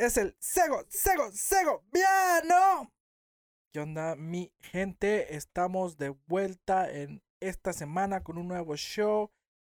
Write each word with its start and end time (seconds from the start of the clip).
es 0.00 0.16
el 0.16 0.34
Sego, 0.38 0.82
Sego, 0.88 1.30
Sego, 1.30 1.84
Viano. 1.92 2.90
¿Qué 3.70 3.80
onda, 3.80 4.16
mi 4.16 4.50
gente? 4.58 5.36
Estamos 5.36 5.98
de 5.98 6.08
vuelta 6.26 6.90
en 6.90 7.22
esta 7.38 7.74
semana 7.74 8.22
con 8.22 8.38
un 8.38 8.48
nuevo 8.48 8.76
show 8.76 9.30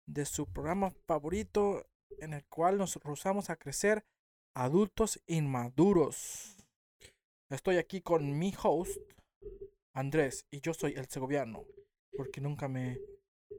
de 0.06 0.26
su 0.26 0.46
programa 0.46 0.90
favorito 1.06 1.86
en 2.18 2.34
el 2.34 2.44
cual 2.46 2.76
nos 2.76 2.96
rozamos 2.96 3.48
a 3.48 3.56
crecer 3.56 4.04
adultos 4.54 5.22
inmaduros. 5.26 6.54
Estoy 7.48 7.78
aquí 7.78 8.02
con 8.02 8.38
mi 8.38 8.54
host, 8.62 9.00
Andrés, 9.94 10.46
y 10.50 10.60
yo 10.60 10.74
soy 10.74 10.92
el 10.96 11.08
segoviano, 11.08 11.64
porque 12.12 12.42
nunca 12.42 12.68
me, 12.68 13.00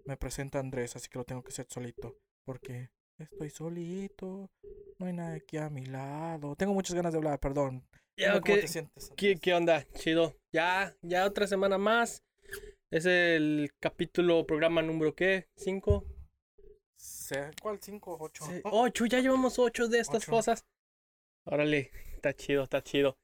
me 0.06 0.16
presenta 0.16 0.60
Andrés, 0.60 0.96
así 0.96 1.10
que 1.10 1.18
lo 1.18 1.26
tengo 1.26 1.42
que 1.42 1.50
hacer 1.50 1.66
solito, 1.70 2.18
porque 2.46 2.92
estoy 3.24 3.50
solito, 3.50 4.50
no 5.00 5.06
hay 5.06 5.14
nadie 5.14 5.38
aquí 5.38 5.58
a 5.58 5.70
mi 5.70 5.86
lado. 5.86 6.56
Tengo 6.56 6.74
muchas 6.74 6.96
ganas 6.96 7.14
de 7.14 7.18
hablar, 7.18 7.40
perdón. 7.40 7.86
Ya, 8.18 8.34
¿Cómo 8.34 8.44
¿qué- 8.44 8.58
te 8.62 8.68
sientes? 8.68 9.12
¿Qué, 9.16 9.36
qué 9.38 9.54
onda? 9.54 9.86
Chido. 9.94 10.36
Ya, 10.54 10.96
ya 11.02 11.26
otra 11.26 11.48
semana 11.48 11.78
más. 11.78 12.24
Es 12.92 13.06
el 13.06 13.72
capítulo, 13.80 14.46
programa 14.46 14.82
número 14.82 15.16
qué? 15.16 15.48
¿Cinco? 15.56 16.06
¿Cuál? 17.62 17.80
¿Cinco? 17.82 18.18
¿Ocho? 18.20 18.46
Sí, 18.46 18.62
Oh, 18.66 18.84
Ocho, 18.84 19.06
ya 19.06 19.20
llevamos 19.20 19.58
ocho 19.58 19.88
de 19.88 20.00
estas 20.00 20.24
Ocho. 20.24 20.32
cosas. 20.32 20.66
Órale, 21.46 21.92
está 22.14 22.34
chido, 22.34 22.64
está 22.64 22.84
chido. 22.84 23.18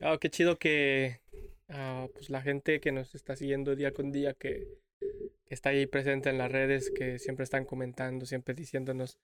Ah, 0.00 0.18
qué 0.20 0.28
chido 0.30 0.58
que 0.58 1.20
ah, 1.68 2.06
pues 2.12 2.28
la 2.30 2.42
gente 2.42 2.80
que 2.80 2.92
nos 2.92 3.14
está 3.14 3.34
siguiendo 3.34 3.74
día 3.74 3.92
con 3.92 4.12
día, 4.12 4.34
que, 4.34 4.68
que 5.00 5.54
está 5.54 5.70
ahí 5.70 5.86
presente 5.86 6.30
en 6.30 6.38
las 6.38 6.50
redes, 6.50 6.90
que 6.90 7.18
siempre 7.18 7.44
están 7.44 7.64
comentando, 7.64 8.26
siempre 8.26 8.54
diciéndonos 8.54 9.18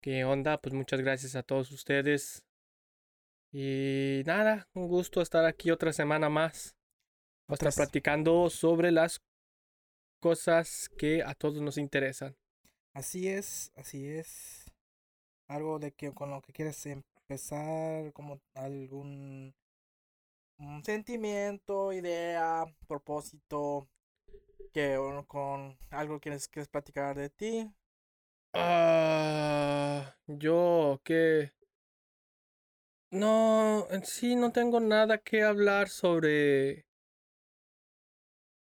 qué 0.00 0.24
onda. 0.24 0.60
Pues 0.60 0.74
muchas 0.74 1.00
gracias 1.00 1.36
a 1.36 1.42
todos 1.42 1.70
ustedes. 1.72 2.44
Y 3.52 4.22
nada, 4.26 4.68
un 4.74 4.88
gusto 4.88 5.22
estar 5.22 5.44
aquí 5.44 5.70
otra 5.70 5.92
semana 5.92 6.28
más. 6.28 6.76
Vamos 7.46 7.50
a 7.50 7.54
Otra 7.54 7.68
estar 7.70 7.86
platicando 7.86 8.50
sobre 8.50 8.92
las 8.92 9.22
cosas 10.20 10.90
que 10.98 11.22
a 11.22 11.34
todos 11.34 11.60
nos 11.60 11.78
interesan. 11.78 12.36
Así 12.92 13.28
es, 13.28 13.72
así 13.76 14.06
es. 14.06 14.70
Algo 15.46 15.78
de 15.78 15.92
que 15.92 16.12
con 16.12 16.30
lo 16.30 16.42
que 16.42 16.52
quieres 16.52 16.84
empezar, 16.84 18.12
como 18.12 18.40
algún 18.54 19.54
un 20.58 20.84
sentimiento, 20.84 21.92
idea, 21.92 22.64
propósito, 22.86 23.88
que 24.72 24.96
o 24.96 25.24
con 25.26 25.78
algo 25.90 26.20
quieres, 26.20 26.48
quieres 26.48 26.68
platicar 26.68 27.16
de 27.16 27.30
ti. 27.30 27.70
Ah, 28.52 30.16
yo 30.26 31.00
que 31.04 31.52
no, 33.10 33.86
en 33.90 34.04
sí 34.04 34.36
no 34.36 34.52
tengo 34.52 34.80
nada 34.80 35.18
que 35.18 35.42
hablar 35.42 35.88
sobre 35.88 36.86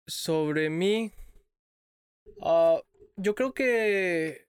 sobre 0.06 0.70
mí. 0.70 1.12
Ah, 2.40 2.80
yo 3.16 3.34
creo 3.34 3.52
que 3.54 4.48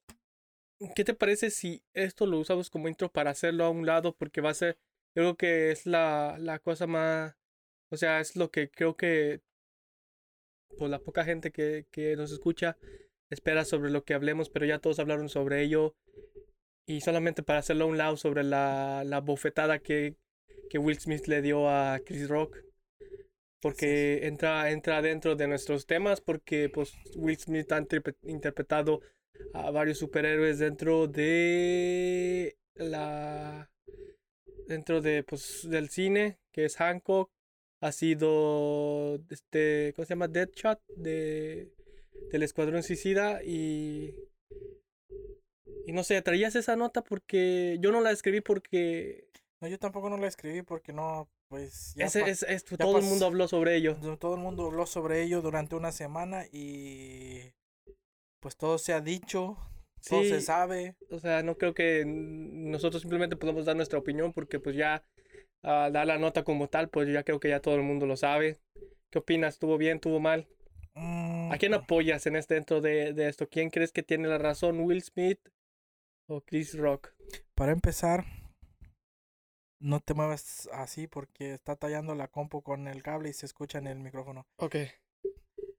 ¿qué 0.96 1.04
te 1.04 1.14
parece 1.14 1.52
si 1.52 1.84
esto 1.94 2.26
lo 2.26 2.40
usamos 2.40 2.70
como 2.70 2.88
intro 2.88 3.12
para 3.12 3.32
hacerlo 3.32 3.66
a 3.66 3.70
un 3.70 3.86
lado? 3.86 4.16
Porque 4.16 4.42
va 4.42 4.52
a 4.52 4.54
ser, 4.54 4.78
yo 5.16 5.24
creo 5.24 5.38
que 5.38 5.72
es 5.72 5.86
la, 5.86 6.38
la 6.40 6.60
cosa 6.60 6.88
más, 6.88 7.36
o 7.90 7.98
sea, 7.98 8.20
es 8.20 8.36
lo 8.36 8.52
que 8.52 8.70
creo 8.72 8.96
que 8.98 9.42
por 10.78 10.90
la 10.90 11.00
poca 11.00 11.24
gente 11.24 11.52
que, 11.52 11.86
que 11.92 12.16
nos 12.16 12.32
escucha 12.32 12.78
espera 13.30 13.64
sobre 13.66 13.92
lo 13.92 14.04
que 14.04 14.14
hablemos, 14.14 14.50
pero 14.50 14.66
ya 14.66 14.80
todos 14.80 15.00
hablaron 15.00 15.30
sobre 15.30 15.62
ello. 15.62 15.96
Y 16.86 17.02
solamente 17.02 17.44
para 17.44 17.60
hacerlo 17.60 17.86
a 17.86 17.88
un 17.88 17.98
lado 17.98 18.18
sobre 18.18 18.44
la, 18.44 19.04
la 19.06 19.22
bofetada 19.22 19.80
que, 19.80 20.16
que 20.70 20.78
Will 20.78 21.00
Smith 21.00 21.28
le 21.28 21.42
dio 21.42 21.70
a 21.70 22.00
Chris 22.06 22.28
Rock. 22.28 22.58
Porque 23.62 24.26
entra, 24.26 24.72
entra 24.72 25.02
dentro 25.02 25.36
de 25.36 25.48
nuestros 25.48 25.86
temas, 25.86 26.20
porque 26.20 26.68
pues 26.70 26.94
Will 27.16 27.38
Smith 27.38 27.72
ha 27.72 27.80
interpre- 27.80 28.18
interpretado 28.24 29.02
a 29.54 29.70
varios 29.72 30.00
superhéroes 30.00 30.60
dentro 30.60 31.08
de 31.08 32.58
la 32.76 33.70
dentro 34.68 35.02
de 35.02 35.24
pues 35.24 35.70
del 35.70 35.90
cine, 35.90 36.40
que 36.52 36.66
es 36.66 36.78
Hancock, 36.78 37.30
ha 37.82 37.92
sido 37.92 39.20
este, 39.30 39.94
¿cómo 39.96 40.06
se 40.06 40.14
llama? 40.14 40.28
Deadshot 40.28 40.80
de 40.96 41.72
del 42.32 42.44
Escuadrón 42.44 42.84
Suicida 42.84 43.44
y 43.44 44.14
y 45.86 45.92
no 45.94 46.04
sé, 46.04 46.22
traías 46.22 46.56
esa 46.56 46.76
nota 46.76 47.04
porque 47.04 47.78
yo 47.80 47.92
no 47.92 48.02
la 48.02 48.12
escribí 48.12 48.42
porque 48.42 49.28
No, 49.62 49.68
yo 49.68 49.78
tampoco 49.80 50.10
no 50.10 50.18
la 50.18 50.28
escribí 50.28 50.62
porque 50.62 50.94
no, 50.94 51.30
pues 51.50 51.94
ya 51.96 52.06
ese, 52.06 52.22
pa- 52.22 52.30
es, 52.30 52.44
es- 52.44 52.66
ya 52.66 52.78
todo 52.78 52.98
el 52.98 53.04
mundo 53.04 53.26
habló 53.26 53.48
sobre 53.48 53.76
ello. 53.76 53.96
do- 53.96 54.18
todo 54.18 54.36
el 54.36 54.42
mundo 54.42 54.66
habló 54.68 54.86
sobre 54.86 55.22
ello 55.24 55.42
durante 55.42 55.76
una 55.76 55.92
semana 55.92 56.46
y 56.52 57.52
pues 58.40 58.56
todo 58.58 58.78
se 58.78 58.94
ha 58.94 59.02
dicho, 59.02 59.58
todo 60.08 60.24
se 60.24 60.42
sabe. 60.42 60.96
O 61.12 61.20
sea, 61.20 61.44
no 61.44 61.58
creo 61.58 61.74
que 61.74 62.04
nosotros 62.06 63.02
simplemente 63.02 63.36
podamos 63.36 63.66
dar 63.66 63.76
nuestra 63.76 64.00
opinión 64.00 64.34
porque 64.34 64.60
pues 64.60 64.76
ya 64.76 65.04
ah, 65.64 65.90
dar 65.92 66.08
la 66.08 66.18
nota 66.18 66.44
como 66.44 66.68
tal, 66.68 66.90
pues 66.90 67.08
ya 67.12 67.24
creo 67.24 67.40
que 67.40 67.50
ya 67.50 67.62
todo 67.62 67.76
el 67.76 67.84
mundo 67.84 68.06
lo 68.06 68.18
sabe. 68.18 68.60
¿Qué 69.10 69.20
opinas? 69.20 69.56
¿Estuvo 69.56 69.78
bien? 69.78 69.96
¿Estuvo 69.96 70.20
mal? 70.20 70.48
Mm, 70.94 71.52
¿A 71.52 71.58
quién 71.58 71.74
apoyas 71.74 72.26
en 72.28 72.36
este 72.36 72.56
dentro 72.56 72.82
de, 72.82 73.14
de 73.14 73.28
esto? 73.28 73.48
¿Quién 73.48 73.70
crees 73.70 73.92
que 73.92 74.04
tiene 74.04 74.28
la 74.28 74.38
razón? 74.38 74.80
¿Will 74.82 75.02
Smith 75.02 75.40
o 76.28 76.42
Chris 76.42 76.78
Rock? 76.78 77.14
Para 77.56 77.72
empezar, 77.72 78.26
no 79.82 80.00
te 80.00 80.14
muevas 80.14 80.70
así 80.74 81.08
porque 81.08 81.54
está 81.54 81.76
tallando 81.76 82.16
la 82.16 82.28
compu 82.28 82.62
con 82.62 82.88
el 82.88 83.02
cable 83.04 83.30
y 83.30 83.34
se 83.34 83.46
escucha 83.46 83.80
en 83.80 83.88
el 83.88 84.00
micrófono. 84.00 84.46
Ok. 84.58 84.76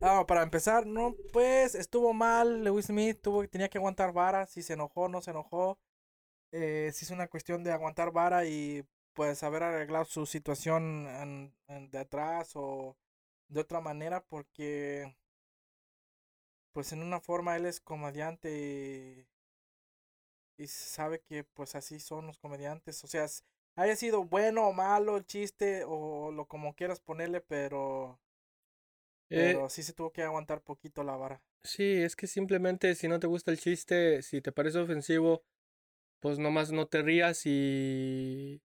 Ah, 0.00 0.24
para 0.26 0.42
empezar, 0.42 0.84
no, 0.84 1.14
pues 1.32 1.76
estuvo 1.76 2.12
mal. 2.12 2.64
Lewis 2.64 2.86
Smith 2.86 3.20
tuvo, 3.22 3.46
tenía 3.46 3.68
que 3.68 3.78
aguantar 3.78 4.12
vara. 4.12 4.46
Si 4.46 4.62
se 4.62 4.72
enojó, 4.72 5.08
no 5.08 5.22
se 5.22 5.30
enojó. 5.30 5.78
Eh, 6.50 6.90
si 6.92 7.04
es 7.04 7.10
una 7.12 7.28
cuestión 7.28 7.62
de 7.62 7.70
aguantar 7.70 8.12
vara 8.12 8.44
y 8.44 8.84
pues 9.14 9.42
haber 9.42 9.62
arreglado 9.64 10.04
su 10.04 10.26
situación 10.26 11.06
en- 11.08 11.54
en- 11.68 11.90
de 11.90 11.98
atrás 11.98 12.52
o 12.54 12.96
de 13.48 13.60
otra 13.60 13.80
manera, 13.80 14.24
porque 14.24 15.14
pues 16.72 16.92
en 16.92 17.02
una 17.02 17.18
forma 17.20 17.56
él 17.56 17.64
es 17.66 17.80
comediante 17.80 19.26
y, 20.58 20.62
y 20.62 20.66
sabe 20.66 21.20
que 21.20 21.44
pues 21.44 21.74
así 21.74 22.00
son 22.00 22.26
los 22.26 22.38
comediantes. 22.38 23.02
O 23.04 23.06
sea, 23.06 23.26
haya 23.76 23.96
sido 23.96 24.24
bueno 24.24 24.66
o 24.68 24.72
malo 24.72 25.16
el 25.16 25.26
chiste 25.26 25.84
o 25.86 26.30
lo 26.32 26.46
como 26.46 26.74
quieras 26.74 27.00
ponerle, 27.00 27.40
pero 27.40 28.18
Eh, 29.30 29.60
pero 29.60 29.68
sí 29.68 29.82
se 29.82 29.92
tuvo 29.92 30.10
que 30.12 30.22
aguantar 30.22 30.62
poquito 30.62 31.02
la 31.04 31.16
vara. 31.16 31.42
sí, 31.62 31.84
es 32.02 32.16
que 32.16 32.26
simplemente 32.26 32.94
si 32.94 33.08
no 33.08 33.20
te 33.20 33.26
gusta 33.26 33.50
el 33.50 33.58
chiste, 33.58 34.22
si 34.22 34.40
te 34.40 34.52
parece 34.52 34.78
ofensivo, 34.78 35.44
pues 36.20 36.38
nomás 36.38 36.72
no 36.72 36.86
te 36.88 37.02
rías 37.02 37.42
y, 37.46 38.62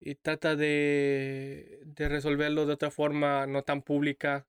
y 0.00 0.14
trata 0.16 0.56
de, 0.56 1.80
de 1.84 2.08
resolverlo 2.08 2.66
de 2.66 2.74
otra 2.74 2.90
forma 2.90 3.46
no 3.46 3.62
tan 3.62 3.82
pública 3.82 4.46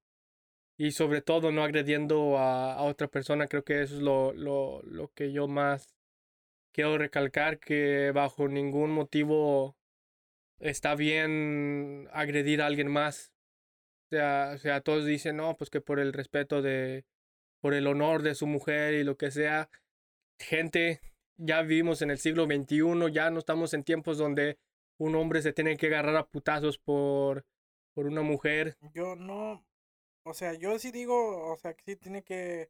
y 0.78 0.92
sobre 0.92 1.22
todo 1.22 1.52
no 1.52 1.64
agrediendo 1.64 2.38
a, 2.38 2.74
a 2.74 2.84
otra 2.84 3.08
persona. 3.08 3.48
Creo 3.48 3.64
que 3.64 3.82
eso 3.82 3.96
es 3.96 4.02
lo, 4.02 4.34
lo, 4.34 4.82
lo 4.84 5.12
que 5.14 5.32
yo 5.32 5.48
más 5.48 5.96
quiero 6.72 6.98
recalcar, 6.98 7.60
que 7.60 8.12
bajo 8.14 8.48
ningún 8.48 8.92
motivo 8.92 9.76
está 10.60 10.96
bien 10.96 12.08
agredir 12.12 12.62
a 12.62 12.68
alguien 12.68 12.88
más. 12.92 13.34
O 14.08 14.16
sea, 14.16 14.52
o 14.56 14.58
sea, 14.58 14.82
todos 14.82 15.06
dicen, 15.06 15.38
no, 15.38 15.58
pues 15.58 15.70
que 15.70 15.82
por 15.82 16.00
el 16.00 16.14
respeto 16.14 16.62
de, 16.62 17.06
por 17.62 17.74
el 17.74 17.88
honor 17.88 18.22
de 18.22 18.36
su 18.36 18.48
mujer 18.48 18.94
y 18.94 19.04
lo 19.04 19.18
que 19.18 19.32
sea. 19.32 19.70
Gente, 20.40 21.02
ya 21.38 21.62
vivimos 21.64 22.02
en 22.02 22.12
el 22.12 22.20
siglo 22.20 22.46
XXI, 22.46 23.12
ya 23.12 23.32
no 23.32 23.40
estamos 23.40 23.74
en 23.74 23.84
tiempos 23.84 24.18
donde 24.18 24.58
un 24.98 25.16
hombre 25.16 25.42
se 25.42 25.54
tiene 25.54 25.78
que 25.78 25.88
agarrar 25.88 26.16
a 26.16 26.28
putazos 26.28 26.78
por, 26.78 27.46
por 27.94 28.06
una 28.08 28.22
mujer. 28.22 28.78
Yo 28.94 29.16
no, 29.16 29.64
o 30.24 30.34
sea, 30.34 30.54
yo 30.54 30.78
sí 30.80 30.92
digo, 30.92 31.52
o 31.52 31.58
sea, 31.58 31.74
que 31.74 31.84
sí 31.86 31.96
tiene 31.96 32.24
que 32.24 32.70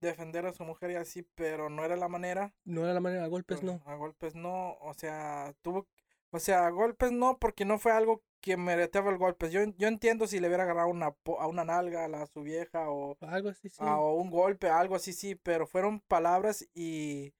defender 0.00 0.46
a 0.46 0.52
su 0.52 0.64
mujer 0.64 0.90
y 0.90 0.94
así, 0.96 1.22
pero 1.34 1.70
no 1.70 1.84
era 1.84 1.96
la 1.96 2.08
manera. 2.08 2.54
No 2.64 2.84
era 2.84 2.92
la 2.94 3.00
manera, 3.00 3.24
a 3.24 3.28
golpes 3.28 3.60
pero 3.60 3.72
no. 3.74 3.82
A 3.86 3.94
golpes 3.94 4.34
no, 4.34 4.74
o 4.80 4.94
sea, 4.94 5.54
tuvo, 5.62 5.86
o 6.30 6.38
sea, 6.38 6.66
a 6.66 6.70
golpes 6.70 7.12
no, 7.12 7.38
porque 7.38 7.64
no 7.64 7.78
fue 7.78 7.92
algo 7.92 8.22
que 8.40 8.56
merecía 8.56 9.00
el 9.02 9.16
golpes. 9.18 9.52
Yo, 9.52 9.60
yo 9.76 9.86
entiendo 9.86 10.26
si 10.26 10.40
le 10.40 10.48
hubiera 10.48 10.64
agarrado 10.64 10.88
una, 10.88 11.14
a 11.38 11.46
una 11.46 11.64
nalga 11.64 12.04
a, 12.04 12.08
la, 12.08 12.22
a 12.22 12.26
su 12.26 12.42
vieja 12.42 12.90
o, 12.90 13.16
Algo 13.20 13.50
así, 13.50 13.68
sí. 13.68 13.76
a- 13.78 13.96
o 13.98 14.14
un 14.14 14.30
golpe, 14.30 14.68
algo 14.68 14.96
así, 14.96 15.12
sí, 15.12 15.36
pero 15.36 15.66
fueron 15.66 16.00
palabras 16.00 16.66
y 16.74 17.32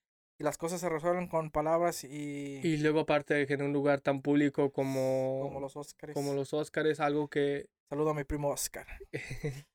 las 0.43 0.59
cosas 0.59 0.81
se 0.81 0.89
resuelven 0.89 1.29
con 1.29 1.50
palabras 1.50 2.05
y, 2.05 2.61
Y 2.62 2.77
luego 2.79 3.00
aparte 3.00 3.35
de 3.35 3.47
que 3.47 3.55
en 3.55 3.62
un 3.62 3.73
lugar 3.73 4.00
tan 4.00 4.23
público 4.23 4.73
como, 4.73 5.41
como 5.43 5.61
los 5.61 5.77
Óscares. 5.77 6.15
como 6.15 6.35
los 6.35 6.53
Óscares, 6.53 7.00
algo 7.00 7.29
que, 7.29 7.69
Saludo 7.89 8.11
a 8.11 8.15
mi 8.15 8.25
primo 8.25 8.49
Oscar. 8.50 8.87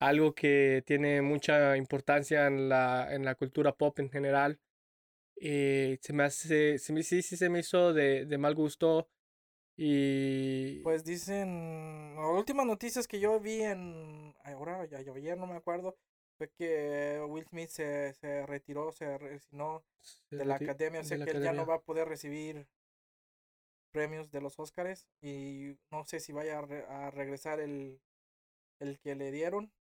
algo 0.00 0.34
que 0.34 0.82
tiene 0.86 1.22
mucha 1.22 1.76
importancia 1.76 2.46
en 2.46 2.68
la, 2.68 3.08
en 3.14 3.24
la 3.24 3.34
cultura 3.34 3.72
pop 3.76 3.98
en 3.98 4.10
general. 4.10 4.60
eh, 5.40 5.98
se 6.00 6.12
me 6.12 6.24
hace, 6.24 6.78
se 6.78 6.92
me, 6.92 7.02
sí, 7.02 7.22
sí 7.22 7.36
se 7.36 7.48
me 7.48 7.60
hizo 7.60 7.92
de, 7.92 8.24
de 8.26 8.38
mal 8.38 8.54
gusto 8.54 9.08
y... 9.76 10.80
Pues 10.82 11.04
dicen, 11.04 12.16
las 12.16 12.30
últimas 12.30 12.66
noticias 12.66 13.06
que 13.06 13.20
yo 13.20 13.38
vi 13.38 13.62
en, 13.62 14.34
ahora 14.44 14.84
ya 14.86 14.98
ayer 14.98 15.38
no 15.38 15.46
me 15.46 15.54
acuerdo, 15.56 15.96
fue 16.38 16.50
que 16.50 17.22
Will 17.28 17.46
Smith 17.46 17.70
se, 17.70 18.14
se 18.14 18.46
retiró, 18.46 18.92
se 18.92 19.18
resignó 19.18 19.84
de 20.38 20.46
la 20.46 20.56
academia, 20.56 21.02
o 21.02 21.04
sea 21.04 21.18
que 21.18 21.32
él 21.32 21.40
ya 21.42 21.52
no 21.54 21.66
va 21.66 21.76
a 21.76 21.82
poder 21.82 22.08
recibir 22.08 22.68
premios 23.90 24.30
de 24.30 24.40
los 24.40 24.58
Oscars 24.58 25.06
y 25.20 25.76
no 25.90 26.04
sé 26.06 26.20
si 26.20 26.32
vaya 26.32 26.58
a, 26.58 26.62
re- 26.62 26.86
a 26.86 27.10
regresar 27.10 27.60
el, 27.60 28.00
el 28.80 28.98
que 29.00 29.14
le 29.16 29.32
dieron. 29.32 29.72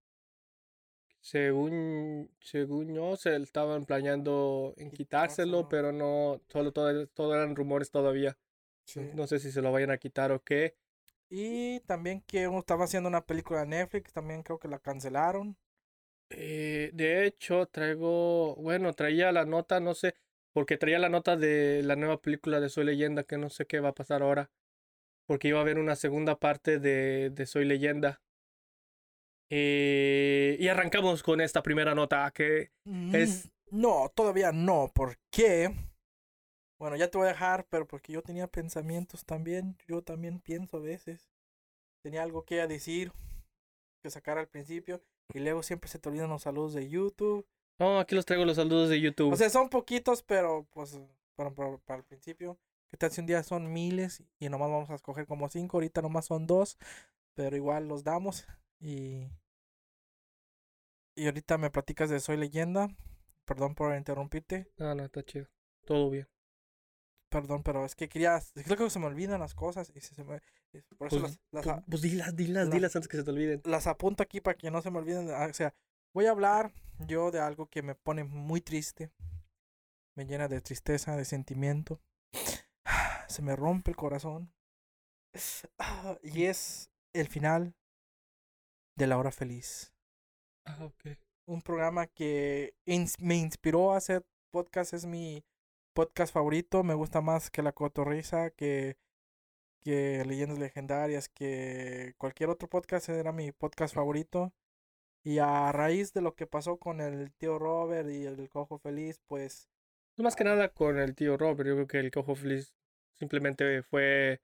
Según, 1.21 2.31
según 2.41 2.95
yo, 2.95 3.17
se 3.17 3.37
estaban 3.37 3.85
planeando 3.85 4.75
en 4.77 4.91
quitárselo, 4.93 5.69
pero 5.69 5.93
no, 5.93 6.41
solo 6.49 6.73
todo, 6.73 7.07
todo 7.09 7.35
eran 7.35 7.57
rumores 7.57 7.91
todavía. 7.91 8.39
Sí. 8.85 9.01
No 9.13 9.27
sé 9.27 9.39
si 9.41 9.53
se 9.53 9.63
lo 9.63 9.73
vayan 9.73 9.91
a 9.91 9.99
quitar 9.99 10.33
o 10.33 10.43
qué. 10.45 10.77
Y 11.31 11.79
también 11.87 12.21
que 12.23 12.49
uno 12.49 12.59
estaba 12.59 12.85
haciendo 12.85 13.09
una 13.09 13.25
película 13.25 13.61
de 13.61 13.67
Netflix, 13.67 14.13
también 14.13 14.43
creo 14.43 14.59
que 14.59 14.67
la 14.67 14.81
cancelaron. 14.81 15.57
Eh, 16.31 16.91
de 16.93 17.27
hecho, 17.27 17.67
traigo, 17.67 18.57
bueno, 18.57 18.93
traía 18.95 19.31
la 19.33 19.45
nota, 19.45 19.81
no 19.81 19.95
sé, 19.95 20.15
porque 20.53 20.77
traía 20.77 20.99
la 20.99 21.09
nota 21.09 21.37
de 21.37 21.83
la 21.85 21.97
nueva 21.97 22.21
película 22.21 22.61
de 22.61 22.69
Soy 22.69 22.85
Leyenda, 22.85 23.23
que 23.25 23.39
no 23.39 23.49
sé 23.51 23.67
qué 23.67 23.81
va 23.81 23.91
a 23.91 23.95
pasar 23.95 24.23
ahora, 24.23 24.51
porque 25.27 25.49
iba 25.49 25.59
a 25.59 25.63
haber 25.63 25.79
una 25.79 25.97
segunda 25.97 26.39
parte 26.39 26.79
de, 26.79 27.31
de 27.31 27.47
Soy 27.47 27.65
Leyenda. 27.65 28.23
Eh, 29.49 30.57
y 30.59 30.69
arrancamos 30.69 31.23
con 31.23 31.41
esta 31.41 31.63
primera 31.63 31.95
nota, 31.95 32.31
que 32.35 32.73
Es- 33.13 33.49
Mm, 33.71 33.81
No, 33.83 34.13
todavía 34.15 34.53
no, 34.53 34.91
porque... 34.95 35.73
Bueno, 36.79 36.97
ya 36.97 37.09
te 37.11 37.19
voy 37.19 37.27
a 37.27 37.31
dejar, 37.31 37.67
pero 37.71 37.87
porque 37.87 38.13
yo 38.13 38.23
tenía 38.23 38.47
pensamientos 38.49 39.25
también, 39.25 39.77
yo 39.89 40.03
también 40.03 40.41
pienso 40.41 40.77
a 40.77 40.81
veces. 40.81 41.31
Tenía 42.03 42.23
algo 42.23 42.45
que 42.45 42.67
decir, 42.67 43.13
que 44.03 44.11
sacar 44.11 44.39
al 44.39 44.49
principio, 44.49 45.03
y 45.33 45.41
luego 45.41 45.63
siempre 45.63 45.89
se 45.89 45.99
te 45.99 46.09
olvidan 46.09 46.31
los 46.31 46.43
saludos 46.43 46.75
de 46.75 46.89
YouTube. 46.89 47.47
no, 47.79 47.99
aquí 47.99 48.15
los 48.15 48.25
traigo 48.25 48.45
los 48.45 48.57
saludos 48.57 48.89
de 48.89 49.01
YouTube. 49.01 49.33
O 49.33 49.37
sea, 49.37 49.51
son 49.51 49.69
poquitos, 49.69 50.23
pero 50.23 50.67
pues 50.73 50.99
para, 51.35 51.51
para, 51.55 51.79
para 51.79 51.99
el 51.99 52.05
principio. 52.05 52.59
¿Qué 52.91 52.97
tal 52.97 53.11
si 53.11 53.21
un 53.21 53.27
día 53.27 53.43
son 53.43 53.73
miles 53.73 54.23
y 54.39 54.49
nomás 54.49 54.71
vamos 54.71 54.91
a 54.91 54.95
escoger 54.95 55.27
como 55.27 55.49
cinco? 55.49 55.77
Ahorita 55.77 56.03
nomás 56.03 56.27
son 56.27 56.47
dos, 56.47 56.79
pero 57.35 57.57
igual 57.57 57.89
los 57.89 58.05
damos. 58.05 58.47
Y, 58.79 59.29
y 61.15 61.27
ahorita 61.27 61.59
me 61.59 61.71
platicas 61.71 62.11
de 62.11 62.21
Soy 62.21 62.37
Leyenda. 62.37 62.89
Perdón 63.45 63.75
por 63.75 63.95
interrumpirte. 63.97 64.71
No, 64.77 64.95
no, 64.95 65.05
está 65.05 65.23
chido. 65.25 65.49
Todo 65.85 66.11
bien. 66.11 66.29
Perdón, 67.29 67.63
pero 67.63 67.85
es 67.85 67.95
que 67.95 68.09
quería. 68.09 68.37
Es 68.37 68.53
que 68.53 68.63
creo 68.63 68.77
que 68.77 68.91
se 68.91 68.99
me 68.99 69.07
olvidan 69.07 69.41
las 69.41 69.55
cosas. 69.55 69.93
Y 69.95 70.01
se, 70.01 70.15
se 70.15 70.25
me, 70.25 70.41
por 70.99 71.09
eso 71.09 71.21
Pues, 71.21 71.23
las, 71.23 71.41
las, 71.53 71.65
pues, 71.65 71.85
pues 71.91 72.03
dilas, 72.03 72.37
dilas, 72.37 72.69
la- 72.69 72.75
dilas 72.75 72.97
antes 72.97 73.09
que 73.09 73.17
se 73.17 73.25
te 73.25 73.31
olviden. 73.31 73.61
las 73.65 73.87
apunto 73.87 74.23
aquí 74.23 74.41
para 74.41 74.57
que 74.57 74.71
no 74.71 74.83
se 74.83 74.91
me 74.91 74.99
olviden. 74.99 75.31
Ah, 75.31 75.47
O 75.51 75.55
sea, 75.55 75.75
voy 76.15 76.27
a 76.27 76.31
hablar 76.31 76.73
yo 77.07 77.31
de 77.31 77.41
algo 77.41 77.67
que 77.69 77.83
me 77.83 77.95
pone 77.95 78.25
muy 78.25 78.61
triste. 78.61 79.11
Me 80.17 80.25
llena 80.27 80.49
de 80.49 80.61
tristeza, 80.61 81.15
de 81.17 81.25
sentimiento. 81.25 82.01
Se 83.29 83.43
me 83.43 83.55
rompe 83.57 83.91
el 83.91 83.97
corazón. 83.97 84.53
Y 86.23 86.45
es 86.45 86.91
el 87.15 87.29
final 87.29 87.75
de 88.97 89.07
La 89.07 89.19
Hora 89.19 89.31
Feliz. 89.33 89.93
Ah, 90.67 90.85
ok. 90.85 91.17
un 91.49 91.63
programa 91.63 92.07
que 92.09 92.75
ins- 92.87 93.21
me 93.21 93.37
inspiró 93.37 93.93
a 93.93 93.99
hacer 93.99 94.27
podcast. 94.51 94.95
Es 94.95 95.07
mi 95.07 95.45
podcast 95.95 96.33
favorito. 96.33 96.83
Me 96.83 96.95
gusta 96.95 97.21
más 97.21 97.51
que 97.51 97.63
La 97.63 97.73
Cotorrisa, 97.73 98.51
que, 98.51 98.97
que 99.87 100.25
Leyendas 100.25 100.59
Legendarias, 100.59 101.29
que 101.29 102.15
cualquier 102.19 102.51
otro 102.51 102.69
podcast. 102.69 103.09
Era 103.09 103.31
mi 103.31 103.53
podcast 103.53 103.95
favorito. 103.95 104.53
Y 105.23 105.39
a 105.39 105.71
raíz 105.71 106.13
de 106.13 106.23
lo 106.23 106.35
que 106.35 106.49
pasó 106.49 106.77
con 106.77 107.01
el 107.01 107.33
tío 107.35 107.57
Robert 107.61 108.11
y 108.11 108.27
el 108.27 108.49
cojo 108.49 108.79
feliz, 108.79 109.21
pues 109.29 109.69
Más 110.17 110.35
que 110.35 110.43
nada 110.43 110.71
con 110.71 110.99
el 110.99 111.15
tío 111.15 111.37
Robert, 111.37 111.69
yo 111.69 111.75
creo 111.75 111.87
que 111.87 112.01
el 112.01 112.11
cojo 112.11 112.35
feliz 112.35 112.75
simplemente 113.15 113.85
fue 113.85 114.41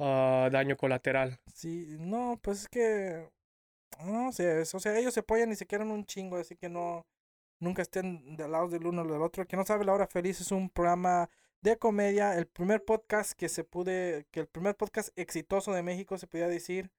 ah, 0.00 0.48
daño 0.50 0.76
colateral. 0.76 1.38
sí, 1.54 1.96
no, 2.00 2.40
pues 2.42 2.62
es 2.62 2.68
que 2.68 3.28
no 4.04 4.32
sé, 4.32 4.60
o 4.60 4.80
sea, 4.80 4.98
ellos 4.98 5.14
se 5.14 5.20
apoyan 5.20 5.52
y 5.52 5.56
se 5.56 5.66
quieren 5.66 5.92
un 5.92 6.04
chingo, 6.04 6.36
así 6.36 6.56
que 6.56 6.68
no, 6.68 7.06
nunca 7.60 7.82
estén 7.82 8.36
de 8.36 8.48
lado 8.48 8.68
del 8.68 8.86
uno 8.88 9.02
o 9.02 9.06
del 9.06 9.22
otro. 9.22 9.42
El 9.42 9.48
que 9.48 9.56
no 9.56 9.64
sabe, 9.64 9.84
La 9.84 9.94
Hora 9.94 10.08
Feliz 10.08 10.40
es 10.40 10.50
un 10.50 10.68
programa 10.68 11.28
de 11.64 11.78
comedia, 11.78 12.36
el 12.36 12.46
primer 12.46 12.84
podcast 12.84 13.32
que 13.32 13.48
se 13.48 13.64
pude, 13.64 14.26
que 14.30 14.40
el 14.40 14.46
primer 14.46 14.76
podcast 14.76 15.08
exitoso 15.18 15.72
de 15.72 15.82
México 15.82 16.18
se 16.18 16.26
podía 16.26 16.46
decir, 16.46 16.90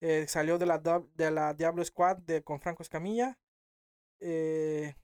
eh, 0.00 0.26
salió 0.28 0.56
de 0.56 0.66
la, 0.66 0.78
de 0.78 1.30
la 1.32 1.52
Diablo 1.52 1.84
Squad 1.84 2.18
de, 2.18 2.42
con 2.44 2.60
Franco 2.60 2.84
Escamilla, 2.84 3.40
eh, 4.20 4.94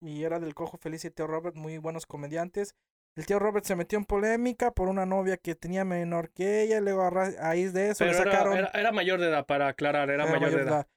y 0.00 0.24
era 0.24 0.40
del 0.40 0.54
Cojo 0.54 0.76
Feliz 0.76 1.04
y 1.04 1.10
Tío 1.12 1.28
Robert, 1.28 1.54
muy 1.54 1.78
buenos 1.78 2.04
comediantes. 2.04 2.74
El 3.16 3.26
tío 3.26 3.38
Robert 3.38 3.64
se 3.64 3.76
metió 3.76 3.96
en 3.98 4.04
polémica 4.04 4.72
por 4.72 4.88
una 4.88 5.06
novia 5.06 5.36
que 5.36 5.54
tenía 5.54 5.84
menor 5.84 6.30
que 6.30 6.62
ella, 6.62 6.78
y 6.78 6.80
luego 6.80 7.02
a 7.02 7.10
ra- 7.10 7.30
raíz 7.30 7.72
de 7.72 7.90
eso 7.90 8.04
Pero 8.04 8.10
le 8.12 8.18
era, 8.18 8.32
sacaron... 8.32 8.58
era, 8.58 8.70
era 8.74 8.90
mayor 8.92 9.20
de 9.20 9.28
edad, 9.28 9.46
para 9.46 9.68
aclarar, 9.68 10.10
era, 10.10 10.24
era 10.24 10.32
mayor 10.32 10.50
de 10.50 10.62
edad. 10.62 10.88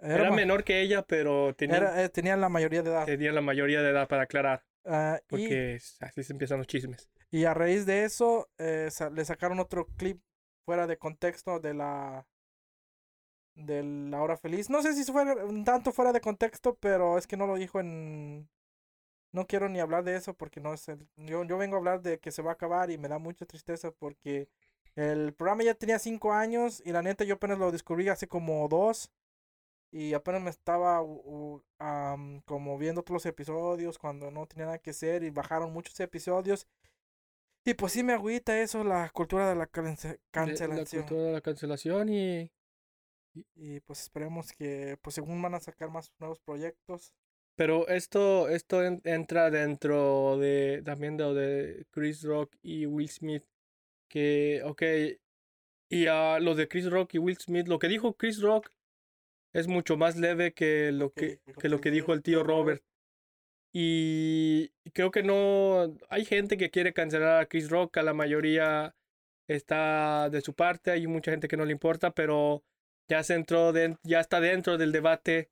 edad. 0.00 0.16
Era, 0.16 0.30
menor 0.30 0.64
que 0.64 0.82
ella, 0.82 1.02
pero 1.02 1.54
tenía, 1.56 2.04
eh, 2.04 2.08
tenía 2.10 2.36
la 2.36 2.48
mayoría 2.50 2.82
de 2.82 2.90
edad. 2.90 3.06
tenía 3.06 3.32
la 3.32 3.40
mayoría 3.40 3.80
de 3.82 3.90
edad 3.90 4.06
para 4.06 4.22
aclarar, 4.24 4.64
Ah, 4.84 5.20
porque 5.28 5.78
así 6.00 6.22
se 6.24 6.32
empiezan 6.32 6.58
los 6.58 6.66
chismes. 6.66 7.08
y 7.30 7.44
a 7.44 7.52
raíz 7.54 7.84
de 7.86 8.04
eso 8.04 8.48
eh, 8.58 8.88
sa- 8.90 9.10
le 9.10 9.24
sacaron 9.24 9.58
otro 9.60 9.86
clip 9.96 10.20
fuera 10.64 10.86
de 10.86 10.96
contexto 10.98 11.60
de 11.60 11.74
la 11.74 12.26
de 13.54 13.82
la 13.82 14.22
hora 14.22 14.36
feliz. 14.36 14.70
No 14.70 14.82
sé 14.82 14.94
si 14.94 15.10
fue 15.10 15.22
un 15.44 15.64
tanto 15.64 15.92
fuera 15.92 16.12
de 16.12 16.20
contexto, 16.20 16.76
pero 16.80 17.18
es 17.18 17.26
que 17.26 17.36
no 17.36 17.46
lo 17.46 17.56
dijo 17.56 17.80
en 17.80 18.48
no 19.32 19.46
quiero 19.46 19.68
ni 19.68 19.78
hablar 19.80 20.04
de 20.04 20.16
eso 20.16 20.32
porque 20.34 20.60
no 20.60 20.72
es 20.72 20.88
el- 20.88 21.06
yo, 21.16 21.44
yo 21.44 21.58
vengo 21.58 21.76
a 21.76 21.78
hablar 21.78 22.00
de 22.02 22.18
que 22.18 22.30
se 22.30 22.40
va 22.40 22.52
a 22.52 22.54
acabar 22.54 22.90
y 22.90 22.96
me 22.98 23.08
da 23.08 23.18
mucha 23.18 23.44
tristeza 23.44 23.90
porque 23.90 24.48
el 24.96 25.34
programa 25.34 25.64
ya 25.64 25.74
tenía 25.74 25.98
cinco 25.98 26.32
años 26.32 26.80
y 26.84 26.92
la 26.92 27.02
neta 27.02 27.24
yo 27.24 27.34
apenas 27.34 27.58
lo 27.58 27.70
descubrí 27.70 28.08
hace 28.08 28.26
como 28.26 28.66
dos 28.68 29.10
y 29.90 30.12
apenas 30.14 30.42
me 30.42 30.50
estaba 30.50 31.02
u- 31.02 31.22
u- 31.24 31.64
am, 31.78 32.40
como 32.42 32.76
viendo 32.78 33.02
todos 33.02 33.14
los 33.24 33.26
episodios 33.26 33.98
cuando 33.98 34.30
no 34.30 34.46
tenía 34.46 34.66
nada 34.66 34.78
que 34.78 34.90
hacer 34.90 35.22
y 35.22 35.30
bajaron 35.30 35.72
muchos 35.72 35.98
episodios 36.00 36.66
y 37.64 37.74
pues 37.74 37.92
sí 37.92 38.02
me 38.02 38.12
agüita 38.14 38.60
eso 38.60 38.84
la 38.84 39.08
cultura 39.10 39.48
de 39.48 39.54
la 39.56 39.66
cance- 39.66 40.20
cancelación 40.30 41.02
La 41.02 41.06
cultura 41.08 41.22
de 41.28 41.32
la 41.32 41.40
cancelación 41.40 42.08
y 42.08 42.50
y 43.54 43.80
pues 43.80 44.00
esperemos 44.02 44.52
que 44.52 44.96
pues 45.02 45.14
según 45.14 45.40
van 45.40 45.54
a 45.54 45.60
sacar 45.60 45.90
más 45.90 46.12
nuevos 46.18 46.40
proyectos 46.40 47.12
Pero 47.56 47.86
esto, 47.88 48.48
esto 48.48 48.84
en- 48.84 49.00
entra 49.04 49.50
dentro 49.50 50.38
de 50.38 50.82
también 50.84 51.16
de, 51.16 51.24
lo 51.24 51.34
de 51.34 51.86
Chris 51.90 52.22
Rock 52.22 52.54
y 52.62 52.86
Will 52.86 53.08
Smith. 53.10 53.44
Que, 54.08 54.62
ok, 54.64 54.82
y 55.90 56.06
a 56.06 56.38
lo 56.40 56.54
de 56.54 56.66
Chris 56.68 56.88
Rock 56.90 57.14
y 57.14 57.18
Will 57.18 57.36
Smith, 57.38 57.68
lo 57.68 57.78
que 57.78 57.88
dijo 57.88 58.14
Chris 58.14 58.40
Rock 58.40 58.70
es 59.52 59.66
mucho 59.68 59.96
más 59.96 60.16
leve 60.16 60.52
que 60.52 60.92
lo 60.92 61.12
que, 61.12 61.40
dijo 61.46 61.60
que 61.60 61.68
lo 61.68 61.80
que 61.80 61.90
dijo 61.90 62.12
el 62.12 62.22
tío 62.22 62.42
Robert. 62.42 62.82
Y 63.72 64.70
creo 64.94 65.10
que 65.10 65.22
no, 65.22 65.94
hay 66.08 66.24
gente 66.24 66.56
que 66.56 66.70
quiere 66.70 66.92
cancelar 66.92 67.40
a 67.40 67.46
Chris 67.46 67.68
Rock, 67.68 67.98
a 67.98 68.02
la 68.02 68.14
mayoría 68.14 68.94
está 69.46 70.30
de 70.30 70.40
su 70.40 70.54
parte, 70.54 70.90
hay 70.90 71.06
mucha 71.06 71.30
gente 71.30 71.48
que 71.48 71.56
no 71.56 71.64
le 71.64 71.72
importa, 71.72 72.10
pero 72.12 72.64
ya 73.08 73.22
se 73.22 73.34
entró, 73.34 73.72
den- 73.72 73.98
ya 74.02 74.20
está 74.20 74.40
dentro 74.40 74.78
del 74.78 74.92
debate 74.92 75.50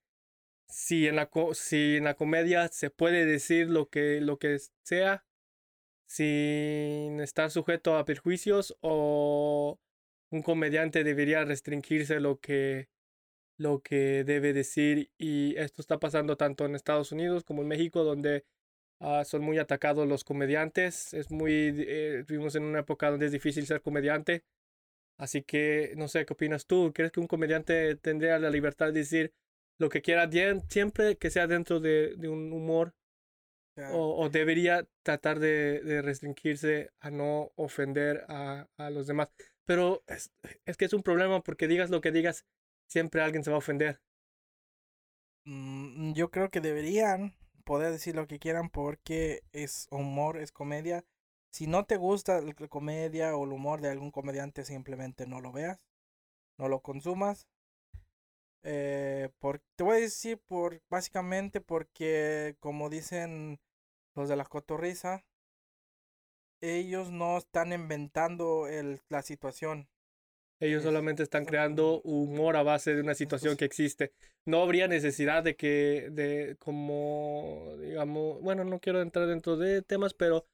si 0.68 1.06
en 1.06 1.16
la, 1.16 1.30
si 1.54 1.96
en 1.96 2.04
la 2.04 2.14
comedia 2.14 2.68
se 2.68 2.90
puede 2.90 3.24
decir 3.26 3.68
lo 3.68 3.88
que, 3.88 4.20
lo 4.20 4.38
que 4.38 4.58
sea 4.82 5.24
sin 6.06 7.20
estar 7.20 7.50
sujeto 7.50 7.96
a 7.96 8.04
perjuicios 8.04 8.76
o 8.80 9.78
un 10.30 10.42
comediante 10.42 11.04
debería 11.04 11.44
restringirse 11.44 12.20
lo 12.20 12.38
que, 12.40 12.88
lo 13.58 13.80
que 13.80 14.24
debe 14.24 14.52
decir 14.52 15.10
y 15.18 15.56
esto 15.56 15.80
está 15.82 15.98
pasando 15.98 16.36
tanto 16.36 16.66
en 16.66 16.74
Estados 16.74 17.12
Unidos 17.12 17.44
como 17.44 17.62
en 17.62 17.68
México 17.68 18.04
donde 18.04 18.44
ah, 19.00 19.24
son 19.24 19.42
muy 19.42 19.58
atacados 19.58 20.06
los 20.06 20.24
comediantes. 20.24 21.14
Es 21.14 21.30
muy, 21.30 21.74
eh, 21.76 22.24
vivimos 22.28 22.54
en 22.56 22.64
una 22.64 22.80
época 22.80 23.10
donde 23.10 23.26
es 23.26 23.32
difícil 23.32 23.66
ser 23.66 23.80
comediante. 23.80 24.44
Así 25.18 25.42
que 25.42 25.94
no 25.96 26.08
sé 26.08 26.26
qué 26.26 26.34
opinas 26.34 26.66
tú. 26.66 26.92
¿Crees 26.94 27.12
que 27.12 27.20
un 27.20 27.26
comediante 27.26 27.96
tendría 27.96 28.38
la 28.38 28.50
libertad 28.50 28.86
de 28.86 29.00
decir 29.00 29.32
lo 29.78 29.88
que 29.88 30.02
quiera 30.02 30.28
siempre 30.68 31.16
que 31.16 31.30
sea 31.30 31.46
dentro 31.46 31.80
de, 31.80 32.14
de 32.16 32.28
un 32.28 32.52
humor 32.52 32.94
sea, 33.74 33.92
o, 33.92 34.22
o 34.22 34.28
debería 34.28 34.86
tratar 35.02 35.38
de, 35.38 35.80
de 35.80 36.02
restringirse 36.02 36.90
a 37.00 37.10
no 37.10 37.52
ofender 37.56 38.24
a, 38.28 38.68
a 38.76 38.90
los 38.90 39.06
demás? 39.06 39.30
Pero 39.64 40.02
es, 40.06 40.30
es 40.64 40.76
que 40.76 40.84
es 40.84 40.92
un 40.92 41.02
problema 41.02 41.42
porque 41.42 41.68
digas 41.68 41.90
lo 41.90 42.00
que 42.00 42.12
digas, 42.12 42.44
siempre 42.88 43.22
alguien 43.22 43.44
se 43.44 43.50
va 43.50 43.56
a 43.56 43.58
ofender. 43.58 44.00
mm, 45.44 46.12
yo 46.14 46.30
creo 46.30 46.50
que 46.50 46.60
deberían 46.60 47.34
poder 47.64 47.92
decir 47.92 48.14
lo 48.14 48.26
que 48.26 48.38
quieran 48.38 48.70
porque 48.70 49.42
es 49.52 49.88
humor, 49.90 50.38
es 50.38 50.52
comedia. 50.52 51.04
Si 51.50 51.66
no 51.66 51.84
te 51.86 51.96
gusta 51.96 52.40
la 52.40 52.54
comedia 52.68 53.36
o 53.36 53.44
el 53.44 53.52
humor 53.52 53.80
de 53.80 53.90
algún 53.90 54.10
comediante, 54.10 54.64
simplemente 54.64 55.26
no 55.26 55.40
lo 55.40 55.52
veas, 55.52 55.80
no 56.58 56.68
lo 56.68 56.80
consumas. 56.82 57.48
Eh, 58.62 59.30
por, 59.38 59.60
te 59.76 59.84
voy 59.84 59.96
a 59.96 60.00
decir 60.00 60.38
por 60.38 60.82
básicamente 60.90 61.60
porque 61.60 62.56
como 62.60 62.90
dicen 62.90 63.60
los 64.14 64.28
de 64.28 64.36
la 64.36 64.44
cotorriza, 64.44 65.24
ellos 66.60 67.10
no 67.10 67.38
están 67.38 67.72
inventando 67.72 68.66
el, 68.68 69.00
la 69.08 69.22
situación. 69.22 69.88
Ellos 70.58 70.82
solamente 70.82 71.22
están 71.22 71.44
creando 71.44 72.00
humor 72.02 72.56
a 72.56 72.62
base 72.62 72.94
de 72.94 73.02
una 73.02 73.14
situación 73.14 73.56
que 73.56 73.66
existe. 73.66 74.12
No 74.46 74.62
habría 74.62 74.88
necesidad 74.88 75.42
de 75.42 75.54
que, 75.54 76.08
de 76.10 76.56
como, 76.58 77.76
digamos, 77.78 78.40
bueno, 78.40 78.64
no 78.64 78.80
quiero 78.80 79.02
entrar 79.02 79.26
dentro 79.26 79.56
de 79.56 79.82
temas, 79.82 80.14
pero 80.14 80.46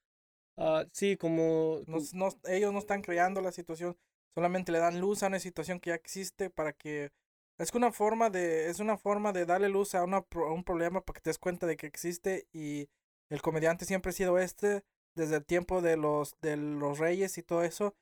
uh, 0.57 0.83
sí, 0.93 1.17
como... 1.17 1.83
No, 1.87 1.99
no, 2.15 2.29
ellos 2.49 2.73
no 2.73 2.81
están 2.81 3.03
creando 3.03 3.41
la 3.41 3.53
situación, 3.53 3.97
solamente 4.35 4.73
le 4.73 4.79
dan 4.79 5.01
luz 5.01 5.23
a 5.23 5.29
una 5.29 5.39
situación 5.39 5.79
que 5.79 5.91
ya 5.91 5.95
existe 5.95 6.51
para 6.51 6.73
que... 6.73 7.13
Es 7.59 7.73
una 7.75 7.93
forma 7.93 8.29
de, 8.29 8.71
es 8.71 8.81
una 8.81 8.97
forma 8.97 9.33
de 9.33 9.47
darle 9.47 9.69
luz 9.69 9.95
a, 9.95 10.03
una, 10.03 10.17
a 10.19 10.53
un 10.53 10.65
problema 10.65 11.05
para 11.05 11.19
que 11.19 11.21
te 11.23 11.31
des 11.31 11.39
cuenta 11.39 11.67
de 11.67 11.77
que 11.77 11.87
existe 11.87 12.49
y 12.53 12.89
el 13.31 13.41
comediante 13.41 13.85
siempre 13.85 14.11
ha 14.11 14.13
sido 14.13 14.39
este 14.39 14.83
desde 15.15 15.37
el 15.37 15.45
tiempo 15.45 15.81
de 15.81 15.97
los, 15.97 16.35
de 16.41 16.57
los 16.57 16.99
reyes 16.99 17.39
y 17.39 17.43
todo 17.43 17.63
eso 17.63 17.95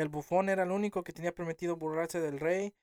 el 0.00 0.08
bufón 0.08 0.48
era 0.48 0.62
el 0.62 0.70
único 0.70 1.02
que 1.02 1.12
tenía 1.12 1.34
permitido 1.34 1.76
burlarse 1.76 2.20
del 2.20 2.40
rey 2.40 2.74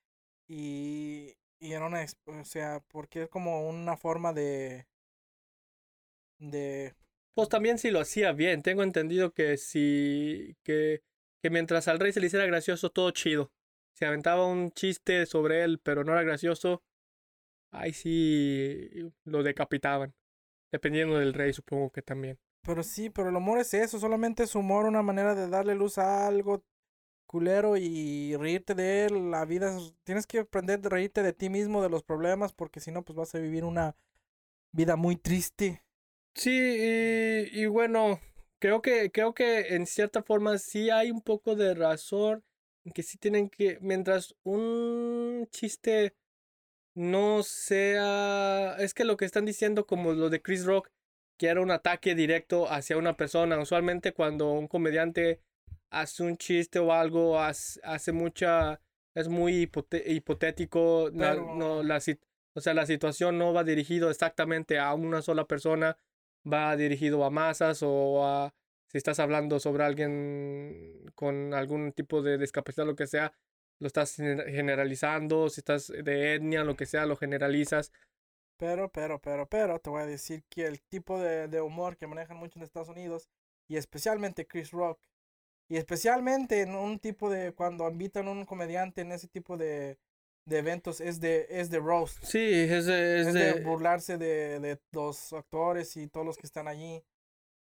y, 0.48 1.36
y 1.60 1.74
era 1.74 1.86
una, 1.86 2.05
o 2.25 2.43
sea, 2.43 2.81
porque 2.88 3.24
es 3.24 3.29
como 3.29 3.67
una 3.67 3.98
forma 3.98 4.34
de, 4.34 4.88
de... 6.39 6.93
Pues 7.34 7.50
también 7.50 7.77
si 7.77 7.91
lo 7.91 8.00
hacía 8.00 8.31
bien, 8.31 8.62
tengo 8.62 8.84
entendido 8.84 9.34
que 9.34 9.57
si, 9.57 10.55
que, 10.63 11.03
que 11.41 11.50
mientras 11.50 11.88
al 11.88 12.00
rey 12.00 12.12
se 12.13 12.19
le 12.19 12.27
hiciera 12.27 12.45
gracioso, 12.45 12.89
todo 12.89 13.12
chido. 13.12 13.51
Se 13.93 14.05
aventaba 14.05 14.45
un 14.45 14.72
chiste 14.72 15.25
sobre 15.25 15.63
él, 15.63 15.79
pero 15.79 16.03
no 16.03 16.12
era 16.13 16.24
gracioso, 16.24 16.84
ahí 17.72 17.93
sí 17.93 18.89
lo 19.24 19.43
decapitaban. 19.43 20.13
Dependiendo 20.72 21.17
del 21.17 21.34
rey, 21.34 21.53
supongo 21.53 21.91
que 21.91 22.01
también. 22.01 22.38
Pero 22.63 22.84
sí, 22.84 23.10
pero 23.10 23.29
el 23.29 23.36
humor 23.36 23.60
es 23.60 23.74
eso, 23.74 24.00
solamente 24.00 24.43
es 24.43 24.55
humor, 24.55 24.86
una 24.86 25.01
manera 25.01 25.36
de 25.36 25.48
darle 25.48 25.75
luz 25.75 25.98
a 25.98 26.27
algo 26.27 26.63
y 27.77 28.36
reírte 28.36 28.75
de 28.75 29.06
él. 29.06 29.32
La 29.32 29.46
vida, 29.46 29.77
tienes 30.04 30.27
que 30.27 30.39
aprender 30.39 30.80
a 30.84 30.89
reírte 30.89 31.24
de 31.24 31.34
ti 31.34 31.50
mismo, 31.50 31.82
de 31.82 31.89
los 31.89 32.04
problemas, 32.04 32.54
porque 32.54 32.80
si 32.80 32.92
no, 32.92 33.04
pues 33.04 33.15
vas 33.15 33.36
a 33.36 33.39
vivir 33.39 33.63
una 33.63 33.96
vida 34.72 34.96
muy 34.96 35.15
triste. 35.15 35.84
Sí, 36.34 36.51
y, 36.51 37.62
y, 37.62 37.65
bueno, 37.68 38.20
creo 38.60 38.82
que, 38.82 39.12
creo 39.12 39.34
que 39.34 39.75
en 39.75 39.86
cierta 39.86 40.22
forma 40.22 40.58
sí 40.58 40.89
hay 40.89 41.12
un 41.12 41.22
poco 41.22 41.56
de 41.56 41.74
razón 41.74 42.44
que 42.94 43.04
sí 43.04 43.18
tienen 43.18 43.50
que, 43.50 43.80
mientras 43.82 44.36
un 44.44 45.48
chiste 45.51 46.15
no 46.94 47.44
sea, 47.44 48.75
es 48.80 48.94
que 48.94 49.06
lo 49.06 49.18
que 49.18 49.25
están 49.25 49.46
diciendo 49.46 49.86
como 49.86 50.13
lo 50.13 50.30
de 50.30 50.42
Chris 50.42 50.65
Rock, 50.65 50.89
que 51.38 51.48
era 51.48 51.62
un 51.62 51.72
ataque 51.72 52.15
directo 52.15 52.72
hacia 52.72 52.98
una 52.98 53.18
persona, 53.18 53.60
usualmente 53.60 54.13
cuando 54.13 54.51
un 54.54 54.68
comediante 54.68 55.42
hace 55.96 56.24
un 56.24 56.38
chiste 56.38 56.80
o 56.80 56.92
algo, 56.92 57.40
hace, 57.40 58.12
mucha, 58.12 58.82
es 59.14 59.30
muy 59.30 59.70
hipotético, 60.06 61.10
no, 61.14 61.84
la, 61.84 62.02
o 62.54 62.62
sea, 62.62 62.74
la 62.74 62.86
situación 62.86 63.38
no 63.38 63.54
va 63.54 63.64
dirigido 63.64 64.10
exactamente 64.10 64.78
a 64.78 64.94
una 64.94 65.22
sola 65.22 65.46
persona, 65.46 65.98
va 66.46 66.75
dirigido 66.75 67.24
a 67.24 67.30
masas 67.30 67.82
o 67.82 68.25
a, 68.25 68.54
si 68.88 68.98
estás 68.98 69.20
hablando 69.20 69.60
sobre 69.60 69.86
alguien 69.86 71.12
con 71.16 71.54
algún 71.54 71.94
tipo 71.94 72.22
de 72.22 72.38
discapacidad, 72.38 72.86
lo 72.86 72.96
que 72.96 73.08
sea, 73.08 73.34
lo 73.80 73.88
estás 73.88 74.16
generalizando, 74.16 75.50
si 75.50 75.62
estás 75.62 75.88
de 75.88 76.36
etnia, 76.36 76.66
lo 76.66 76.75
que 76.75 76.86
sea, 76.86 77.06
lo 77.06 77.16
generalizas. 77.16 77.94
Pero, 78.58 78.90
pero, 78.90 79.20
pero, 79.22 79.48
pero, 79.48 79.80
te 79.80 79.90
voy 79.90 80.02
a 80.02 80.06
decir 80.06 80.44
que 80.50 80.66
el 80.66 80.82
tipo 80.82 81.20
de, 81.20 81.48
de 81.48 81.62
humor 81.62 81.98
que 81.98 82.08
manejan 82.08 82.38
mucho 82.38 82.60
en 82.60 82.64
Estados 82.64 82.90
Unidos, 82.90 83.30
y 83.68 83.78
especialmente 83.78 84.46
Chris 84.46 84.72
Rock, 84.72 85.00
y 85.67 85.77
especialmente 85.77 86.62
en 86.62 86.75
un 86.75 87.00
tipo 87.00 87.29
de, 87.29 87.53
cuando 87.53 87.89
invitan 87.89 88.27
a 88.27 88.31
un 88.31 88.45
comediante 88.45 89.01
en 89.01 89.12
ese 89.12 89.27
tipo 89.27 89.57
de, 89.57 89.98
de 90.45 90.57
eventos, 90.57 91.01
es 91.01 91.19
de, 91.19 91.48
es 91.50 91.69
de 91.69 91.79
roast. 91.79 92.24
Sí, 92.24 92.39
es 92.39 92.86
de, 92.86 93.22
es 93.22 93.34
de... 93.34 93.62
burlarse 93.62 94.17
de, 94.17 94.60
de 94.60 94.79
los 94.91 95.34
actores 95.34 95.98
y 95.98 96.07
todos 96.07 96.25
los 96.25 96.38
que 96.38 96.48
están 96.48 96.67
allí. 96.67 97.03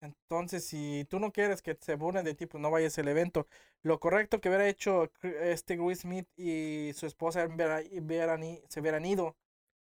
Entonces, 0.01 0.65
si 0.67 1.05
tú 1.09 1.19
no 1.19 1.31
quieres 1.31 1.61
que 1.61 1.77
se 1.79 1.95
burlen 1.95 2.25
de 2.25 2.35
ti, 2.35 2.45
pues 2.45 2.61
no 2.61 2.69
vayas 2.69 2.97
al 2.99 3.07
evento. 3.07 3.47
Lo 3.81 3.99
correcto 3.99 4.39
que 4.39 4.49
hubiera 4.49 4.67
hecho 4.67 5.11
este 5.23 5.79
Will 5.79 5.95
Smith 5.95 6.27
y 6.35 6.91
su 6.95 7.05
esposa 7.07 7.47
se 7.47 8.79
hubieran 8.81 9.05
ido. 9.05 9.35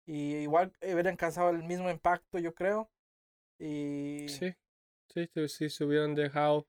Y 0.07 0.37
igual 0.37 0.73
hubieran 0.83 1.17
causado 1.17 1.51
el 1.51 1.65
mismo 1.65 1.91
impacto, 1.91 2.39
yo 2.39 2.55
creo. 2.55 2.89
Y... 3.59 4.27
Sí, 4.29 4.55
sí, 5.09 5.29
sí, 5.33 5.49
sí 5.49 5.71
se 5.71 5.85
hubieran 5.85 6.15
dejado 6.15 6.69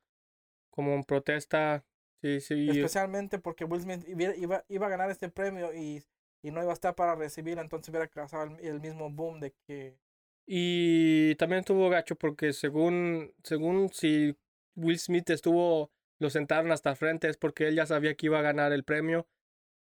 como 0.77 0.93
en 0.93 1.03
protesta. 1.03 1.83
Sí, 2.21 2.39
sí. 2.39 2.69
Especialmente 2.69 3.39
porque 3.39 3.65
Will 3.65 3.81
Smith 3.81 4.07
iba, 4.07 4.63
iba, 4.69 4.85
a 4.85 4.89
ganar 4.89 5.09
este 5.09 5.27
premio 5.27 5.73
y, 5.73 6.03
y, 6.43 6.51
no 6.51 6.61
iba 6.61 6.69
a 6.69 6.73
estar 6.73 6.93
para 6.93 7.15
recibirlo, 7.15 7.63
entonces 7.63 7.89
hubiera 7.89 8.07
causado 8.07 8.55
el, 8.59 8.79
mismo 8.79 9.09
boom 9.09 9.39
de 9.39 9.55
que... 9.65 9.97
Y 10.45 11.33
también 11.35 11.61
estuvo 11.61 11.89
gacho 11.89 12.15
porque 12.15 12.53
según, 12.53 13.33
según 13.43 13.89
si 13.91 14.37
Will 14.75 14.99
Smith 14.99 15.31
estuvo, 15.31 15.91
lo 16.19 16.29
sentaron 16.29 16.71
hasta 16.71 16.95
frente 16.95 17.27
es 17.27 17.37
porque 17.37 17.69
él 17.69 17.75
ya 17.75 17.87
sabía 17.87 18.13
que 18.13 18.27
iba 18.27 18.37
a 18.37 18.43
ganar 18.43 18.71
el 18.71 18.83
premio 18.83 19.27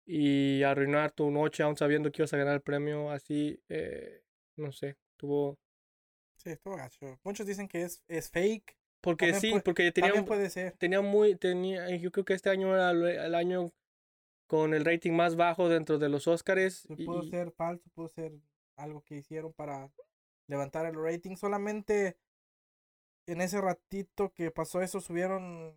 y 0.05 0.61
arruinar 0.61 1.11
tu 1.11 1.31
noche 1.31 1.63
aún 1.63 1.75
sabiendo 1.75 2.11
que 2.11 2.21
ibas 2.21 2.33
a 2.33 2.37
ganar 2.37 2.53
el 2.53 2.61
premio 2.61 3.09
así, 3.09 3.59
eh, 3.67 4.21
no 4.57 4.71
sé, 4.71 4.97
tuvo... 5.17 5.57
Sí, 6.35 6.51
estuvo 6.51 6.75
gacho. 6.75 7.19
Muchos 7.23 7.47
dicen 7.47 7.67
que 7.67 7.81
es, 7.81 8.03
es 8.07 8.29
fake, 8.29 8.77
porque 9.03 9.33
sí, 9.33 9.53
porque 9.65 9.91
tenía, 9.91 10.23
puede 10.23 10.49
ser. 10.49 10.71
tenía 10.77 11.01
muy, 11.01 11.35
tenía, 11.35 11.93
yo 11.97 12.09
creo 12.09 12.23
que 12.23 12.33
este 12.33 12.49
año 12.49 12.73
era 12.73 12.91
el 12.91 13.35
año 13.35 13.69
con 14.47 14.73
el 14.73 14.85
rating 14.85 15.11
más 15.11 15.35
bajo 15.35 15.67
dentro 15.67 15.99
de 15.99 16.07
los 16.07 16.25
Oscars. 16.25 16.87
Pudo 17.05 17.21
ser 17.23 17.51
falso, 17.51 17.83
pudo 17.93 18.07
ser 18.07 18.31
algo 18.77 19.01
que 19.01 19.17
hicieron 19.17 19.51
para 19.51 19.91
levantar 20.47 20.85
el 20.85 20.95
rating. 20.95 21.35
Solamente 21.35 22.17
en 23.27 23.41
ese 23.41 23.59
ratito 23.59 24.31
que 24.33 24.51
pasó 24.51 24.81
eso 24.81 25.01
subieron, 25.01 25.75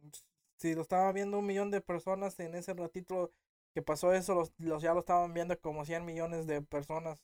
si 0.58 0.76
lo 0.76 0.82
estaba 0.82 1.10
viendo 1.12 1.40
un 1.40 1.46
millón 1.46 1.72
de 1.72 1.80
personas, 1.80 2.38
en 2.38 2.54
ese 2.54 2.74
ratito 2.74 3.32
que 3.74 3.82
pasó 3.82 4.12
eso, 4.12 4.36
los, 4.36 4.52
los 4.58 4.82
ya 4.82 4.94
lo 4.94 5.00
estaban 5.00 5.34
viendo 5.34 5.58
como 5.60 5.84
100 5.84 6.04
millones 6.04 6.46
de 6.46 6.62
personas. 6.62 7.18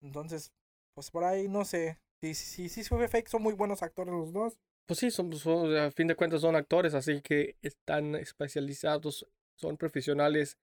Entonces, 0.00 0.52
pues 0.94 1.10
por 1.10 1.24
ahí 1.24 1.48
no 1.48 1.64
sé. 1.64 1.98
Si, 2.20 2.34
si, 2.34 2.68
si 2.68 2.84
fue 2.84 3.08
fake, 3.08 3.28
son 3.28 3.42
muy 3.42 3.54
buenos 3.54 3.82
actores 3.82 4.14
los 4.14 4.32
dos. 4.32 4.60
Pues 4.88 5.00
sí, 5.00 5.10
son, 5.10 5.30
a 5.76 5.90
fin 5.90 6.06
de 6.06 6.16
cuentas 6.16 6.40
son 6.40 6.56
actores, 6.56 6.94
así 6.94 7.20
que 7.20 7.56
están 7.60 8.14
especializados, 8.14 9.28
son 9.54 9.76
profesionales 9.76 10.56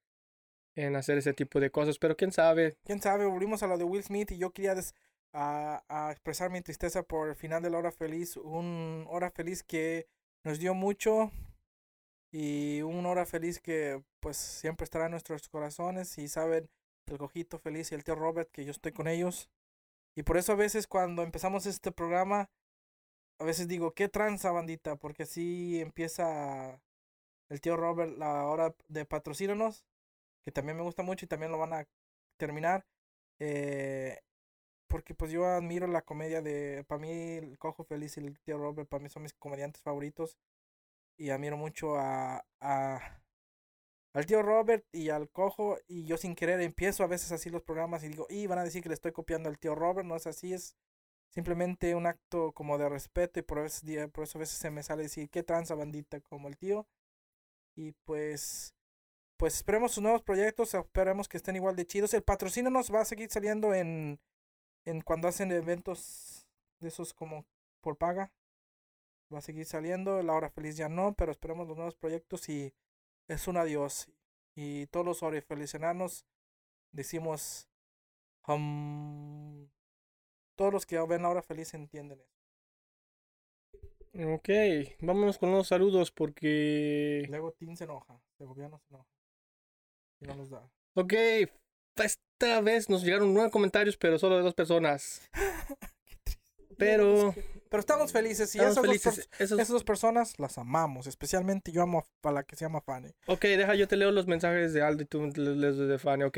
en 0.73 0.95
hacer 0.95 1.19
ese 1.19 1.35
tipo 1.35 1.59
de 1.59 1.69
cosas, 1.69 1.99
pero 1.99 2.17
quién 2.17 2.31
sabe. 2.31 2.75
Quién 2.85 2.99
sabe, 3.03 3.27
volvimos 3.27 3.61
a 3.61 3.67
lo 3.67 3.77
de 3.77 3.83
Will 3.83 4.03
Smith 4.03 4.31
y 4.31 4.39
yo 4.39 4.49
quería 4.49 4.75
a, 5.31 5.83
a, 5.87 6.11
expresar 6.11 6.49
mi 6.49 6.59
tristeza 6.61 7.03
por 7.03 7.29
el 7.29 7.35
final 7.35 7.61
de 7.61 7.69
la 7.69 7.77
hora 7.77 7.91
feliz, 7.91 8.35
un 8.37 9.05
hora 9.09 9.29
feliz 9.29 9.61
que 9.61 10.07
nos 10.43 10.57
dio 10.57 10.73
mucho 10.73 11.31
y 12.31 12.81
un 12.81 13.05
hora 13.05 13.27
feliz 13.27 13.59
que 13.59 14.01
pues 14.21 14.37
siempre 14.37 14.85
estará 14.85 15.05
en 15.05 15.11
nuestros 15.11 15.47
corazones 15.49 16.17
y 16.17 16.29
saben 16.29 16.67
el 17.05 17.19
cojito 17.19 17.59
feliz 17.59 17.91
y 17.91 17.95
el 17.95 18.03
tío 18.03 18.15
Robert 18.15 18.49
que 18.51 18.65
yo 18.65 18.71
estoy 18.71 18.91
con 18.91 19.07
ellos. 19.07 19.51
Y 20.15 20.23
por 20.23 20.37
eso 20.37 20.53
a 20.53 20.55
veces 20.55 20.87
cuando 20.87 21.21
empezamos 21.21 21.67
este 21.67 21.91
programa 21.91 22.49
a 23.39 23.43
veces 23.45 23.67
digo, 23.67 23.93
¿qué 23.93 24.09
tranza, 24.09 24.51
bandita? 24.51 24.95
Porque 24.95 25.23
así 25.23 25.79
empieza 25.81 26.79
el 27.49 27.61
tío 27.61 27.77
Robert 27.77 28.17
la 28.17 28.45
hora 28.47 28.75
de 28.89 29.05
patrocínanos, 29.05 29.85
que 30.45 30.51
también 30.51 30.77
me 30.77 30.83
gusta 30.83 31.03
mucho 31.03 31.25
y 31.25 31.29
también 31.29 31.51
lo 31.51 31.59
van 31.59 31.73
a 31.73 31.87
terminar. 32.37 32.85
Eh, 33.39 34.19
porque 34.87 35.15
pues 35.15 35.31
yo 35.31 35.45
admiro 35.47 35.87
la 35.87 36.03
comedia 36.03 36.41
de, 36.41 36.85
para 36.87 37.01
mí 37.01 37.09
el 37.11 37.57
Cojo 37.59 37.83
Feliz 37.85 38.17
y 38.17 38.21
el 38.21 38.39
tío 38.41 38.57
Robert, 38.57 38.89
para 38.89 39.03
mí 39.03 39.09
son 39.09 39.23
mis 39.23 39.33
comediantes 39.33 39.81
favoritos. 39.83 40.37
Y 41.17 41.29
admiro 41.31 41.57
mucho 41.57 41.97
a, 41.97 42.45
a 42.61 43.21
al 44.13 44.25
tío 44.25 44.41
Robert 44.41 44.85
y 44.91 45.09
al 45.09 45.29
Cojo. 45.29 45.77
Y 45.87 46.05
yo 46.05 46.17
sin 46.17 46.35
querer 46.35 46.61
empiezo 46.61 47.03
a 47.03 47.07
veces 47.07 47.31
así 47.31 47.49
los 47.49 47.63
programas 47.63 48.03
y 48.03 48.09
digo, 48.09 48.27
y 48.29 48.47
van 48.47 48.59
a 48.59 48.63
decir 48.63 48.81
que 48.81 48.89
le 48.89 48.95
estoy 48.95 49.11
copiando 49.11 49.49
al 49.49 49.59
tío 49.59 49.75
Robert, 49.75 50.07
no 50.07 50.15
es 50.15 50.27
así, 50.27 50.53
es 50.53 50.75
simplemente 51.35 51.95
un 51.95 52.07
acto 52.07 52.53
como 52.53 52.77
de 52.77 52.87
respeto 52.89 53.39
y 53.39 53.43
por, 53.43 53.59
eso, 53.59 53.85
por 54.13 54.23
eso 54.23 54.37
a 54.37 54.39
veces 54.39 54.57
se 54.57 54.71
me 54.71 54.83
sale 54.83 55.03
decir 55.03 55.29
qué 55.29 55.43
tranza 55.43 55.75
bandita 55.75 56.21
como 56.21 56.47
el 56.47 56.57
tío. 56.57 56.87
Y 57.75 57.91
pues, 58.05 58.73
pues 59.37 59.55
esperemos 59.55 59.91
sus 59.91 60.01
nuevos 60.01 60.23
proyectos, 60.23 60.73
esperemos 60.73 61.27
que 61.27 61.37
estén 61.37 61.57
igual 61.57 61.75
de 61.75 61.85
chidos. 61.85 62.13
El 62.13 62.23
patrocinio 62.23 62.71
nos 62.71 62.93
va 62.93 63.01
a 63.01 63.05
seguir 63.05 63.29
saliendo 63.29 63.73
en, 63.73 64.19
en 64.85 65.01
cuando 65.01 65.27
hacen 65.27 65.51
eventos 65.51 66.47
de 66.79 66.87
esos 66.87 67.13
como 67.13 67.45
por 67.81 67.97
paga. 67.97 68.31
Va 69.33 69.39
a 69.39 69.41
seguir 69.41 69.65
saliendo. 69.65 70.23
La 70.23 70.33
hora 70.33 70.49
feliz 70.49 70.77
ya 70.77 70.87
no, 70.87 71.15
pero 71.15 71.33
esperemos 71.33 71.67
los 71.67 71.75
nuevos 71.75 71.95
proyectos 71.95 72.47
y 72.47 72.73
es 73.27 73.47
un 73.49 73.57
adiós. 73.57 74.07
Y 74.55 74.87
todos 74.87 75.05
los 75.05 75.21
orifelicenanos 75.21 76.25
decimos. 76.93 77.67
Todos 80.55 80.73
los 80.73 80.85
que 80.85 80.99
ven 81.07 81.21
la 81.23 81.29
hora 81.29 81.41
feliz 81.41 81.73
entienden 81.73 82.19
eso. 82.21 82.35
Ok, 84.33 84.49
vámonos 85.01 85.37
con 85.37 85.51
los 85.51 85.67
saludos 85.67 86.09
porque... 86.11 87.25
Luego 87.27 87.51
Tim 87.51 87.75
se 87.75 87.83
enoja. 87.83 88.21
El 88.39 88.47
gobierno 88.47 88.79
se 88.79 88.87
enoja. 88.93 89.09
Y 90.21 90.25
no 90.25 90.35
nos 90.35 90.49
da. 90.49 90.71
Ok, 90.93 91.13
esta 91.97 92.61
vez 92.61 92.89
nos 92.89 93.03
llegaron 93.03 93.33
nueve 93.33 93.51
comentarios, 93.51 93.97
pero 93.97 94.17
solo 94.17 94.37
de 94.37 94.43
dos 94.43 94.53
personas. 94.53 95.21
Qué 96.05 96.15
triste. 96.23 96.75
Pero... 96.77 97.35
Pero 97.69 97.79
estamos 97.81 98.13
felices 98.13 98.55
y 98.55 98.59
Estamos 98.59 98.71
esas, 98.71 98.75
dos 98.75 98.85
felices. 98.85 99.29
pers- 99.29 99.35
Esos- 99.43 99.59
esas 99.59 99.67
dos 99.73 99.83
personas 99.83 100.39
las 100.39 100.57
amamos. 100.57 101.07
Especialmente 101.07 101.73
yo 101.73 101.81
amo 101.81 102.05
a 102.23 102.31
la 102.31 102.43
que 102.43 102.55
se 102.55 102.63
llama 102.63 102.79
Fanny. 102.79 103.11
Ok, 103.27 103.41
deja, 103.41 103.75
yo 103.75 103.87
te 103.89 103.97
leo 103.97 104.11
los 104.11 104.27
mensajes 104.27 104.71
de 104.73 104.81
Aldo 104.81 105.03
y 105.03 105.05
tú 105.07 105.25
le- 105.25 105.55
lees 105.57 105.75
los 105.75 105.89
de 105.89 105.99
Fanny, 105.99 106.23
ok. 106.23 106.37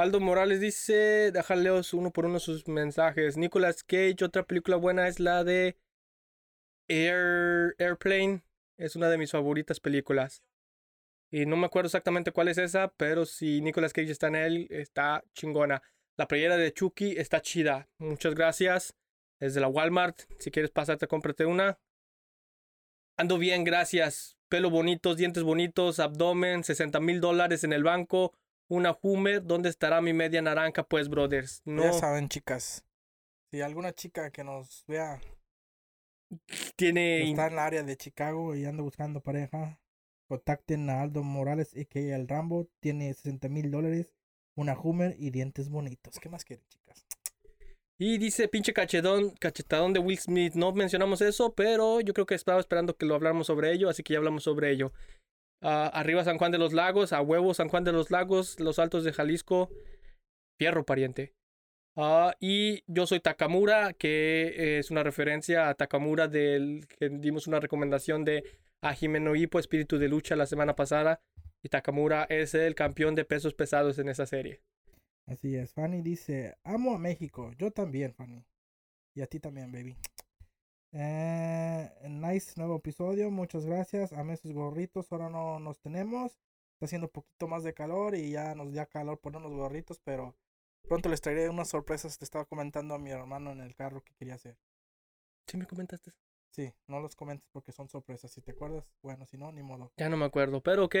Aldo 0.00 0.18
Morales 0.18 0.60
dice, 0.60 1.30
deja 1.30 1.54
leo 1.56 1.82
uno 1.92 2.10
por 2.10 2.24
uno 2.24 2.38
sus 2.38 2.66
mensajes. 2.66 3.36
Nicolas 3.36 3.84
Cage, 3.84 4.24
otra 4.24 4.44
película 4.44 4.76
buena 4.76 5.06
es 5.08 5.20
la 5.20 5.44
de 5.44 5.76
Air, 6.88 7.74
Airplane. 7.78 8.42
Es 8.78 8.96
una 8.96 9.10
de 9.10 9.18
mis 9.18 9.30
favoritas 9.30 9.78
películas. 9.78 10.42
Y 11.30 11.44
no 11.44 11.56
me 11.56 11.66
acuerdo 11.66 11.88
exactamente 11.88 12.32
cuál 12.32 12.48
es 12.48 12.56
esa, 12.56 12.88
pero 12.96 13.26
si 13.26 13.60
Nicolas 13.60 13.92
Cage 13.92 14.10
está 14.10 14.28
en 14.28 14.36
él, 14.36 14.66
está 14.70 15.22
chingona. 15.34 15.82
La 16.16 16.26
playera 16.26 16.56
de 16.56 16.72
Chucky 16.72 17.18
está 17.18 17.42
chida. 17.42 17.90
Muchas 17.98 18.34
gracias. 18.34 18.96
Es 19.38 19.52
de 19.52 19.60
la 19.60 19.68
Walmart. 19.68 20.22
Si 20.38 20.50
quieres 20.50 20.70
pasarte, 20.70 21.08
cómprate 21.08 21.44
una. 21.44 21.78
Ando 23.18 23.36
bien, 23.36 23.64
gracias. 23.64 24.38
Pelo 24.48 24.70
bonitos, 24.70 25.18
dientes 25.18 25.42
bonitos, 25.42 26.00
abdomen, 26.00 26.64
60 26.64 27.00
mil 27.00 27.20
dólares 27.20 27.64
en 27.64 27.74
el 27.74 27.84
banco, 27.84 28.34
una 28.70 28.96
Hummer. 29.02 29.42
¿Dónde 29.44 29.68
estará 29.68 30.00
mi 30.00 30.14
media 30.14 30.40
naranja? 30.40 30.84
Pues, 30.84 31.08
brothers. 31.08 31.60
No 31.66 31.82
Ya 31.82 31.92
saben, 31.92 32.28
chicas. 32.28 32.86
Si 33.50 33.60
alguna 33.60 33.92
chica 33.92 34.30
que 34.30 34.44
nos 34.44 34.84
vea 34.86 35.20
tiene. 36.76 37.28
está 37.28 37.48
en 37.48 37.52
el 37.54 37.58
área 37.58 37.82
de 37.82 37.96
Chicago 37.96 38.54
y 38.54 38.64
anda 38.64 38.82
buscando 38.82 39.20
pareja, 39.20 39.80
contacten 40.28 40.88
a 40.88 41.02
Aldo 41.02 41.22
Morales, 41.24 41.74
a.k.a. 41.76 42.16
el 42.16 42.28
Rambo. 42.28 42.68
Tiene 42.80 43.12
60 43.12 43.48
mil 43.48 43.70
dólares, 43.70 44.14
una 44.54 44.78
Hummer 44.78 45.16
y 45.18 45.30
dientes 45.30 45.68
bonitos. 45.68 46.18
¿Qué 46.20 46.28
más 46.28 46.44
quieren, 46.44 46.64
chicas? 46.68 47.04
Y 47.98 48.16
dice 48.16 48.48
pinche 48.48 48.72
cachetón, 48.72 49.30
cachetadón 49.32 49.92
de 49.92 50.00
Will 50.00 50.18
Smith. 50.18 50.54
No 50.54 50.72
mencionamos 50.72 51.20
eso, 51.20 51.52
pero 51.54 52.00
yo 52.00 52.14
creo 52.14 52.24
que 52.24 52.34
estaba 52.34 52.60
esperando 52.60 52.96
que 52.96 53.04
lo 53.04 53.14
habláramos 53.14 53.48
sobre 53.48 53.72
ello, 53.72 53.90
así 53.90 54.02
que 54.02 54.14
ya 54.14 54.18
hablamos 54.18 54.44
sobre 54.44 54.70
ello. 54.70 54.92
Ah, 55.62 55.88
arriba 55.92 56.24
San 56.24 56.38
Juan 56.38 56.52
de 56.52 56.58
los 56.58 56.72
Lagos, 56.72 57.12
a 57.12 57.20
huevo 57.20 57.52
San 57.54 57.68
Juan 57.68 57.84
de 57.84 57.92
los 57.92 58.10
Lagos, 58.10 58.58
los 58.60 58.78
Altos 58.78 59.04
de 59.04 59.12
Jalisco, 59.12 59.70
fierro 60.58 60.84
pariente. 60.84 61.34
Ah, 61.96 62.34
y 62.40 62.82
yo 62.86 63.06
soy 63.06 63.20
Takamura, 63.20 63.92
que 63.92 64.78
es 64.78 64.90
una 64.90 65.02
referencia 65.02 65.68
a 65.68 65.74
Takamura 65.74 66.28
del 66.28 66.86
que 66.86 67.08
dimos 67.10 67.46
una 67.46 67.60
recomendación 67.60 68.24
de 68.24 68.44
a 68.82 68.94
Jimeno 68.94 69.34
Hippo, 69.34 69.58
Espíritu 69.58 69.98
de 69.98 70.08
Lucha, 70.08 70.36
la 70.36 70.46
semana 70.46 70.74
pasada. 70.74 71.20
Y 71.62 71.68
Takamura 71.68 72.24
es 72.24 72.54
el 72.54 72.74
campeón 72.74 73.14
de 73.14 73.26
pesos 73.26 73.52
pesados 73.52 73.98
en 73.98 74.08
esa 74.08 74.24
serie. 74.24 74.62
Así 75.26 75.54
es. 75.56 75.74
Fanny 75.74 76.00
dice, 76.00 76.56
amo 76.64 76.94
a 76.94 76.98
México. 76.98 77.52
Yo 77.58 77.70
también, 77.70 78.14
Fanny. 78.14 78.44
Y 79.14 79.20
a 79.20 79.26
ti 79.26 79.38
también, 79.40 79.70
baby. 79.70 79.96
Eh, 80.92 81.90
nice 82.08 82.52
nuevo 82.56 82.76
episodio. 82.76 83.30
Muchas 83.30 83.64
gracias. 83.66 84.12
Amé 84.12 84.36
sus 84.36 84.52
gorritos. 84.52 85.10
Ahora 85.12 85.28
no 85.30 85.60
nos 85.60 85.78
tenemos. 85.80 86.32
Está 86.74 86.86
haciendo 86.86 87.06
un 87.08 87.12
poquito 87.12 87.46
más 87.48 87.62
de 87.62 87.74
calor 87.74 88.14
y 88.14 88.30
ya 88.30 88.54
nos 88.54 88.72
da 88.72 88.86
calor 88.86 89.18
ponernos 89.20 89.52
gorritos, 89.52 90.00
pero 90.02 90.34
pronto 90.88 91.08
les 91.08 91.20
traeré 91.20 91.48
unas 91.48 91.68
sorpresas. 91.68 92.18
Te 92.18 92.24
estaba 92.24 92.44
comentando 92.44 92.94
a 92.94 92.98
mi 92.98 93.10
hermano 93.10 93.52
en 93.52 93.60
el 93.60 93.74
carro 93.74 94.02
que 94.02 94.14
quería 94.14 94.34
hacer. 94.34 94.56
¿Sí 95.46 95.56
me 95.56 95.66
comentaste? 95.66 96.12
Sí, 96.52 96.72
no 96.88 96.98
los 97.00 97.14
comentes 97.14 97.48
porque 97.52 97.70
son 97.70 97.88
sorpresas. 97.88 98.30
Si 98.32 98.40
te 98.40 98.52
acuerdas, 98.52 98.84
bueno, 99.02 99.24
si 99.26 99.36
no, 99.36 99.52
ni 99.52 99.62
modo. 99.62 99.92
Ya 99.96 100.08
no 100.08 100.16
me 100.16 100.24
acuerdo, 100.24 100.62
pero 100.62 100.86
ok. 100.86 100.96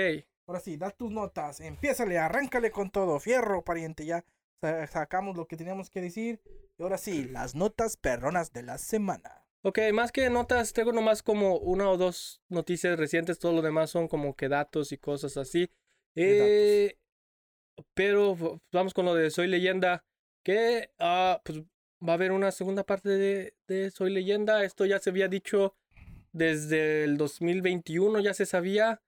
Ahora 0.46 0.60
sí, 0.60 0.76
da 0.76 0.90
tus 0.90 1.10
notas. 1.10 1.60
Empiézale, 1.60 2.18
arráncale 2.18 2.70
con 2.70 2.90
todo. 2.90 3.18
Fierro, 3.18 3.64
pariente. 3.64 4.04
Ya 4.04 4.24
sa- 4.60 4.86
sacamos 4.86 5.36
lo 5.36 5.46
que 5.48 5.56
teníamos 5.56 5.90
que 5.90 6.00
decir. 6.00 6.40
Y 6.78 6.82
ahora 6.82 6.98
sí, 6.98 7.24
las 7.24 7.54
notas 7.56 7.96
perronas 7.96 8.52
de 8.52 8.62
la 8.62 8.78
semana. 8.78 9.44
Ok, 9.62 9.78
más 9.92 10.10
que 10.10 10.30
notas, 10.30 10.72
tengo 10.72 10.92
nomás 10.92 11.22
como 11.22 11.58
una 11.58 11.90
o 11.90 11.98
dos 11.98 12.40
noticias 12.48 12.98
recientes, 12.98 13.38
todo 13.38 13.52
lo 13.52 13.60
demás 13.60 13.90
son 13.90 14.08
como 14.08 14.34
que 14.34 14.48
datos 14.48 14.90
y 14.92 14.98
cosas 14.98 15.36
así. 15.36 15.68
¿Qué 16.14 16.86
Eh, 16.86 16.98
pero 17.94 18.60
vamos 18.72 18.94
con 18.94 19.04
lo 19.04 19.14
de 19.14 19.30
Soy 19.30 19.48
Leyenda, 19.48 20.04
que 20.42 20.90
ah, 20.98 21.42
pues 21.44 21.60
va 22.06 22.12
a 22.12 22.14
haber 22.14 22.32
una 22.32 22.52
segunda 22.52 22.84
parte 22.84 23.10
de, 23.10 23.54
de 23.66 23.90
Soy 23.90 24.10
Leyenda. 24.10 24.64
Esto 24.64 24.86
ya 24.86 24.98
se 24.98 25.10
había 25.10 25.28
dicho 25.28 25.76
desde 26.32 27.04
el 27.04 27.16
2021, 27.16 28.20
ya 28.20 28.34
se 28.34 28.46
sabía, 28.46 29.02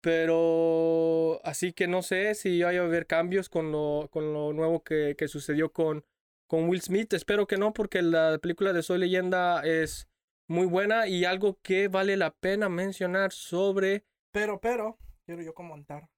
pero 0.00 1.40
así 1.44 1.72
que 1.72 1.88
no 1.88 2.02
sé 2.02 2.34
si 2.34 2.62
vaya 2.62 2.82
a 2.82 2.84
haber 2.84 3.06
cambios 3.06 3.48
con 3.48 3.72
lo, 3.72 4.08
con 4.12 4.32
lo 4.32 4.52
nuevo 4.52 4.84
que, 4.84 5.16
que 5.18 5.28
sucedió 5.28 5.72
con, 5.72 6.04
con 6.48 6.68
Will 6.68 6.82
Smith. 6.82 7.12
Espero 7.12 7.46
que 7.46 7.56
no, 7.56 7.72
porque 7.72 8.02
la 8.02 8.38
película 8.38 8.72
de 8.72 8.82
Soy 8.82 8.98
Leyenda 8.98 9.62
es 9.62 10.08
muy 10.48 10.66
buena 10.66 11.06
y 11.06 11.24
algo 11.24 11.60
que 11.62 11.86
vale 11.88 12.16
la 12.16 12.34
pena 12.34 12.68
mencionar 12.68 13.32
sobre... 13.32 14.04
Pero, 14.32 14.60
pero, 14.60 14.98
quiero 15.24 15.42
yo 15.42 15.54
comentar. 15.54 16.08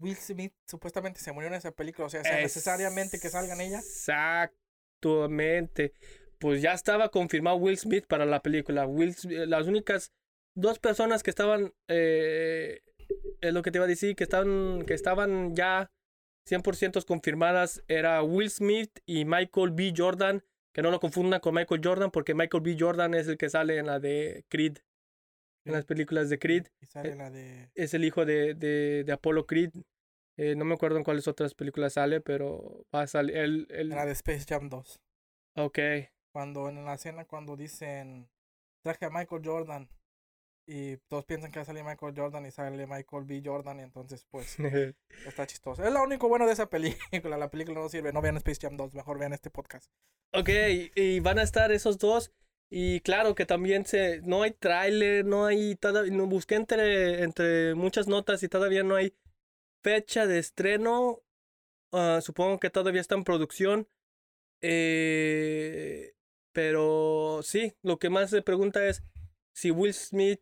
Will 0.00 0.16
Smith 0.16 0.52
supuestamente 0.66 1.20
se 1.20 1.32
murió 1.32 1.48
en 1.48 1.54
esa 1.54 1.70
película. 1.70 2.06
O 2.06 2.10
sea, 2.10 2.22
sea 2.22 2.40
necesariamente 2.40 3.20
que 3.20 3.30
salga 3.30 3.54
en 3.54 3.60
ella. 3.60 3.78
Exactamente. 3.78 5.94
Pues 6.38 6.60
ya 6.60 6.72
estaba 6.72 7.10
confirmado 7.10 7.56
Will 7.56 7.78
Smith 7.78 8.06
para 8.06 8.26
la 8.26 8.42
película. 8.42 8.86
Will 8.86 9.14
Sm- 9.14 9.46
las 9.46 9.66
únicas 9.66 10.12
dos 10.56 10.78
personas 10.80 11.22
que 11.22 11.30
estaban, 11.30 11.72
eh, 11.88 12.80
es 13.40 13.54
lo 13.54 13.62
que 13.62 13.70
te 13.70 13.78
iba 13.78 13.84
a 13.84 13.88
decir, 13.88 14.16
que 14.16 14.24
estaban, 14.24 14.84
que 14.84 14.94
estaban 14.94 15.54
ya 15.54 15.90
100% 16.46 17.04
confirmadas 17.04 17.82
era 17.88 18.22
Will 18.22 18.50
Smith 18.50 18.98
y 19.06 19.24
Michael 19.24 19.70
B. 19.72 19.92
Jordan. 19.96 20.42
Que 20.72 20.82
no 20.82 20.90
lo 20.90 20.98
confundan 20.98 21.38
con 21.40 21.54
Michael 21.54 21.80
Jordan 21.84 22.10
porque 22.10 22.34
Michael 22.34 22.62
B. 22.62 22.76
Jordan 22.78 23.14
es 23.14 23.28
el 23.28 23.36
que 23.38 23.48
sale 23.48 23.78
en 23.78 23.86
la 23.86 24.00
de 24.00 24.44
Creed. 24.48 24.78
En 25.64 25.72
las 25.72 25.84
películas 25.84 26.28
de 26.28 26.38
Creed. 26.38 26.66
Y 26.80 26.86
sale 26.86 27.12
Eh, 27.12 27.16
la 27.16 27.30
de. 27.30 27.70
Es 27.74 27.94
el 27.94 28.04
hijo 28.04 28.24
de, 28.26 28.54
de, 28.54 29.04
de 29.04 29.12
Apollo 29.12 29.46
Creed. 29.46 29.70
Eh, 30.36 30.56
no 30.56 30.64
me 30.64 30.74
acuerdo 30.74 30.98
en 30.98 31.04
cuáles 31.04 31.28
otras 31.28 31.54
películas 31.54 31.92
sale, 31.92 32.20
pero 32.20 32.84
va 32.94 33.02
a 33.02 33.06
salir. 33.06 33.36
El, 33.36 33.66
el... 33.70 33.88
La 33.90 34.04
de 34.04 34.12
Space 34.12 34.44
Jam 34.48 34.68
2. 34.68 35.00
Ok. 35.56 35.78
Cuando 36.32 36.68
en 36.68 36.84
la 36.84 36.94
escena, 36.94 37.24
cuando 37.24 37.56
dicen. 37.56 38.28
Traje 38.82 39.06
a 39.06 39.10
Michael 39.10 39.42
Jordan. 39.44 39.88
Y 40.66 40.96
todos 41.08 41.26
piensan 41.26 41.50
que 41.52 41.58
va 41.58 41.62
a 41.62 41.66
salir 41.66 41.84
Michael 41.84 42.14
Jordan 42.16 42.46
y 42.46 42.50
sale 42.50 42.86
Michael 42.86 43.24
B. 43.24 43.42
Jordan. 43.44 43.80
Y 43.80 43.82
entonces, 43.82 44.26
pues, 44.30 44.56
está 45.26 45.46
chistoso. 45.46 45.84
Es 45.84 45.92
lo 45.92 46.02
único 46.02 46.28
bueno 46.28 46.46
de 46.46 46.52
esa 46.52 46.70
película. 46.70 47.36
La 47.36 47.50
película 47.50 47.80
no 47.80 47.88
sirve. 47.88 48.12
No 48.12 48.22
vean 48.22 48.36
Space 48.38 48.60
Jam 48.62 48.76
2. 48.76 48.94
Mejor 48.94 49.18
vean 49.18 49.32
este 49.32 49.50
podcast. 49.50 49.90
ok, 50.32 50.48
y 50.94 51.20
van 51.20 51.38
a 51.38 51.42
estar 51.42 51.70
esos 51.72 51.98
dos. 51.98 52.32
Y 52.70 53.00
claro 53.00 53.34
que 53.34 53.46
también 53.46 53.84
se. 53.84 54.20
No 54.22 54.42
hay 54.42 54.52
tráiler, 54.52 55.24
no 55.24 55.46
hay. 55.46 55.78
no, 56.10 56.26
busqué 56.26 56.56
entre, 56.56 57.22
entre 57.22 57.74
muchas 57.74 58.08
notas 58.08 58.42
y 58.42 58.48
todavía 58.48 58.82
no 58.82 58.96
hay 58.96 59.14
fecha 59.82 60.26
de 60.26 60.38
estreno. 60.38 61.22
Ah, 61.92 62.20
supongo 62.22 62.58
que 62.58 62.70
todavía 62.70 63.00
está 63.00 63.14
en 63.14 63.24
producción. 63.24 63.88
Eh, 64.60 66.14
pero 66.52 67.40
sí, 67.42 67.76
lo 67.82 67.98
que 67.98 68.10
más 68.10 68.30
se 68.30 68.42
pregunta 68.42 68.86
es 68.86 69.04
si 69.52 69.70
Will 69.70 69.94
Smith 69.94 70.40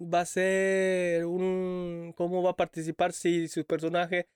va 0.00 0.20
a 0.20 0.26
ser 0.26 1.24
un... 1.26 2.12
¿Cómo 2.16 2.42
va 2.42 2.50
a 2.50 2.56
participar 2.56 3.12
si 3.12 3.48
su 3.48 3.64
personaje 3.64 4.28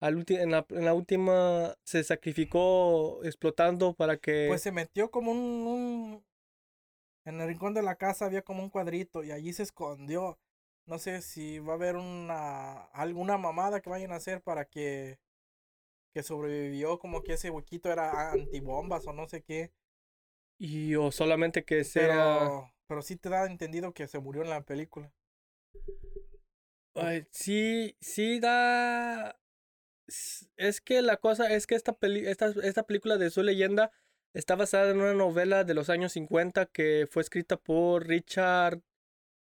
al 0.00 0.24
en, 0.28 0.50
la, 0.50 0.66
en 0.70 0.84
la 0.84 0.94
última 0.94 1.74
se 1.84 2.04
sacrificó 2.04 3.24
explotando 3.24 3.94
para 3.94 4.16
que... 4.18 4.48
Pues 4.48 4.62
se 4.62 4.72
metió 4.72 5.10
como 5.10 5.32
un, 5.32 5.38
un- 5.38 6.24
En 7.24 7.40
el 7.40 7.48
rincón 7.48 7.74
de 7.74 7.82
la 7.82 7.96
casa 7.96 8.26
había 8.26 8.42
como 8.42 8.62
un 8.62 8.70
cuadrito 8.70 9.24
y 9.24 9.32
allí 9.32 9.52
se 9.52 9.62
escondió. 9.62 10.38
No 10.86 10.98
sé 10.98 11.20
si 11.22 11.58
va 11.58 11.72
a 11.72 11.76
haber 11.76 11.96
una 11.96 12.82
alguna 12.92 13.36
mamada 13.38 13.80
que 13.80 13.90
vayan 13.90 14.12
a 14.12 14.16
hacer 14.16 14.42
para 14.42 14.66
que 14.66 15.18
que 16.14 16.22
sobrevivió, 16.22 16.98
como 16.98 17.22
que 17.22 17.34
ese 17.34 17.50
huequito 17.50 17.92
era 17.92 18.32
antibombas 18.32 19.06
o 19.06 19.12
no 19.12 19.28
sé 19.28 19.42
qué. 19.42 19.72
Y 20.58 20.94
o 20.94 21.10
solamente 21.12 21.64
que 21.64 21.84
sea... 21.84 22.02
Pero 22.06 22.72
pero 22.86 23.02
sí 23.02 23.16
te 23.16 23.28
da 23.28 23.46
entendido 23.46 23.92
que 23.92 24.06
se 24.06 24.18
murió 24.18 24.42
en 24.42 24.50
la 24.50 24.62
película. 24.62 25.12
Ay, 26.94 27.26
sí, 27.30 27.96
sí 28.00 28.40
da... 28.40 29.38
Es 30.56 30.80
que 30.80 31.02
la 31.02 31.16
cosa 31.16 31.52
es 31.52 31.66
que 31.66 31.74
esta, 31.74 31.92
peli... 31.92 32.26
esta, 32.26 32.52
esta 32.62 32.84
película 32.84 33.16
de 33.18 33.30
su 33.30 33.42
leyenda 33.42 33.90
está 34.32 34.54
basada 34.54 34.90
en 34.90 35.00
una 35.00 35.14
novela 35.14 35.64
de 35.64 35.74
los 35.74 35.90
años 35.90 36.12
50 36.12 36.66
que 36.66 37.06
fue 37.10 37.22
escrita 37.22 37.56
por 37.56 38.06
Richard. 38.06 38.80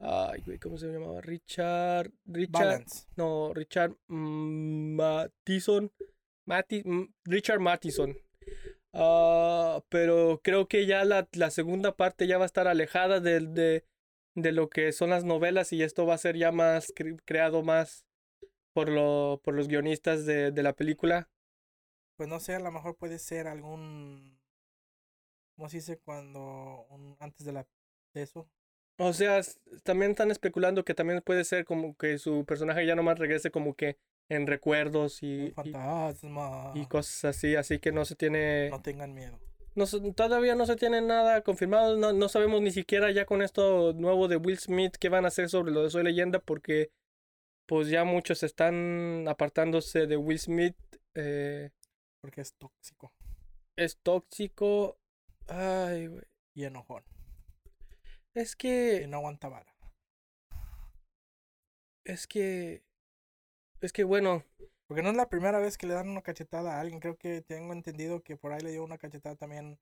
Ay, 0.00 0.42
güey, 0.44 0.58
¿cómo 0.58 0.78
se 0.78 0.88
llamaba? 0.88 1.20
Richard. 1.20 2.10
Richard. 2.24 2.52
Balance. 2.52 3.06
No, 3.16 3.52
Richard 3.54 3.96
mm, 4.08 4.96
Mattison. 4.96 5.92
Matti- 6.46 6.82
mm, 6.84 7.14
Richard 7.24 7.60
Mattison. 7.60 8.16
Ah, 8.92 9.82
pero 9.88 10.40
creo 10.42 10.66
que 10.66 10.86
ya 10.86 11.04
la, 11.04 11.28
la 11.32 11.50
segunda 11.50 11.96
parte 11.96 12.26
ya 12.26 12.38
va 12.38 12.44
a 12.44 12.46
estar 12.46 12.66
alejada 12.66 13.20
de, 13.20 13.40
de, 13.40 13.84
de 14.34 14.52
lo 14.52 14.68
que 14.68 14.92
son 14.92 15.10
las 15.10 15.24
novelas 15.24 15.72
y 15.72 15.82
esto 15.82 16.06
va 16.06 16.14
a 16.14 16.18
ser 16.18 16.36
ya 16.36 16.50
más 16.50 16.92
cre- 16.94 17.20
creado 17.24 17.62
más 17.62 18.04
por, 18.74 18.88
lo, 18.90 19.40
por 19.44 19.54
los 19.54 19.68
guionistas 19.68 20.26
de, 20.26 20.52
de 20.52 20.62
la 20.62 20.74
película. 20.74 21.28
Pues 22.16 22.28
no 22.28 22.38
sé, 22.38 22.54
a 22.54 22.60
lo 22.60 22.70
mejor 22.70 22.96
puede 22.96 23.18
ser 23.18 23.48
algún. 23.48 24.38
¿Cómo 25.56 25.68
se 25.68 25.76
dice 25.78 25.98
cuando. 25.98 26.86
un- 26.90 27.16
antes 27.20 27.46
de 27.46 27.52
la 27.52 27.66
de 28.14 28.22
eso? 28.22 28.48
O 28.98 29.12
sea, 29.14 29.40
también 29.82 30.10
están 30.12 30.30
especulando 30.30 30.84
que 30.84 30.94
también 30.94 31.22
puede 31.22 31.44
ser 31.44 31.64
como 31.64 31.96
que 31.96 32.18
su 32.18 32.44
personaje 32.44 32.84
ya 32.86 32.94
nomás 32.94 33.18
regrese 33.18 33.50
como 33.50 33.74
que 33.74 33.96
en 34.30 34.46
recuerdos 34.46 35.22
y, 35.22 35.48
y, 35.48 35.50
fantasma. 35.50 36.72
y 36.74 36.86
cosas 36.86 37.36
así, 37.36 37.56
así 37.56 37.78
que 37.78 37.92
no 37.92 38.06
se 38.06 38.16
tiene... 38.16 38.70
No 38.70 38.80
tengan 38.80 39.12
miedo. 39.12 39.38
No, 39.74 39.84
todavía 40.14 40.54
no 40.54 40.64
se 40.64 40.76
tiene 40.76 41.02
nada 41.02 41.42
confirmado, 41.42 41.98
no, 41.98 42.12
no 42.12 42.28
sabemos 42.30 42.62
ni 42.62 42.70
siquiera 42.70 43.10
ya 43.10 43.26
con 43.26 43.42
esto 43.42 43.92
nuevo 43.92 44.26
de 44.26 44.36
Will 44.36 44.58
Smith 44.58 44.96
qué 44.98 45.08
van 45.10 45.26
a 45.26 45.28
hacer 45.28 45.48
sobre 45.50 45.72
lo 45.72 45.82
de 45.82 45.90
Soy 45.90 46.02
Leyenda 46.02 46.38
porque 46.38 46.90
pues 47.66 47.88
ya 47.88 48.04
muchos 48.04 48.42
están 48.42 49.26
apartándose 49.28 50.06
de 50.06 50.16
Will 50.16 50.40
Smith, 50.40 50.76
eh, 51.14 51.70
Porque 52.22 52.40
es 52.40 52.54
tóxico 52.54 53.12
es 53.80 53.98
tóxico, 54.02 54.98
ay, 55.48 56.06
güey, 56.06 56.24
y 56.54 56.64
enojón. 56.64 57.02
es 58.34 58.52
Y 58.52 58.56
que, 58.58 59.06
no 59.08 59.18
aguanta 59.18 59.48
vara. 59.48 59.74
es 62.04 62.26
que, 62.26 62.82
es 63.80 63.92
que 63.92 64.04
bueno, 64.04 64.42
Porque 64.86 65.02
no 65.02 65.10
es 65.10 65.16
la 65.16 65.28
primera 65.28 65.58
vez 65.58 65.78
que 65.78 65.86
le 65.86 65.94
dan 65.94 66.08
una 66.08 66.22
cachetada 66.22 66.76
a 66.76 66.80
alguien. 66.80 67.00
Creo 67.00 67.16
que 67.16 67.42
tengo 67.42 67.72
entendido 67.72 68.22
que 68.22 68.36
por 68.36 68.52
ahí 68.52 68.60
le 68.60 68.72
dio 68.72 68.84
una 68.84 68.98
cachetada 68.98 69.36
también 69.36 69.78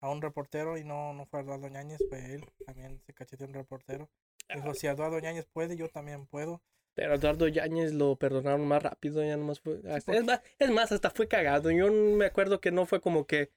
a 0.00 0.10
un 0.10 0.22
reportero 0.22 0.76
y 0.78 0.84
no, 0.84 1.12
no 1.12 1.26
fue 1.26 1.40
Eduardo 1.40 1.68
Ñañez, 1.68 2.00
fue 2.08 2.34
él. 2.34 2.44
También 2.66 3.00
se 3.06 3.12
cacheteó 3.12 3.46
un 3.46 3.54
reportero. 3.54 4.08
Dijo, 4.54 4.74
si 4.74 4.86
Eduardo 4.88 5.20
Ñañez 5.20 5.46
puede, 5.52 5.76
yo 5.76 5.88
también 5.88 6.26
puedo. 6.26 6.62
Pero 6.94 7.14
Eduardo 7.14 7.46
Yáñez 7.46 7.92
lo 7.92 8.16
perdonaron 8.16 8.66
más 8.66 8.82
rápido, 8.82 9.22
ya 9.22 9.36
nomás 9.36 9.60
fue. 9.60 9.80
hasta- 9.88 10.12
es, 10.12 10.24
más, 10.24 10.40
es 10.58 10.70
más, 10.70 10.90
hasta 10.90 11.10
fue 11.10 11.28
cagado. 11.28 11.70
Yo 11.70 11.90
me 11.92 12.26
acuerdo 12.26 12.60
que 12.60 12.72
no 12.72 12.84
fue 12.86 13.00
como 13.00 13.26
que 13.26 13.52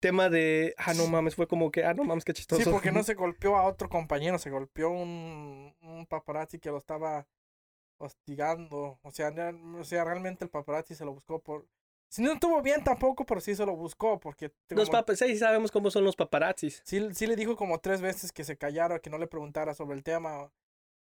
tema 0.00 0.28
de. 0.28 0.74
Ah, 0.76 0.92
no 0.92 1.06
mames, 1.06 1.34
fue 1.34 1.48
como 1.48 1.70
que. 1.70 1.84
Ah, 1.84 1.94
no 1.94 2.04
mames, 2.04 2.24
qué 2.24 2.34
chistoso. 2.34 2.62
Sí, 2.62 2.68
porque 2.70 2.92
no 2.92 3.02
se 3.02 3.14
golpeó 3.14 3.56
a 3.56 3.64
otro 3.66 3.88
compañero, 3.88 4.38
se 4.38 4.50
golpeó 4.50 4.90
un, 4.90 5.74
un 5.80 6.06
paparazzi 6.06 6.58
que 6.58 6.68
lo 6.70 6.76
estaba 6.76 7.26
hostigando. 7.98 8.98
O 9.02 9.10
sea, 9.10 9.32
o 9.78 9.84
sea, 9.84 10.04
realmente 10.04 10.44
el 10.44 10.50
paparazzi 10.50 10.94
se 10.94 11.04
lo 11.04 11.12
buscó 11.12 11.40
por... 11.40 11.66
Si 12.08 12.22
no 12.22 12.32
estuvo 12.32 12.62
bien 12.62 12.84
tampoco, 12.84 13.26
pero 13.26 13.40
sí 13.40 13.56
se 13.56 13.66
lo 13.66 13.74
buscó, 13.74 14.20
porque... 14.20 14.52
Los 14.68 14.90
papas, 14.90 15.18
sí 15.18 15.36
sabemos 15.36 15.72
cómo 15.72 15.90
son 15.90 16.04
los 16.04 16.14
paparazzis. 16.14 16.80
sí, 16.84 17.08
sí 17.12 17.26
le 17.26 17.34
dijo 17.34 17.56
como 17.56 17.80
tres 17.80 18.00
veces 18.00 18.32
que 18.32 18.44
se 18.44 18.56
callara, 18.56 19.00
que 19.00 19.10
no 19.10 19.18
le 19.18 19.26
preguntara 19.26 19.74
sobre 19.74 19.96
el 19.96 20.04
tema. 20.04 20.50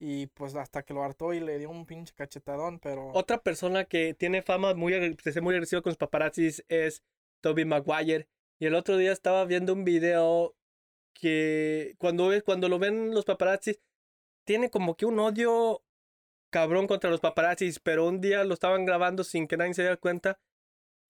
Y 0.00 0.26
pues 0.28 0.54
hasta 0.57 0.83
que 0.83 0.92
lo 0.92 1.04
hartó 1.04 1.33
y 1.33 1.40
le 1.40 1.59
dio 1.59 1.70
un 1.70 1.87
pinche 1.87 2.14
cachetadón, 2.14 2.78
pero... 2.78 3.09
Otra 3.12 3.38
persona 3.38 3.85
que 3.85 4.14
tiene 4.14 4.42
fama 4.42 4.74
muy, 4.74 4.92
de 4.92 5.40
muy 5.40 5.54
agresiva 5.54 5.83
con 5.83 5.90
los 5.90 5.98
paparazzis 5.98 6.64
es 6.68 7.02
Toby 7.40 7.64
Maguire. 7.64 8.28
Y 8.59 8.66
el 8.66 8.74
otro 8.74 8.96
día 8.96 9.12
estaba 9.12 9.44
viendo 9.44 9.72
un 9.72 9.85
video 9.85 10.57
que 11.12 11.94
cuando, 11.98 12.30
cuando 12.44 12.68
lo 12.68 12.78
ven 12.78 13.14
los 13.14 13.24
paparazzis, 13.24 13.80
tiene 14.44 14.70
como 14.70 14.96
que 14.96 15.07
un 15.07 15.18
odio 15.18 15.83
cabrón 16.54 16.86
contra 16.86 17.10
los 17.10 17.18
paparazzis, 17.18 17.80
pero 17.80 18.06
un 18.06 18.20
día 18.20 18.44
lo 18.44 18.54
estaban 18.54 18.84
grabando 18.84 19.24
sin 19.24 19.48
que 19.48 19.56
nadie 19.56 19.74
se 19.74 19.82
diera 19.82 19.96
cuenta. 19.96 20.38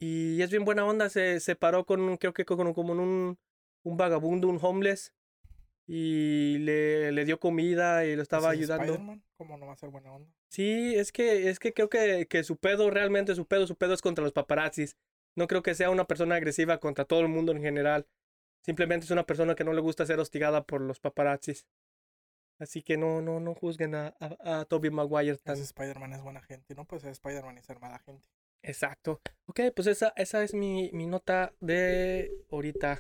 Y 0.00 0.40
es 0.40 0.50
bien 0.50 0.64
buena 0.64 0.86
onda, 0.86 1.10
se 1.10 1.38
separó 1.38 1.84
con, 1.84 2.00
un- 2.00 2.16
creo 2.16 2.32
que 2.32 2.46
con, 2.46 2.72
como 2.72 2.92
un, 2.94 3.38
un 3.82 3.96
vagabundo, 3.98 4.48
un 4.48 4.58
homeless. 4.60 5.12
Y 5.86 6.56
le, 6.60 7.12
le 7.12 7.24
dio 7.26 7.38
comida 7.38 8.06
y 8.06 8.16
lo 8.16 8.22
estaba 8.22 8.54
¿ese 8.54 8.64
es 8.64 8.70
ayudando. 8.70 9.20
¿Cómo 9.36 9.58
no 9.58 9.66
va 9.66 9.74
a 9.74 9.76
ser 9.76 9.90
buena 9.90 10.10
onda? 10.12 10.30
Sí, 10.48 10.94
es 10.96 11.12
que, 11.12 11.50
es 11.50 11.58
que 11.58 11.74
creo 11.74 11.90
que, 11.90 12.26
que 12.26 12.42
su 12.42 12.56
pedo, 12.56 12.88
realmente 12.90 13.34
su 13.34 13.44
pedo, 13.46 13.66
su 13.66 13.76
pedo 13.76 13.92
es 13.92 14.00
contra 14.00 14.24
los 14.24 14.32
paparazzis. 14.32 14.96
No 15.36 15.46
creo 15.46 15.62
que 15.62 15.74
sea 15.74 15.90
una 15.90 16.06
persona 16.06 16.36
agresiva 16.36 16.78
contra 16.78 17.04
todo 17.04 17.20
el 17.20 17.28
mundo 17.28 17.52
en 17.52 17.60
general. 17.60 18.06
Simplemente 18.64 19.04
es 19.04 19.10
una 19.10 19.26
persona 19.26 19.54
que 19.54 19.64
no 19.64 19.74
le 19.74 19.82
gusta 19.82 20.06
ser 20.06 20.18
hostigada 20.20 20.64
por 20.64 20.80
los 20.80 21.00
paparazzis. 21.00 21.66
Así 22.58 22.82
que 22.82 22.96
no, 22.96 23.20
no, 23.20 23.40
no 23.40 23.54
juzguen 23.54 23.94
a, 23.94 24.14
a, 24.20 24.60
a 24.60 24.64
Tobey 24.64 24.90
Maguire 24.90 25.36
tan. 25.38 25.56
Spider-Man 25.56 26.12
es 26.12 26.22
buena 26.22 26.40
gente. 26.42 26.74
No 26.74 26.84
puede 26.84 27.02
ser 27.02 27.10
Spider-Man 27.10 27.58
y 27.58 27.62
ser 27.62 27.80
mala 27.80 27.98
gente. 27.98 28.28
Exacto. 28.62 29.20
Ok, 29.46 29.60
pues 29.74 29.86
esa, 29.88 30.12
esa 30.16 30.42
es 30.42 30.54
mi, 30.54 30.90
mi 30.92 31.06
nota 31.06 31.52
de 31.60 32.30
ahorita. 32.50 32.98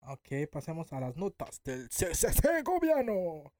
Ok, 0.00 0.28
pasemos 0.50 0.92
a 0.92 1.00
las 1.00 1.16
notas 1.16 1.62
del 1.62 1.88
CCC 1.88 2.62
gobierno. 2.64 3.52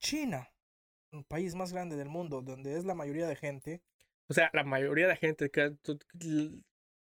China, 0.00 0.48
el 1.12 1.24
país 1.24 1.54
más 1.54 1.72
grande 1.72 1.96
del 1.96 2.08
mundo, 2.08 2.42
donde 2.42 2.76
es 2.76 2.84
la 2.84 2.94
mayoría 2.94 3.26
de 3.26 3.36
gente, 3.36 3.82
O 4.28 4.34
sea, 4.34 4.50
la 4.52 4.64
mayoría 4.64 5.08
de 5.08 5.16
gente 5.16 5.50
que 5.50 5.76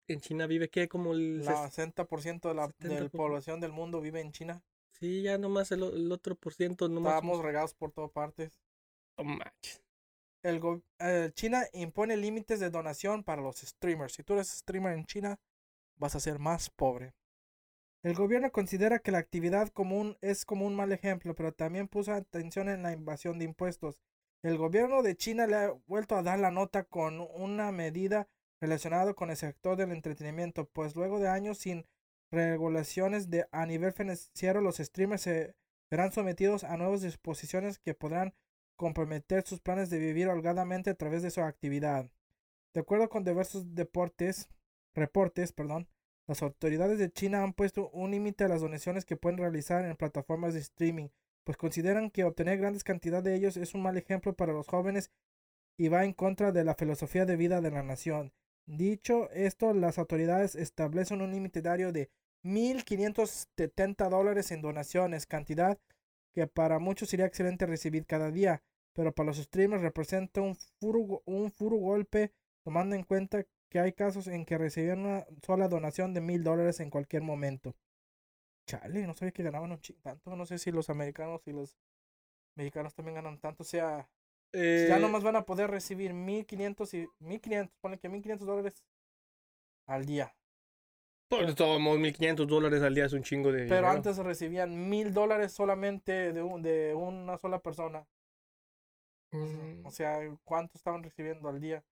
en 0.07 0.19
China 0.21 0.47
vive, 0.47 0.69
¿qué? 0.69 0.87
Como 0.87 1.13
el... 1.13 1.43
la 1.45 1.67
ses- 1.69 1.95
60% 1.95 2.49
de 2.49 2.53
la 2.55 2.67
del 2.79 3.09
70%. 3.09 3.11
población 3.11 3.59
del 3.59 3.71
mundo 3.71 4.01
vive 4.01 4.21
en 4.21 4.31
China. 4.31 4.61
Sí, 4.99 5.21
ya 5.23 5.37
nomás 5.37 5.71
el, 5.71 5.83
el 5.83 6.11
otro 6.11 6.35
por 6.35 6.53
ciento, 6.53 6.87
nomás... 6.87 7.15
Estamos 7.15 7.41
regados 7.43 7.73
por 7.73 7.91
todas 7.91 8.11
partes. 8.11 8.59
El 10.43 10.59
go- 10.59 10.81
eh, 10.99 11.31
China 11.33 11.63
impone 11.73 12.17
límites 12.17 12.59
de 12.59 12.69
donación 12.69 13.23
para 13.23 13.41
los 13.41 13.57
streamers. 13.57 14.13
Si 14.13 14.23
tú 14.23 14.33
eres 14.33 14.49
streamer 14.49 14.93
en 14.93 15.05
China, 15.05 15.39
vas 15.97 16.15
a 16.15 16.19
ser 16.19 16.39
más 16.39 16.69
pobre. 16.69 17.13
El 18.03 18.15
gobierno 18.15 18.51
considera 18.51 18.99
que 18.99 19.11
la 19.11 19.19
actividad 19.19 19.69
común 19.69 20.17
es 20.19 20.43
como 20.45 20.65
un 20.67 20.75
mal 20.75 20.91
ejemplo, 20.91 21.35
pero 21.35 21.53
también 21.53 21.87
puso 21.87 22.11
atención 22.11 22.67
en 22.67 22.83
la 22.83 22.91
invasión 22.91 23.39
de 23.39 23.45
impuestos. 23.45 24.01
El 24.43 24.57
gobierno 24.57 25.03
de 25.03 25.15
China 25.15 25.47
le 25.47 25.55
ha 25.55 25.71
vuelto 25.87 26.15
a 26.17 26.23
dar 26.23 26.39
la 26.39 26.51
nota 26.51 26.83
con 26.83 27.21
una 27.21 27.71
medida 27.71 28.27
relacionada 28.63 29.13
con 29.13 29.29
el 29.29 29.35
sector 29.35 29.75
del 29.75 29.91
entretenimiento, 29.91 30.69
pues 30.69 30.95
luego 30.95 31.19
de 31.19 31.27
años 31.27 31.57
sin 31.57 31.85
regulaciones 32.31 33.29
de, 33.29 33.45
a 33.51 33.65
nivel 33.65 33.91
financiero, 33.91 34.61
los 34.61 34.77
streamers 34.77 35.21
se 35.21 35.53
verán 35.91 36.13
sometidos 36.13 36.63
a 36.63 36.77
nuevas 36.77 37.01
disposiciones 37.01 37.77
que 37.77 37.93
podrán 37.93 38.33
comprometer 38.77 39.45
sus 39.45 39.59
planes 39.59 39.89
de 39.89 39.99
vivir 39.99 40.29
holgadamente 40.29 40.91
a 40.91 40.95
través 40.95 41.23
de 41.23 41.29
su 41.29 41.41
actividad. 41.41 42.09
De 42.73 42.79
acuerdo 42.79 43.09
con 43.09 43.25
diversos 43.25 43.75
deportes, 43.75 44.47
reportes, 44.95 45.51
perdón, 45.51 45.89
las 46.25 46.41
autoridades 46.41 46.99
de 46.99 47.11
China 47.11 47.43
han 47.43 47.51
puesto 47.51 47.89
un 47.89 48.11
límite 48.11 48.45
a 48.45 48.47
las 48.47 48.61
donaciones 48.61 49.03
que 49.03 49.17
pueden 49.17 49.39
realizar 49.39 49.83
en 49.83 49.97
plataformas 49.97 50.53
de 50.53 50.61
streaming, 50.61 51.09
pues 51.43 51.57
consideran 51.57 52.09
que 52.09 52.23
obtener 52.23 52.59
grandes 52.59 52.85
cantidades 52.85 53.25
de 53.25 53.35
ellos 53.35 53.57
es 53.57 53.73
un 53.73 53.81
mal 53.81 53.97
ejemplo 53.97 54.33
para 54.33 54.53
los 54.53 54.67
jóvenes 54.67 55.11
y 55.77 55.89
va 55.89 56.05
en 56.05 56.13
contra 56.13 56.53
de 56.53 56.63
la 56.63 56.75
filosofía 56.75 57.25
de 57.25 57.35
vida 57.35 57.59
de 57.59 57.69
la 57.69 57.83
nación. 57.83 58.31
Dicho 58.65 59.29
esto, 59.31 59.73
las 59.73 59.97
autoridades 59.97 60.55
establecen 60.55 61.21
un 61.21 61.31
límite 61.31 61.61
diario 61.61 61.91
de 61.91 62.09
1.570 62.43 64.09
dólares 64.09 64.51
en 64.51 64.61
donaciones, 64.61 65.25
cantidad 65.25 65.77
que 66.33 66.47
para 66.47 66.79
muchos 66.79 67.09
sería 67.09 67.25
excelente 67.25 67.65
recibir 67.65 68.05
cada 68.05 68.31
día, 68.31 68.63
pero 68.93 69.13
para 69.13 69.27
los 69.27 69.37
streamers 69.37 69.81
representa 69.81 70.41
un 70.41 70.55
furo, 70.79 71.21
un 71.25 71.51
furo 71.51 71.77
golpe, 71.77 72.33
tomando 72.63 72.95
en 72.95 73.03
cuenta 73.03 73.45
que 73.69 73.79
hay 73.79 73.93
casos 73.93 74.27
en 74.27 74.45
que 74.45 74.57
recibían 74.57 74.99
una 74.99 75.25
sola 75.45 75.67
donación 75.67 76.13
de 76.13 76.21
mil 76.21 76.43
dólares 76.43 76.79
en 76.79 76.89
cualquier 76.89 77.21
momento. 77.23 77.75
Chale, 78.67 79.05
no 79.05 79.13
sabía 79.13 79.31
que 79.31 79.43
ganaban 79.43 79.71
un 79.71 79.79
tanto. 80.01 80.35
No 80.35 80.45
sé 80.45 80.57
si 80.57 80.71
los 80.71 80.89
americanos 80.89 81.41
y 81.47 81.51
los 81.51 81.77
mexicanos 82.55 82.93
también 82.95 83.15
ganan 83.15 83.39
tanto. 83.39 83.63
O 83.63 83.65
sea, 83.65 84.09
Eh, 84.53 84.85
ya 84.87 84.99
nomás 84.99 85.23
van 85.23 85.35
a 85.35 85.45
poder 85.45 85.69
recibir 85.71 86.13
1500 86.13 86.93
y 86.93 87.07
1500, 87.19 87.75
ponle 87.81 87.97
que 87.97 88.07
1500 88.09 88.47
dólares 88.47 88.83
al 89.87 90.05
día. 90.05 90.35
Por 91.27 91.47
de 91.47 91.55
todos 91.55 91.79
modos, 91.81 91.99
1500 91.99 92.47
dólares 92.47 92.81
al 92.83 92.93
día 92.93 93.05
es 93.05 93.13
un 93.13 93.23
chingo 93.23 93.51
de 93.51 93.63
Pero 93.63 93.75
dinero. 93.77 93.89
antes 93.89 94.17
recibían 94.17 94.89
mil 94.89 95.11
dólares 95.13 95.51
solamente 95.51 96.31
de, 96.31 96.41
un, 96.43 96.61
de 96.61 96.93
una 96.93 97.37
sola 97.39 97.59
persona. 97.59 98.05
Mm, 99.31 99.85
O 99.85 99.91
sea, 99.91 100.19
¿cuánto 100.43 100.77
estaban 100.77 101.01
recibiendo 101.03 101.49
al 101.49 101.59
día? 101.59 101.83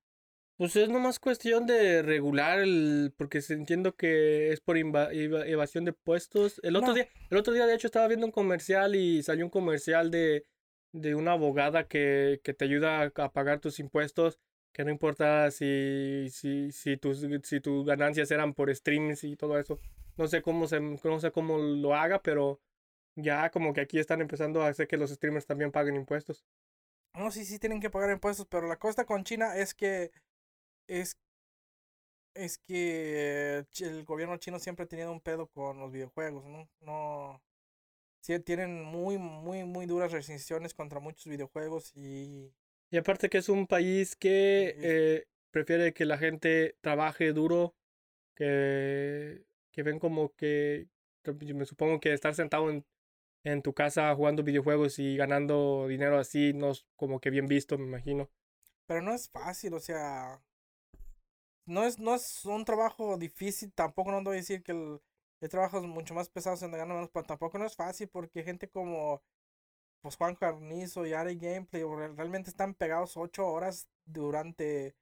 Pues 0.58 0.76
es 0.76 0.89
nomás 0.89 1.17
cuestión 1.19 1.65
de 1.65 2.04
regular 2.04 2.60
el... 2.60 3.13
Porque 3.17 3.41
entiendo 3.50 3.95
que 3.95 4.52
es 4.52 4.62
por 4.62 4.78
inva- 4.78 5.10
eva- 5.12 5.47
evasión 5.47 5.86
de 5.86 5.93
puestos. 5.93 6.60
El 6.62 6.76
otro 6.76 6.89
No. 6.89 6.93
día, 6.93 7.08
el 7.32 7.38
otro 7.38 7.52
día 7.54 7.65
de 7.65 7.74
hecho 7.74 7.88
estaba 7.88 8.08
viendo 8.08 8.28
un 8.28 8.32
comercial 8.32 8.93
y 8.95 9.24
salió 9.24 9.43
un 9.45 9.50
comercial 9.50 10.12
de, 10.12 10.45
de 10.93 11.15
una 11.15 11.34
abogada 11.34 11.88
que, 11.88 12.41
que 12.43 12.54
te 12.54 12.65
ayuda 12.65 13.12
a, 13.15 13.32
pagar 13.32 13.60
tus 13.60 13.80
impuestos. 13.80 14.39
que 14.73 14.84
no 14.86 14.91
importa 14.91 15.51
si, 15.51 16.30
si, 16.32 16.71
si, 16.71 16.97
tus, 16.97 17.25
si 17.43 17.60
tus 17.62 17.86
ganancias 17.86 18.32
eran 18.32 18.54
por 18.54 18.73
streams 18.73 19.23
y 19.23 19.36
todo 19.36 19.60
eso. 19.60 19.80
No 20.17 20.27
sé 20.27 20.41
cómo 20.41 20.67
se, 20.67 20.80
no 20.80 21.19
sé 21.19 21.32
cómo 21.32 21.58
lo 21.58 21.95
haga, 21.95 22.21
pero 22.21 22.60
ya 23.15 23.49
como 23.51 23.73
que 23.73 23.82
aquí 23.82 23.99
están 23.99 24.21
empezando 24.21 24.62
a 24.62 24.69
hacer 24.69 24.88
que 24.88 24.97
los 24.97 25.12
streamers 25.12 25.45
también 25.45 25.71
paguen 25.71 25.95
impuestos. 25.95 26.45
No, 27.13 27.32
sí, 27.32 27.43
sí 27.45 27.60
tienen 27.60 27.82
que 27.82 27.89
pagar 27.89 28.12
impuestos, 28.12 28.45
pero 28.47 28.67
la 28.67 28.77
cosa 28.77 29.06
con 29.06 29.23
China 29.23 29.58
es 29.58 29.73
que 29.73 30.12
es 30.88 31.17
es 32.34 32.60
que 32.60 33.65
el 33.80 34.06
gobierno 34.06 34.38
chino 34.38 34.60
siempre 34.60 34.86
ha 34.86 34.88
tenido 34.88 35.12
un 35.12 35.19
pedo 35.19 35.47
con 35.47 35.80
los 35.80 35.91
videojuegos, 35.91 36.45
¿no? 36.45 36.69
No 36.80 37.41
sí 38.22 38.40
tienen 38.40 38.84
muy 38.84 39.18
muy 39.18 39.66
muy 39.66 39.86
duras 39.86 40.12
restricciones 40.12 40.74
contra 40.74 41.00
muchos 41.00 41.26
videojuegos 41.28 41.92
y 41.96 42.54
y 42.92 42.98
aparte 42.98 43.30
que 43.30 43.38
es 43.38 43.48
un 43.48 43.68
país 43.68 44.18
que 44.18 44.76
eh, 44.78 45.28
prefiere 45.50 45.94
que 45.94 46.06
la 46.06 46.18
gente 46.18 46.76
trabaje 46.82 47.32
duro, 47.32 47.74
que, 48.36 49.46
que 49.72 49.84
ven 49.84 49.98
como 49.98 50.34
que, 50.36 50.90
me 51.54 51.66
supongo 51.66 52.02
que 52.02 52.12
estar 52.12 52.36
sentado 52.36 52.70
en, 52.70 52.86
en 53.46 53.62
tu 53.62 53.74
casa 53.74 54.14
jugando 54.14 54.44
videojuegos 54.44 55.00
y 55.00 55.16
ganando 55.16 55.88
dinero 55.88 56.20
así 56.20 56.52
no 56.54 56.72
es 56.72 56.86
como 56.98 57.22
que 57.22 57.30
bien 57.30 57.48
visto, 57.48 57.78
me 57.78 57.86
imagino. 57.86 58.30
Pero 58.88 59.02
no 59.02 59.14
es 59.14 59.30
fácil, 59.30 59.74
o 59.74 59.80
sea, 59.80 60.44
no 61.66 61.86
es, 61.86 61.98
no 61.98 62.14
es 62.14 62.44
un 62.44 62.66
trabajo 62.66 63.18
difícil, 63.18 63.72
tampoco 63.72 64.12
no 64.12 64.22
voy 64.22 64.34
a 64.34 64.40
decir 64.40 64.64
que 64.64 64.74
el, 64.74 65.00
el 65.41 65.49
trabajo 65.49 65.80
es 65.80 65.84
mucho 65.84 66.13
más 66.13 66.30
pesado 66.30 66.56
se 66.56 66.69
gana 66.69 66.93
menos, 66.93 67.10
pero 67.12 67.25
tampoco 67.25 67.58
no 67.58 67.65
es 67.65 67.75
fácil 67.75 68.08
porque 68.08 68.43
gente 68.43 68.69
como 68.69 69.21
pues 70.01 70.15
Juan 70.15 70.36
Carnizo 70.36 71.06
y 71.06 71.13
Ari 71.13 71.36
Gameplay 71.36 71.84
realmente 72.15 72.49
están 72.49 72.73
pegados 72.73 73.17
ocho 73.17 73.47
horas 73.47 73.88
durante 74.06 74.95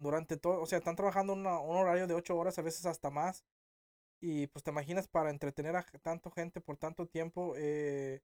durante 0.00 0.36
todo, 0.36 0.60
o 0.60 0.66
sea, 0.66 0.78
están 0.78 0.96
trabajando 0.96 1.34
un 1.34 1.46
horario 1.46 2.06
de 2.06 2.14
ocho 2.14 2.36
horas, 2.36 2.58
a 2.58 2.62
veces 2.62 2.86
hasta 2.86 3.10
más. 3.10 3.44
Y 4.20 4.46
pues 4.48 4.62
te 4.62 4.70
imaginas 4.70 5.06
para 5.06 5.30
entretener 5.30 5.76
a 5.76 5.84
tanto 6.02 6.30
gente 6.30 6.60
por 6.60 6.76
tanto 6.76 7.06
tiempo, 7.06 7.54
eh, 7.56 8.22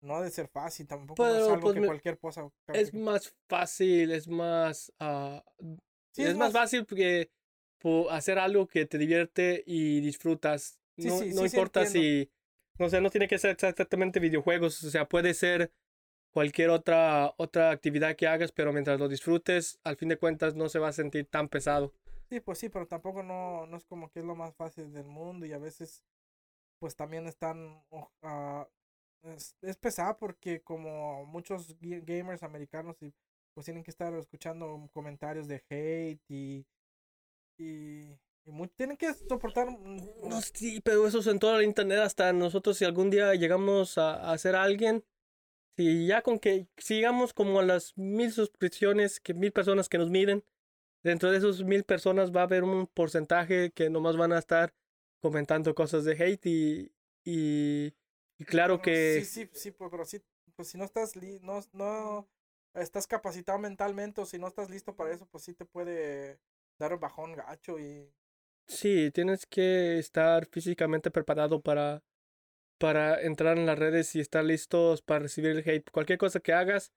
no 0.00 0.16
ha 0.16 0.22
de 0.22 0.30
ser 0.30 0.48
fácil, 0.48 0.86
tampoco 0.86 1.26
es 1.26 1.48
algo 1.48 1.60
pues, 1.60 1.74
que 1.74 1.86
cualquier 1.86 2.18
cosa. 2.18 2.50
Es 2.68 2.92
más 2.94 3.34
fácil, 3.48 4.12
es 4.12 4.26
más... 4.26 4.92
Ah, 4.98 5.44
es, 6.16 6.36
más, 6.36 6.52
fácil 6.52 6.84
porque 6.86 7.30
hacer 8.10 8.38
algo 8.38 8.66
que 8.66 8.86
te 8.86 8.98
divierte 8.98 9.62
y 9.66 10.00
disfrutas. 10.00 10.78
No, 10.96 11.24
no 11.24 11.44
importa 11.44 11.86
si 11.86 12.30
o 12.78 12.88
sea, 12.88 13.00
no 13.00 13.10
tiene 13.10 13.28
que 13.28 13.38
ser 13.38 13.50
exactamente 13.50 14.20
videojuegos, 14.20 14.82
o 14.82 14.90
sea, 14.90 15.08
puede 15.08 15.34
ser 15.34 15.72
cualquier 16.32 16.70
otra, 16.70 17.34
otra 17.36 17.70
actividad 17.70 18.16
que 18.16 18.26
hagas, 18.26 18.52
pero 18.52 18.72
mientras 18.72 18.98
lo 18.98 19.08
disfrutes, 19.08 19.78
al 19.84 19.96
fin 19.96 20.08
de 20.08 20.16
cuentas 20.16 20.54
no 20.54 20.68
se 20.68 20.78
va 20.78 20.88
a 20.88 20.92
sentir 20.92 21.26
tan 21.26 21.48
pesado. 21.48 21.92
Sí, 22.30 22.40
pues 22.40 22.58
sí, 22.58 22.70
pero 22.70 22.86
tampoco 22.86 23.22
no, 23.22 23.66
no 23.66 23.76
es 23.76 23.84
como 23.84 24.10
que 24.10 24.20
es 24.20 24.24
lo 24.24 24.34
más 24.34 24.54
fácil 24.54 24.92
del 24.92 25.06
mundo 25.06 25.44
y 25.44 25.52
a 25.52 25.58
veces 25.58 26.02
pues 26.78 26.96
también 26.96 27.26
están... 27.26 27.84
Uh, 27.90 28.64
es, 29.24 29.54
es, 29.60 29.76
pesado 29.76 30.16
porque 30.18 30.62
como 30.62 31.24
muchos 31.26 31.76
gamers 31.78 32.42
americanos 32.42 33.00
y 33.02 33.14
pues 33.54 33.66
tienen 33.66 33.84
que 33.84 33.90
estar 33.92 34.12
escuchando 34.14 34.88
comentarios 34.92 35.46
de 35.46 35.62
hate 35.68 36.22
y, 36.28 36.66
y 37.58 38.18
y 38.44 38.68
tienen 38.68 38.96
que 38.96 39.12
soportar. 39.14 39.68
No, 39.70 40.40
sí, 40.40 40.80
pero 40.80 41.06
eso 41.06 41.20
es 41.20 41.26
en 41.26 41.38
todo 41.38 41.58
el 41.58 41.64
internet. 41.64 41.98
Hasta 41.98 42.32
nosotros, 42.32 42.76
si 42.76 42.84
algún 42.84 43.10
día 43.10 43.34
llegamos 43.34 43.98
a, 43.98 44.32
a 44.32 44.38
ser 44.38 44.56
alguien, 44.56 45.04
si 45.76 46.06
ya 46.06 46.22
con 46.22 46.38
que 46.38 46.66
sigamos 46.76 47.32
como 47.32 47.60
a 47.60 47.64
las 47.64 47.96
mil 47.96 48.32
suscripciones, 48.32 49.20
que 49.20 49.34
mil 49.34 49.52
personas 49.52 49.88
que 49.88 49.98
nos 49.98 50.10
miren, 50.10 50.44
dentro 51.02 51.30
de 51.30 51.38
esos 51.38 51.62
mil 51.64 51.84
personas 51.84 52.32
va 52.32 52.40
a 52.40 52.44
haber 52.44 52.64
un 52.64 52.86
porcentaje 52.86 53.70
que 53.72 53.90
nomás 53.90 54.16
van 54.16 54.32
a 54.32 54.38
estar 54.38 54.74
comentando 55.20 55.74
cosas 55.74 56.04
de 56.04 56.12
hate 56.12 56.46
y, 56.46 56.92
y, 57.24 57.94
claro 58.44 58.82
que. 58.82 59.24
Sí, 59.24 59.46
sí, 59.46 59.50
sí, 59.52 59.70
pero 59.70 60.04
sí, 60.04 60.20
pues 60.56 60.68
si 60.68 60.78
no 60.78 60.84
estás, 60.84 61.14
no, 61.42 61.60
no 61.72 62.28
estás 62.74 63.06
capacitado 63.06 63.58
mentalmente 63.58 64.20
o 64.20 64.26
si 64.26 64.38
no 64.38 64.48
estás 64.48 64.68
listo 64.68 64.96
para 64.96 65.12
eso, 65.12 65.26
pues 65.26 65.44
sí 65.44 65.54
te 65.54 65.64
puede 65.64 66.40
dar 66.78 66.92
un 66.92 67.00
bajón 67.00 67.34
gacho 67.34 67.78
y 67.78 68.12
Sí, 68.66 69.10
tienes 69.12 69.46
que 69.46 69.98
estar 69.98 70.46
físicamente 70.46 71.10
preparado 71.10 71.60
para, 71.60 72.02
para 72.78 73.20
entrar 73.20 73.58
en 73.58 73.66
las 73.66 73.78
redes 73.78 74.14
y 74.16 74.20
estar 74.20 74.44
listos 74.44 75.02
para 75.02 75.20
recibir 75.20 75.50
el 75.52 75.68
hate. 75.68 75.90
Cualquier 75.90 76.18
cosa 76.18 76.40
que 76.40 76.52
hagas, 76.52 76.92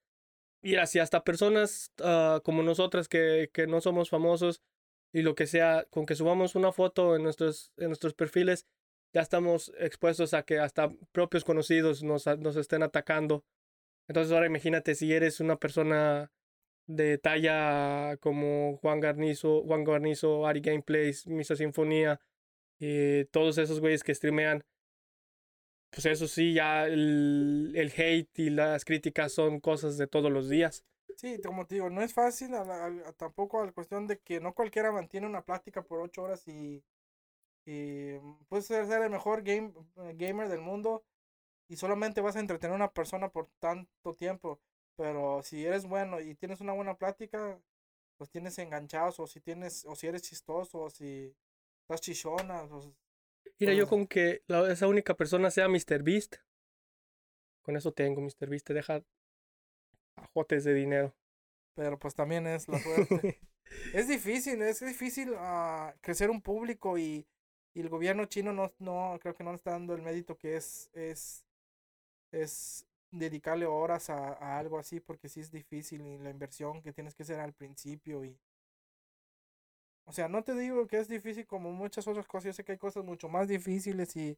y 0.61 0.77
así 0.77 0.99
hasta 0.99 1.23
personas 1.23 1.91
uh, 1.99 2.41
como 2.43 2.63
nosotras 2.63 3.07
que, 3.07 3.51
que 3.53 3.67
no 3.67 3.81
somos 3.81 4.09
famosos 4.09 4.63
y 5.13 5.21
lo 5.21 5.35
que 5.35 5.47
sea, 5.47 5.85
con 5.91 6.05
que 6.07 6.15
subamos 6.15 6.55
una 6.55 6.71
foto 6.71 7.15
en 7.15 7.23
nuestros, 7.23 7.71
en 7.77 7.87
nuestros 7.87 8.15
perfiles, 8.15 8.65
ya 9.13 9.21
estamos 9.21 9.71
expuestos 9.77 10.33
a 10.33 10.43
que 10.43 10.59
hasta 10.59 10.89
propios 11.11 11.43
conocidos 11.43 12.03
nos, 12.03 12.25
nos 12.39 12.55
estén 12.55 12.83
atacando. 12.83 13.45
Entonces 14.07 14.33
ahora 14.33 14.47
imagínate 14.47 14.95
si 14.95 15.13
eres 15.13 15.39
una 15.39 15.57
persona 15.57 16.31
de 16.87 17.17
talla 17.17 18.17
como 18.17 18.77
Juan 18.77 18.99
Garnizo, 18.99 19.63
Juan 19.63 19.83
Garnizo, 19.83 20.45
Ari 20.45 20.61
Gameplays, 20.61 21.27
Misa 21.27 21.55
Sinfonía, 21.55 22.19
y 22.79 23.25
todos 23.25 23.57
esos 23.57 23.79
güeyes 23.79 24.03
que 24.03 24.15
streamean. 24.15 24.63
Pues 25.89 26.05
eso 26.07 26.27
sí, 26.27 26.53
ya 26.53 26.85
el, 26.87 27.71
el, 27.75 27.91
hate 27.95 28.39
y 28.39 28.49
las 28.49 28.83
críticas 28.83 29.31
son 29.31 29.61
cosas 29.61 29.97
de 29.97 30.07
todos 30.07 30.31
los 30.31 30.49
días. 30.49 30.83
Sí, 31.15 31.39
como 31.41 31.65
te 31.65 31.75
digo, 31.75 31.89
no 31.89 32.01
es 32.01 32.13
fácil, 32.13 32.51
tampoco 33.17 33.61
a 33.61 33.67
la 33.67 33.71
cuestión 33.71 34.05
de 34.05 34.19
que 34.19 34.41
no 34.41 34.53
cualquiera 34.53 34.91
mantiene 34.91 35.25
una 35.25 35.45
plática 35.45 35.81
por 35.83 36.01
ocho 36.01 36.23
horas 36.23 36.45
y, 36.47 36.83
y 37.65 38.17
puedes 38.49 38.65
ser 38.65 39.01
el 39.01 39.09
mejor 39.09 39.43
game, 39.43 39.71
gamer 40.15 40.49
del 40.49 40.59
mundo 40.59 41.05
y 41.67 41.77
solamente 41.77 42.21
vas 42.21 42.35
a 42.35 42.41
entretener 42.41 42.73
a 42.73 42.75
una 42.75 42.91
persona 42.91 43.29
por 43.29 43.49
tanto 43.59 44.15
tiempo. 44.15 44.59
Pero 44.97 45.41
si 45.43 45.65
eres 45.65 45.85
bueno 45.85 46.21
y 46.21 46.35
tienes 46.35 46.61
una 46.61 46.73
buena 46.73 46.95
plática, 46.97 47.59
pues 48.17 48.29
tienes 48.29 48.57
enganchados, 48.59 49.19
o 49.19 49.27
si 49.27 49.41
tienes, 49.41 49.85
o 49.85 49.95
si 49.95 50.07
eres 50.07 50.21
chistoso, 50.21 50.79
o 50.83 50.89
si 50.89 51.35
estás 51.81 52.01
chichona. 52.01 52.67
Pues, 52.67 52.85
Mira, 53.59 53.73
yo 53.73 53.87
con 53.87 54.07
que 54.07 54.41
esa 54.69 54.87
única 54.87 55.13
persona 55.15 55.51
sea 55.51 55.67
Mr. 55.67 56.03
Beast, 56.03 56.35
con 57.61 57.75
eso 57.75 57.91
tengo, 57.91 58.21
Mr. 58.21 58.49
Beast 58.49 58.67
te 58.67 58.73
deja 58.73 59.03
ajotes 60.15 60.63
de 60.63 60.73
dinero. 60.73 61.15
Pero 61.75 61.99
pues 61.99 62.15
también 62.15 62.47
es 62.47 62.67
la 62.67 62.79
suerte. 62.79 63.39
es 63.93 64.07
difícil, 64.07 64.61
es 64.61 64.79
difícil 64.79 65.31
uh, 65.31 65.91
crecer 66.01 66.29
un 66.29 66.41
público 66.41 66.97
y, 66.97 67.25
y, 67.73 67.81
el 67.81 67.89
gobierno 67.89 68.25
chino 68.25 68.53
no, 68.53 68.71
no, 68.79 69.17
creo 69.21 69.33
que 69.33 69.43
no 69.43 69.53
está 69.53 69.71
dando 69.71 69.93
el 69.93 70.01
mérito 70.01 70.37
que 70.37 70.55
es, 70.55 70.89
es, 70.93 71.45
es 72.31 72.85
dedicarle 73.11 73.65
horas 73.65 74.09
a, 74.09 74.57
algo 74.57 74.77
así 74.77 74.99
porque 74.99 75.29
sí 75.29 75.39
es 75.39 75.51
difícil 75.51 76.05
y 76.05 76.17
la 76.17 76.29
inversión 76.29 76.81
que 76.81 76.93
tienes 76.93 77.15
que 77.15 77.23
hacer 77.23 77.39
al 77.39 77.53
principio 77.53 78.23
y 78.25 78.37
o 80.05 80.11
sea 80.11 80.27
no 80.27 80.43
te 80.43 80.53
digo 80.55 80.87
que 80.87 80.97
es 80.99 81.07
difícil 81.07 81.45
como 81.45 81.71
muchas 81.71 82.07
otras 82.07 82.27
cosas 82.27 82.45
yo 82.45 82.53
sé 82.53 82.63
que 82.63 82.73
hay 82.73 82.77
cosas 82.77 83.03
mucho 83.03 83.29
más 83.29 83.47
difíciles 83.47 84.15
y, 84.15 84.37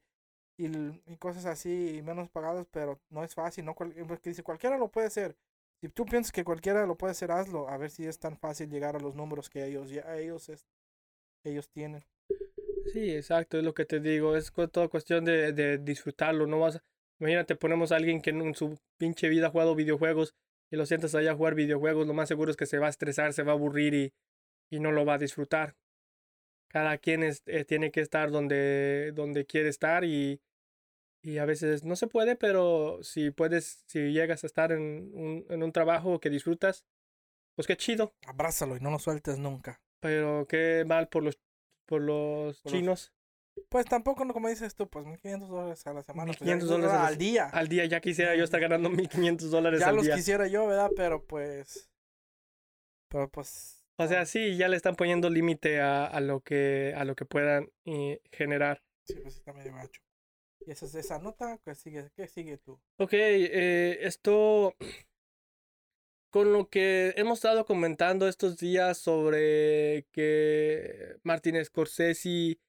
y, 0.58 1.18
cosas 1.18 1.46
así 1.46 1.98
y 1.98 2.02
menos 2.02 2.30
pagadas 2.30 2.68
pero 2.72 3.00
no 3.10 3.24
es 3.24 3.34
fácil 3.34 3.66
no 3.66 3.76
porque 3.76 4.30
dice 4.30 4.44
cualquiera 4.44 4.78
lo 4.78 4.90
puede 4.90 5.08
hacer 5.08 5.36
si 5.82 5.90
tú 5.90 6.06
piensas 6.06 6.32
que 6.32 6.44
cualquiera 6.44 6.86
lo 6.86 6.98
puede 6.98 7.12
hacer 7.12 7.32
hazlo 7.32 7.70
a 7.70 7.78
ver 7.78 7.90
si 7.90 8.06
es 8.06 8.20
tan 8.20 8.38
fácil 8.38 8.70
llegar 8.70 8.96
a 8.96 9.00
los 9.00 9.16
números 9.16 9.50
que 9.50 9.66
ellos 9.66 9.90
ya 9.90 10.18
ellos 10.18 10.50
es, 10.50 10.66
ellos 11.44 11.70
tienen. 11.70 12.04
Sí 12.92 13.12
exacto 13.12 13.58
es 13.58 13.64
lo 13.64 13.74
que 13.74 13.86
te 13.86 14.00
digo 14.00 14.36
es 14.36 14.52
toda 14.72 14.88
cuestión 14.88 15.26
de, 15.26 15.52
de 15.52 15.78
disfrutarlo 15.78 16.48
no 16.48 16.60
vas 16.60 16.78
a 16.78 16.84
Imagínate, 17.20 17.56
ponemos 17.56 17.92
a 17.92 17.96
alguien 17.96 18.22
que 18.22 18.30
en 18.30 18.54
su 18.56 18.78
pinche 18.98 19.30
vida 19.30 19.48
ha 19.48 19.50
jugado 19.52 19.76
videojuegos 19.76 20.36
y 20.70 20.76
lo 20.76 20.86
sientas 20.86 21.16
allá 21.16 21.32
a 21.32 21.36
jugar 21.36 21.56
videojuegos, 21.56 22.08
lo 22.08 22.14
más 22.14 22.28
seguro 22.28 22.52
es 22.52 22.58
que 22.58 22.66
se 22.66 22.78
va 22.78 22.88
a 22.88 22.90
estresar, 22.92 23.34
se 23.34 23.44
va 23.44 23.54
a 23.54 23.56
aburrir 23.56 23.94
y, 23.94 24.14
y 24.70 24.80
no 24.80 24.92
lo 24.92 25.06
va 25.06 25.16
a 25.16 25.18
disfrutar. 25.18 25.76
Cada 26.68 26.98
quien 26.98 27.24
es, 27.24 27.42
eh, 27.46 27.64
tiene 27.64 27.92
que 27.92 28.02
estar 28.02 28.30
donde, 28.30 29.14
donde 29.14 29.46
quiere 29.46 29.70
estar 29.70 30.04
y, 30.04 30.42
y 31.22 31.38
a 31.38 31.46
veces 31.46 31.84
no 31.84 31.96
se 31.96 32.08
puede, 32.08 32.36
pero 32.36 33.00
si 33.02 33.32
puedes, 33.32 33.84
si 33.88 34.12
llegas 34.12 34.44
a 34.44 34.48
estar 34.48 34.72
en 34.72 35.12
un, 35.14 35.46
en 35.50 35.64
un 35.64 35.72
trabajo 35.72 36.20
que 36.20 36.30
disfrutas, 36.30 36.86
pues 37.56 37.68
qué 37.68 37.78
chido. 37.78 38.14
Abrázalo 38.28 38.76
y 38.76 38.82
no 38.82 38.92
lo 38.92 39.00
sueltes 39.00 39.40
nunca. 39.40 39.82
Pero 40.02 40.46
qué 40.48 40.84
mal 40.86 41.08
por 41.08 41.24
los, 41.24 41.40
por 41.86 42.02
los 42.02 42.62
chinos. 42.64 43.14
Pues 43.70 43.86
tampoco, 43.86 44.24
no 44.24 44.34
como 44.34 44.48
dices 44.48 44.76
tú, 44.76 44.88
pues 44.88 45.06
1500 45.06 45.50
dólares 45.50 45.88
a 45.88 45.94
la 45.94 46.04
semana. 46.04 46.30
1500 46.30 46.70
pues 46.70 46.82
dólares 46.82 47.08
al 47.08 47.18
día. 47.18 47.46
Al 47.46 47.68
día, 47.68 47.86
ya 47.86 48.00
quisiera 48.00 48.36
yo 48.36 48.44
estar 48.44 48.62
ganando 48.62 48.90
1500 48.90 49.52
dólares 49.52 49.82
al 49.82 49.96
día. 49.96 50.04
Ya 50.04 50.10
los 50.10 50.18
quisiera 50.18 50.48
yo, 50.48 50.68
¿verdad? 50.68 50.90
Pero 50.96 51.26
pues. 51.26 51.90
Pero 53.10 53.30
pues. 53.30 53.86
O 53.98 54.08
sea, 54.08 54.26
sí, 54.26 54.56
ya 54.56 54.68
le 54.70 54.78
están 54.78 54.96
poniendo 54.96 55.30
límite 55.30 55.82
a, 55.82 56.06
a, 56.06 56.22
lo 56.22 56.42
que 56.42 56.94
a 56.96 57.04
lo 57.04 57.16
que 57.16 57.26
puedan 57.26 57.72
eh, 57.86 58.22
generar. 58.32 58.84
Sí, 59.06 59.16
pues 59.16 59.36
está 59.36 59.54
medio 59.54 59.74
macho. 59.74 60.02
Y 60.66 60.72
esa 60.72 60.86
es 60.86 60.96
esa 60.96 61.20
nota, 61.20 61.60
¿qué 61.64 61.76
sigue, 61.76 62.10
qué 62.16 62.28
sigue 62.28 62.58
tú? 62.58 62.80
Ok, 62.98 63.14
eh, 63.14 64.00
esto 64.02 64.76
con 66.30 66.54
lo 66.54 66.70
que 66.70 67.14
hemos 67.18 67.40
estado 67.40 67.66
comentando 67.66 68.28
estos 68.28 68.58
días 68.58 68.98
sobre 68.98 70.06
que 70.12 71.16
Martin 71.24 71.64
Scorsese 71.64 72.60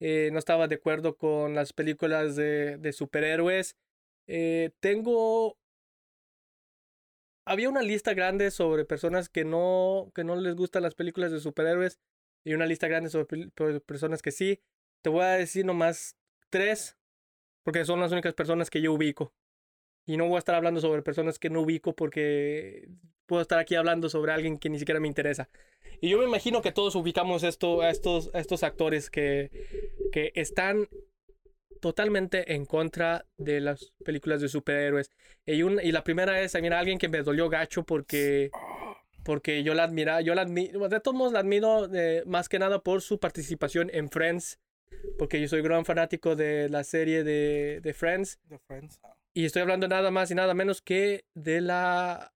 eh, 0.00 0.30
no 0.32 0.38
estaba 0.38 0.68
de 0.68 0.76
acuerdo 0.76 1.16
con 1.16 1.54
las 1.54 1.72
películas 1.72 2.36
de, 2.36 2.78
de 2.78 2.92
superhéroes, 2.92 3.76
eh, 4.26 4.72
tengo... 4.80 5.58
Había 7.44 7.68
una 7.68 7.82
lista 7.82 8.12
grande 8.14 8.50
sobre 8.50 8.84
personas 8.84 9.28
que 9.28 9.44
no, 9.44 10.10
que 10.14 10.24
no 10.24 10.34
les 10.36 10.56
gustan 10.56 10.82
las 10.82 10.94
películas 10.94 11.30
de 11.30 11.38
superhéroes 11.40 12.00
y 12.44 12.54
una 12.54 12.66
lista 12.66 12.88
grande 12.88 13.08
sobre 13.10 13.48
pe- 13.50 13.80
personas 13.80 14.20
que 14.22 14.32
sí. 14.32 14.60
Te 15.02 15.10
voy 15.10 15.22
a 15.22 15.28
decir 15.28 15.64
nomás 15.64 16.16
tres, 16.50 16.96
porque 17.64 17.84
son 17.84 18.00
las 18.00 18.12
únicas 18.12 18.34
personas 18.34 18.70
que 18.70 18.82
yo 18.82 18.92
ubico. 18.94 19.34
Y 20.06 20.16
no 20.18 20.26
voy 20.28 20.36
a 20.36 20.40
estar 20.40 20.54
hablando 20.56 20.80
sobre 20.80 21.02
personas 21.02 21.38
que 21.38 21.50
no 21.50 21.62
ubico 21.62 21.94
porque 21.96 22.88
puedo 23.26 23.42
estar 23.42 23.58
aquí 23.58 23.74
hablando 23.74 24.08
sobre 24.08 24.32
alguien 24.32 24.58
que 24.58 24.68
ni 24.70 24.78
siquiera 24.78 25.00
me 25.00 25.08
interesa. 25.08 25.48
Y 26.00 26.08
yo 26.10 26.18
me 26.18 26.24
imagino 26.24 26.62
que 26.62 26.72
todos 26.72 26.94
ubicamos 26.94 27.42
esto, 27.42 27.82
a, 27.82 27.90
estos, 27.90 28.30
a 28.34 28.38
estos 28.40 28.62
actores 28.62 29.10
que, 29.10 29.50
que 30.12 30.32
están 30.34 30.88
totalmente 31.80 32.54
en 32.54 32.64
contra 32.66 33.26
de 33.36 33.60
las 33.60 33.92
películas 34.04 34.40
de 34.40 34.48
superhéroes. 34.48 35.10
Y, 35.44 35.62
un- 35.62 35.80
y 35.82 35.92
la 35.92 36.04
primera 36.04 36.40
es, 36.40 36.54
mira, 36.60 36.78
alguien 36.78 36.98
que 36.98 37.08
me 37.08 37.22
dolió 37.22 37.48
gacho 37.48 37.84
porque, 37.84 38.50
porque 39.24 39.62
yo 39.62 39.74
la 39.74 39.84
admiraba, 39.84 40.20
yo 40.20 40.34
la 40.34 40.42
admiro, 40.42 40.88
de 40.88 41.00
todos 41.00 41.16
modos 41.16 41.32
la 41.32 41.40
admiro 41.40 41.88
eh, 41.94 42.22
más 42.26 42.48
que 42.48 42.58
nada 42.58 42.80
por 42.80 43.02
su 43.02 43.18
participación 43.18 43.90
en 43.92 44.10
Friends, 44.10 44.58
porque 45.18 45.40
yo 45.40 45.48
soy 45.48 45.62
gran 45.62 45.84
fanático 45.84 46.34
de 46.36 46.68
la 46.68 46.82
serie 46.84 47.24
de, 47.24 47.80
de 47.82 47.94
Friends. 47.94 48.38
The 48.48 48.58
Friends. 48.66 48.98
Y 49.34 49.44
estoy 49.44 49.62
hablando 49.62 49.86
nada 49.86 50.10
más 50.10 50.30
y 50.30 50.34
nada 50.34 50.54
menos 50.54 50.80
que 50.80 51.24
de 51.34 51.60
la... 51.60 52.32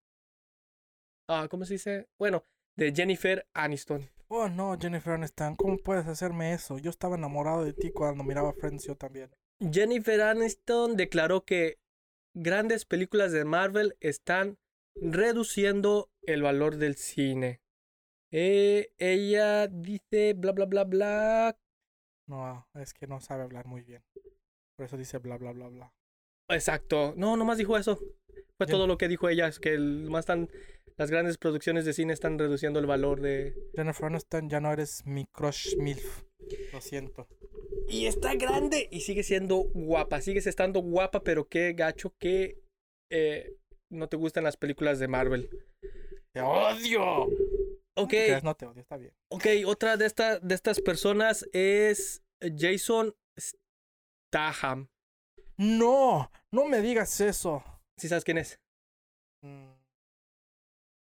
ah, 1.31 1.47
¿Cómo 1.49 1.65
se 1.65 1.75
dice? 1.75 2.09
Bueno, 2.19 2.45
de 2.77 2.93
Jennifer 2.95 3.47
Aniston. 3.55 4.09
Oh 4.29 4.49
no, 4.49 4.77
Jennifer 4.79 5.15
Aniston, 5.15 5.57
¿cómo 5.57 5.79
puedes 5.79 6.07
hacerme 6.07 6.53
eso? 6.53 6.79
Yo 6.79 6.91
estaba 6.91 7.17
enamorado 7.17 7.65
de 7.65 7.73
ti 7.73 7.91
cuando 7.91 8.23
miraba 8.23 8.53
Friends, 8.53 8.87
yo 8.87 8.97
también. 8.97 9.31
Jennifer 9.73 10.21
Aniston 10.21 10.97
declaró 10.97 11.45
que 11.45 11.79
grandes 12.35 12.85
películas 12.85 13.33
de 13.33 13.45
Marvel 13.45 13.97
están 14.01 14.59
reduciendo 14.95 16.11
el 16.23 16.43
valor 16.43 16.77
del 16.77 16.95
cine. 16.97 17.61
Eh, 18.31 18.93
ella 18.99 19.67
dice 19.67 20.35
bla 20.35 20.53
bla 20.53 20.67
bla 20.67 20.85
bla. 20.85 21.59
No, 22.29 22.69
es 22.75 22.95
que 22.95 23.09
no 23.09 23.21
sabe 23.21 23.43
hablar 23.43 23.67
muy 23.67 23.83
bien. 23.83 24.03
Por 24.77 24.87
eso 24.87 24.97
dice 24.97 25.19
bla 25.19 25.37
bla 25.37 25.53
bla 25.53 25.69
bla. 25.69 25.93
Exacto. 26.49 27.15
No, 27.17 27.37
nomás 27.37 27.59
dijo 27.59 27.77
eso. 27.77 27.97
Fue 28.57 28.67
Jen- 28.67 28.71
todo 28.71 28.87
lo 28.87 28.97
que 28.99 29.09
dijo 29.09 29.29
ella. 29.29 29.49
Es 29.49 29.59
que 29.59 29.77
más 29.79 30.21
están, 30.21 30.49
las 31.01 31.11
grandes 31.11 31.39
producciones 31.39 31.87
de 31.87 31.95
cine 31.95 32.13
están 32.13 32.39
reduciendo 32.39 32.79
el 32.79 32.85
valor 32.85 33.23
de, 33.23 33.55
Jennifer 33.75 34.05
Aniston, 34.05 34.51
ya 34.51 34.61
no 34.61 34.71
eres 34.71 35.07
mi 35.07 35.25
crush 35.25 35.75
MILF. 35.79 36.25
Lo 36.75 36.83
siento. 36.83 37.27
Y 37.89 38.05
está 38.05 38.35
grande 38.35 38.87
y 38.91 39.01
sigue 39.01 39.23
siendo 39.23 39.63
guapa. 39.73 40.21
Sigues 40.21 40.47
estando 40.47 40.81
guapa, 40.81 41.25
pero 41.25 41.49
qué 41.49 41.73
gacho 41.73 42.15
que 42.19 42.61
eh, 43.11 43.57
no 43.89 44.11
te 44.11 44.19
gustan 44.19 44.45
las 44.45 44.59
películas 44.59 44.99
de 44.99 45.09
Marvel. 45.09 45.49
¡Te 46.35 46.43
odio! 46.43 47.29
Ok. 47.97 48.13
No 48.43 48.55
te 48.55 48.67
odio, 48.67 48.83
está 48.83 48.99
bien. 48.99 49.15
ok. 49.31 49.47
Otra 49.65 49.97
de, 49.97 50.05
esta, 50.05 50.39
de 50.39 50.55
estas 50.55 50.83
personas 50.83 51.49
es 51.55 52.23
Jason 52.43 53.17
Statham. 53.39 54.91
¡No! 55.57 56.31
¡No 56.53 56.67
me 56.67 56.83
digas 56.83 57.23
eso! 57.23 57.65
¿Sí 57.97 58.07
sabes 58.07 58.25
quién 58.25 58.37
es? 58.37 58.61
Mm. 59.41 59.80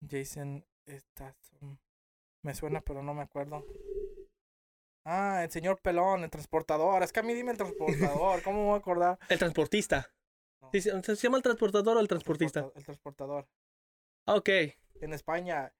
Jason 0.09 0.65
Statham. 0.87 1.77
Me 2.43 2.53
suena, 2.53 2.81
pero 2.81 3.01
no 3.01 3.13
me 3.13 3.23
acuerdo. 3.23 3.65
Ah, 5.05 5.41
el 5.43 5.51
señor 5.51 5.79
pelón, 5.81 6.23
el 6.23 6.29
transportador. 6.29 7.03
Es 7.03 7.11
que 7.11 7.19
a 7.19 7.23
mí 7.23 7.33
dime 7.33 7.51
el 7.51 7.57
transportador. 7.57 8.41
¿Cómo 8.43 8.59
me 8.59 8.65
voy 8.65 8.73
a 8.75 8.77
acordar? 8.77 9.19
El 9.29 9.37
transportista. 9.39 10.11
No. 10.61 10.69
Sí, 10.71 10.81
¿Se 10.81 11.15
llama 11.15 11.37
el 11.37 11.43
transportador 11.43 11.97
o 11.97 11.99
el 11.99 12.07
transportista? 12.07 12.71
El 12.75 12.83
transportador. 12.83 13.47
Ok. 14.25 14.49
En 15.01 15.13
España, 15.13 15.71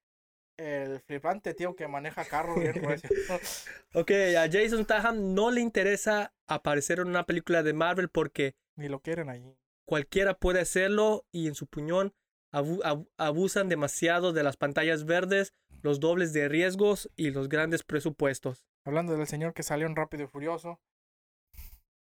el 0.58 1.00
flipante 1.02 1.54
tío 1.56 1.76
que 1.76 1.88
maneja 1.88 2.24
carros 2.26 2.60
bien. 2.60 2.76
Ok, 3.94 4.12
a 4.38 4.48
Jason 4.52 4.84
Statham 4.84 5.34
no 5.34 5.50
le 5.52 5.62
interesa 5.62 6.34
aparecer 6.48 7.00
en 7.00 7.08
una 7.08 7.26
película 7.26 7.64
de 7.64 7.74
Marvel 7.74 8.10
porque 8.10 8.56
Ni 8.76 8.90
lo 8.90 9.00
quieren 9.00 9.30
allí. 9.30 9.58
cualquiera 9.86 10.36
puede 10.36 10.60
hacerlo 10.62 11.26
y 11.32 11.48
en 11.48 11.56
su 11.56 11.66
puñón 11.66 12.14
abu- 12.56 12.82
ab- 12.84 13.08
abusan 13.18 13.70
demasiado 13.70 14.34
de 14.34 14.44
las 14.44 14.58
pantallas 14.58 15.06
verdes, 15.06 15.54
los 15.82 16.00
dobles 16.00 16.34
de 16.34 16.48
riesgos 16.48 17.10
y 17.16 17.32
los 17.32 17.50
grandes 17.50 17.84
presupuestos. 17.84 18.66
Hablando 18.86 19.18
del 19.18 19.28
señor 19.28 19.54
que 19.54 19.64
salió 19.64 19.88
en 19.88 19.96
Rápido 19.96 20.24
y 20.24 20.28
Furioso. 20.28 20.80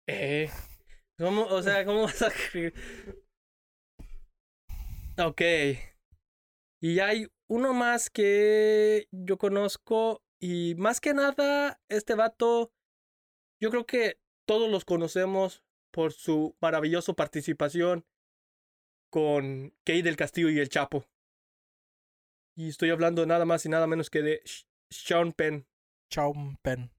Eh, 0.08 0.50
¿cómo, 1.18 1.46
o 1.46 1.62
sea, 1.62 1.86
¿cómo 1.86 2.04
vas 2.04 2.22
a... 2.22 2.32
Ok. 5.26 5.42
Y 6.82 7.00
hay 7.00 7.28
uno 7.50 7.74
más 7.74 8.10
que 8.10 9.08
yo 9.12 9.38
conozco 9.38 10.24
y 10.40 10.76
más 10.76 11.02
que 11.02 11.14
nada, 11.14 11.82
este 11.90 12.16
vato, 12.16 12.72
yo 13.62 13.70
creo 13.70 13.86
que 13.86 14.22
todos 14.48 14.70
los 14.70 14.86
conocemos 14.86 15.64
por 15.92 16.14
su 16.14 16.56
maravillosa 16.62 17.14
participación 17.14 18.06
con 19.10 19.74
Kay 19.86 20.02
del 20.02 20.16
Castillo 20.16 20.50
y 20.50 20.60
el 20.60 20.70
Chapo. 20.70 21.06
Y 22.56 22.70
estoy 22.70 22.90
hablando 22.90 23.26
nada 23.26 23.46
más 23.46 23.66
y 23.66 23.70
nada 23.70 23.88
menos 23.88 24.10
que 24.10 24.22
de 24.22 24.42
Sh- 24.44 24.66
Sean 24.90 25.32
Penn. 25.34 25.66
Chaumpen. 26.12 26.92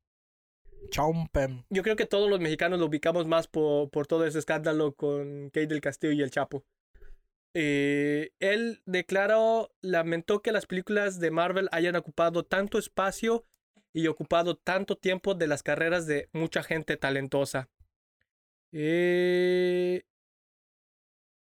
Chaumpen. 0.90 1.66
Yo 1.68 1.82
creo 1.82 1.96
que 1.96 2.06
todos 2.06 2.30
los 2.30 2.40
mexicanos 2.40 2.78
lo 2.78 2.86
ubicamos 2.86 3.26
más 3.26 3.46
por, 3.48 3.90
por 3.90 4.06
todo 4.06 4.24
ese 4.24 4.38
escándalo 4.38 4.94
con 4.94 5.50
Kate 5.50 5.66
del 5.66 5.80
Castillo 5.80 6.12
y 6.12 6.22
el 6.22 6.30
Chapo. 6.30 6.64
Eh, 7.54 8.32
él 8.38 8.80
declaró, 8.86 9.72
lamentó 9.82 10.40
que 10.40 10.52
las 10.52 10.66
películas 10.66 11.18
de 11.18 11.30
Marvel 11.30 11.68
hayan 11.72 11.96
ocupado 11.96 12.44
tanto 12.44 12.78
espacio 12.78 13.44
y 13.92 14.06
ocupado 14.06 14.56
tanto 14.56 14.96
tiempo 14.96 15.34
de 15.34 15.48
las 15.48 15.62
carreras 15.64 16.06
de 16.06 16.28
mucha 16.32 16.62
gente 16.62 16.96
talentosa. 16.96 17.68
Eh, 18.72 20.04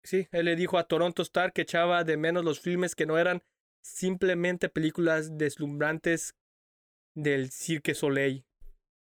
sí, 0.02 0.28
él 0.32 0.46
le 0.46 0.56
dijo 0.56 0.78
a 0.78 0.84
Toronto 0.84 1.22
Star 1.22 1.52
que 1.52 1.62
echaba 1.62 2.04
de 2.04 2.16
menos 2.16 2.44
los 2.44 2.60
filmes 2.60 2.94
que 2.94 3.06
no 3.06 3.18
eran 3.18 3.42
simplemente 3.82 4.68
películas 4.68 5.36
deslumbrantes 5.38 6.34
del 7.14 7.50
Cirque 7.50 7.94
Soleil. 7.94 8.44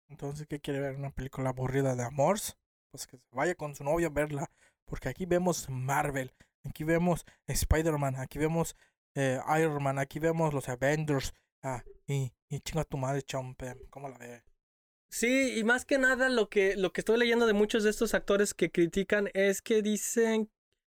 Entonces, 0.08 0.46
¿qué 0.46 0.60
quiere 0.60 0.80
ver? 0.80 0.96
¿Una 0.96 1.10
película 1.10 1.50
aburrida 1.50 1.94
de 1.94 2.04
amores? 2.04 2.56
Pues 2.90 3.06
que 3.06 3.18
se 3.18 3.36
vaya 3.36 3.54
con 3.54 3.74
su 3.74 3.84
novio 3.84 4.08
a 4.08 4.10
verla. 4.10 4.50
Porque 4.84 5.08
aquí 5.08 5.26
vemos 5.26 5.68
Marvel. 5.68 6.34
Aquí 6.64 6.84
vemos 6.84 7.26
Spider-Man. 7.46 8.16
Aquí 8.16 8.38
vemos 8.38 8.76
eh, 9.14 9.38
Iron 9.58 9.82
Man. 9.82 9.98
Aquí 9.98 10.18
vemos 10.18 10.54
los 10.54 10.68
Avengers. 10.68 11.34
Ah, 11.62 11.82
y, 12.06 12.32
y 12.48 12.60
chinga 12.60 12.84
tu 12.84 12.96
madre, 12.96 13.22
Chaumpen. 13.22 13.78
¿Cómo 13.90 14.08
la 14.08 14.16
ve? 14.16 14.42
Sí, 15.10 15.58
y 15.58 15.64
más 15.64 15.84
que 15.84 15.98
nada 15.98 16.28
lo 16.28 16.48
que, 16.48 16.76
lo 16.76 16.92
que 16.92 17.00
estoy 17.00 17.18
leyendo 17.18 17.46
de 17.46 17.54
muchos 17.54 17.84
de 17.84 17.90
estos 17.90 18.14
actores 18.14 18.54
que 18.54 18.70
critican 18.70 19.30
es 19.32 19.62
que 19.62 19.82
dicen 19.82 20.50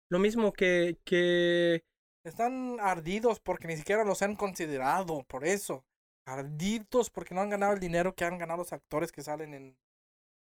lo 0.09 0.19
mismo 0.19 0.53
que, 0.53 0.97
que 1.03 1.83
Están 2.23 2.79
ardidos 2.79 3.39
porque 3.39 3.67
ni 3.67 3.77
siquiera 3.77 4.03
los 4.03 4.21
han 4.21 4.35
considerado. 4.35 5.23
Por 5.23 5.45
eso. 5.45 5.85
Ardidos 6.27 7.09
porque 7.09 7.35
no 7.35 7.41
han 7.41 7.49
ganado 7.49 7.73
el 7.73 7.79
dinero 7.79 8.15
que 8.15 8.25
han 8.25 8.37
ganado 8.37 8.59
los 8.59 8.73
actores 8.73 9.11
que 9.11 9.21
salen 9.21 9.53
en, 9.53 9.77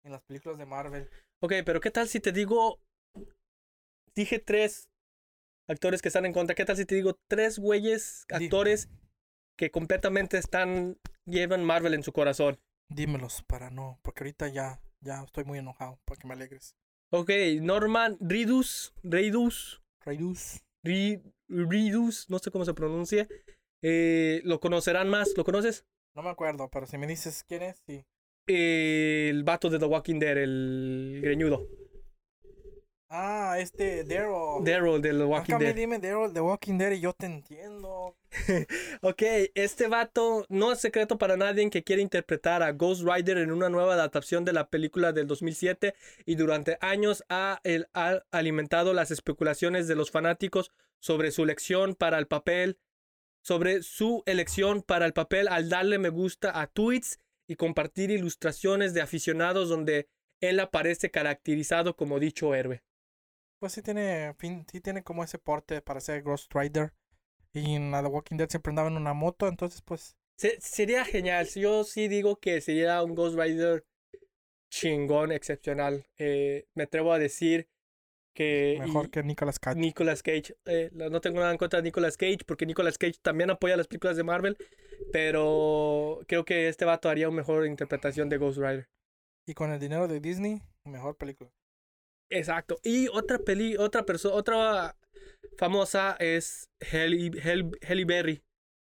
en 0.03 0.11
las 0.11 0.23
películas 0.23 0.57
de 0.57 0.65
Marvel. 0.65 1.09
Ok, 1.41 1.53
pero 1.65 1.79
¿qué 1.79 1.91
tal 1.91 2.07
si 2.07 2.19
te 2.19 2.31
digo... 2.31 2.79
Dije 4.15 4.39
tres 4.39 4.89
actores 5.69 6.01
que 6.01 6.07
están 6.07 6.25
en 6.25 6.33
contra. 6.33 6.55
¿Qué 6.55 6.65
tal 6.65 6.77
si 6.77 6.85
te 6.85 6.95
digo 6.95 7.19
tres 7.27 7.59
güeyes 7.59 8.25
actores 8.29 8.89
que 9.55 9.69
completamente 9.69 10.37
están... 10.37 10.97
llevan 11.25 11.63
Marvel 11.63 11.93
en 11.93 12.03
su 12.03 12.11
corazón? 12.11 12.59
Dímelos 12.89 13.43
para 13.43 13.69
no. 13.69 13.99
Porque 14.01 14.23
ahorita 14.23 14.47
ya, 14.47 14.81
ya 15.01 15.21
estoy 15.21 15.43
muy 15.43 15.59
enojado. 15.59 15.99
Para 16.05 16.19
que 16.19 16.27
me 16.27 16.33
alegres. 16.33 16.75
Ok, 17.09 17.29
Norman 17.61 18.17
Reedus, 18.19 18.93
Reedus, 19.03 19.81
Raidus. 20.05 20.61
Re- 20.83 21.21
Reedus, 21.47 22.29
no 22.29 22.39
sé 22.39 22.51
cómo 22.51 22.65
se 22.65 22.73
pronuncia. 22.73 23.27
Eh, 23.81 24.41
lo 24.43 24.59
conocerán 24.59 25.09
más, 25.09 25.33
¿lo 25.37 25.43
conoces? 25.45 25.85
No 26.15 26.23
me 26.23 26.29
acuerdo, 26.29 26.69
pero 26.69 26.85
si 26.85 26.97
me 26.97 27.07
dices 27.07 27.43
quién 27.47 27.63
es, 27.63 27.81
sí. 27.85 28.03
el 28.47 29.43
vato 29.43 29.69
de 29.69 29.79
The 29.79 29.85
Walking 29.85 30.19
Dead, 30.19 30.37
el 30.37 31.19
greñudo. 31.21 31.67
Ah, 33.09 33.55
este 33.59 34.03
Daryl. 34.03 34.63
Daryl 34.65 35.01
de 35.01 35.11
The 35.13 35.23
Walking 35.23 35.53
Acá 35.53 35.59
me 35.59 35.65
Dead. 35.67 35.75
dime 35.75 35.97
Daryl 35.99 36.33
de 36.33 36.41
Walking 36.41 36.77
Dead 36.77 36.91
y 36.91 36.99
yo 36.99 37.13
te 37.13 37.25
entiendo. 37.25 38.15
Ok, 39.01 39.21
este 39.55 39.87
vato 39.87 40.45
no 40.49 40.73
es 40.73 40.79
secreto 40.81 41.17
para 41.17 41.37
nadie 41.37 41.69
que 41.69 41.83
quiere 41.83 42.01
interpretar 42.01 42.61
a 42.63 42.73
Ghost 42.73 43.03
Rider 43.07 43.37
en 43.37 43.51
una 43.51 43.69
nueva 43.69 43.93
adaptación 43.93 44.43
de 44.43 44.51
la 44.51 44.69
película 44.69 45.13
del 45.13 45.25
2007 45.27 45.95
y 46.25 46.35
durante 46.35 46.77
años 46.81 47.23
ha, 47.29 47.61
el- 47.63 47.87
ha 47.93 48.23
alimentado 48.31 48.93
las 48.93 49.11
especulaciones 49.11 49.87
de 49.87 49.95
los 49.95 50.11
fanáticos 50.11 50.71
sobre 50.99 51.31
su 51.31 51.43
elección 51.43 51.95
para 51.95 52.17
el 52.17 52.27
papel, 52.27 52.77
sobre 53.41 53.83
su 53.83 54.23
elección 54.25 54.81
para 54.81 55.05
el 55.05 55.13
papel 55.13 55.47
al 55.47 55.69
darle 55.69 55.97
me 55.97 56.09
gusta 56.09 56.59
a 56.59 56.67
tweets 56.67 57.19
y 57.47 57.55
compartir 57.55 58.11
ilustraciones 58.11 58.93
de 58.93 58.99
aficionados 59.01 59.69
donde 59.69 60.09
él 60.41 60.59
aparece 60.59 61.09
caracterizado 61.09 61.95
como 61.95 62.19
dicho 62.19 62.53
héroe. 62.53 62.83
Pues 63.59 63.73
sí 63.73 63.81
tiene, 63.81 64.33
fin, 64.37 64.65
sí 64.71 64.81
tiene 64.81 65.03
como 65.03 65.23
ese 65.23 65.39
porte 65.39 65.81
para 65.81 65.99
ser 65.99 66.21
Ghost 66.23 66.53
Rider. 66.53 66.93
Y 67.53 67.75
en 67.75 67.91
de 67.91 68.01
Walking 68.01 68.37
Dead 68.37 68.49
siempre 68.49 68.69
andaba 68.71 68.89
en 68.89 68.97
una 68.97 69.13
moto, 69.13 69.47
entonces 69.47 69.81
pues 69.81 70.15
Se- 70.37 70.59
sería 70.61 71.03
genial. 71.05 71.47
Yo 71.47 71.83
sí 71.83 72.07
digo 72.07 72.35
que 72.39 72.61
sería 72.61 73.01
un 73.03 73.15
Ghost 73.15 73.37
Rider 73.37 73.85
chingón, 74.69 75.31
excepcional. 75.31 76.05
Eh, 76.17 76.67
me 76.75 76.83
atrevo 76.83 77.13
a 77.13 77.19
decir 77.19 77.67
que. 78.35 78.77
mejor 78.79 79.09
que 79.09 79.23
Nicolas 79.23 79.57
Cage. 79.57 79.79
Nicolas 79.79 80.21
Cage. 80.21 80.55
eh, 80.65 80.91
no 80.93 81.19
tengo 81.21 81.39
nada 81.39 81.51
en 81.51 81.57
contra 81.57 81.79
de 81.79 81.83
Nicolas 81.83 82.17
Cage 82.17 82.39
porque 82.45 82.65
Nicolas 82.67 82.97
Cage 82.99 83.17
también 83.21 83.49
apoya 83.49 83.75
las 83.77 83.87
películas 83.87 84.17
de 84.17 84.23
Marvel. 84.23 84.57
Pero 85.11 86.19
creo 86.27 86.45
que 86.45 86.67
este 86.67 86.85
vato 86.85 87.09
haría 87.09 87.29
una 87.29 87.37
mejor 87.37 87.65
interpretación 87.65 88.29
de 88.29 88.37
Ghost 88.37 88.59
Rider. 88.59 88.87
Y 89.47 89.53
con 89.53 89.71
el 89.71 89.79
dinero 89.79 90.07
de 90.07 90.19
Disney, 90.19 90.61
mejor 90.83 91.15
película. 91.17 91.49
Exacto. 92.29 92.79
Y 92.83 93.07
otra 93.07 93.39
peli, 93.39 93.77
otra 93.77 94.05
persona, 94.05 94.35
otra 94.35 94.97
famosa 95.57 96.15
es 96.19 96.69
Halle, 96.91 97.31
Halle- 97.41 97.71
Halle 97.87 98.05
Berry. 98.05 98.43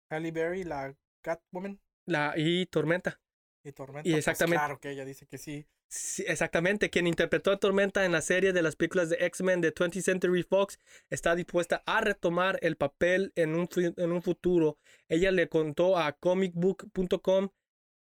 Halle 0.09 0.31
Berry, 0.31 0.63
la 0.63 0.95
Catwoman 1.21 1.79
La, 2.05 2.33
y 2.37 2.65
Tormenta. 2.67 3.19
y 3.63 3.71
Tormenta. 3.73 4.07
Y 4.07 4.13
pues 4.13 4.19
exactamente- 4.19 4.57
claro 4.57 4.79
que 4.79 4.91
ella 4.91 5.03
dice 5.05 5.27
que 5.27 5.37
sí. 5.37 5.67
Sí, 5.89 6.23
exactamente, 6.27 6.89
quien 6.89 7.07
interpretó 7.07 7.49
a 7.51 7.59
Tormenta 7.59 8.03
en 8.03 8.11
la 8.11 8.21
serie 8.21 8.51
de 8.51 8.61
las 8.61 8.75
películas 8.75 9.09
de 9.09 9.25
X-Men 9.25 9.61
de 9.61 9.71
20th 9.73 10.01
Century 10.03 10.43
Fox 10.43 10.79
está 11.09 11.33
dispuesta 11.33 11.81
a 11.85 12.01
retomar 12.01 12.59
el 12.61 12.75
papel 12.75 13.31
en 13.35 13.55
un, 13.55 13.69
en 13.75 14.11
un 14.11 14.21
futuro. 14.21 14.77
Ella 15.07 15.31
le 15.31 15.47
contó 15.47 15.97
a 15.97 16.11
comicbook.com, 16.11 17.49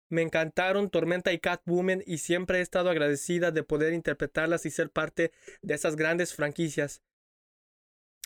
me 0.09 0.21
encantaron 0.21 0.89
Tormenta 0.89 1.33
y 1.33 1.39
Catwoman 1.39 2.03
y 2.05 2.19
siempre 2.19 2.59
he 2.59 2.61
estado 2.61 2.89
agradecida 2.89 3.51
de 3.51 3.63
poder 3.63 3.93
interpretarlas 3.93 4.65
y 4.65 4.71
ser 4.71 4.89
parte 4.89 5.31
de 5.61 5.73
esas 5.73 5.95
grandes 5.95 6.33
franquicias. 6.33 7.01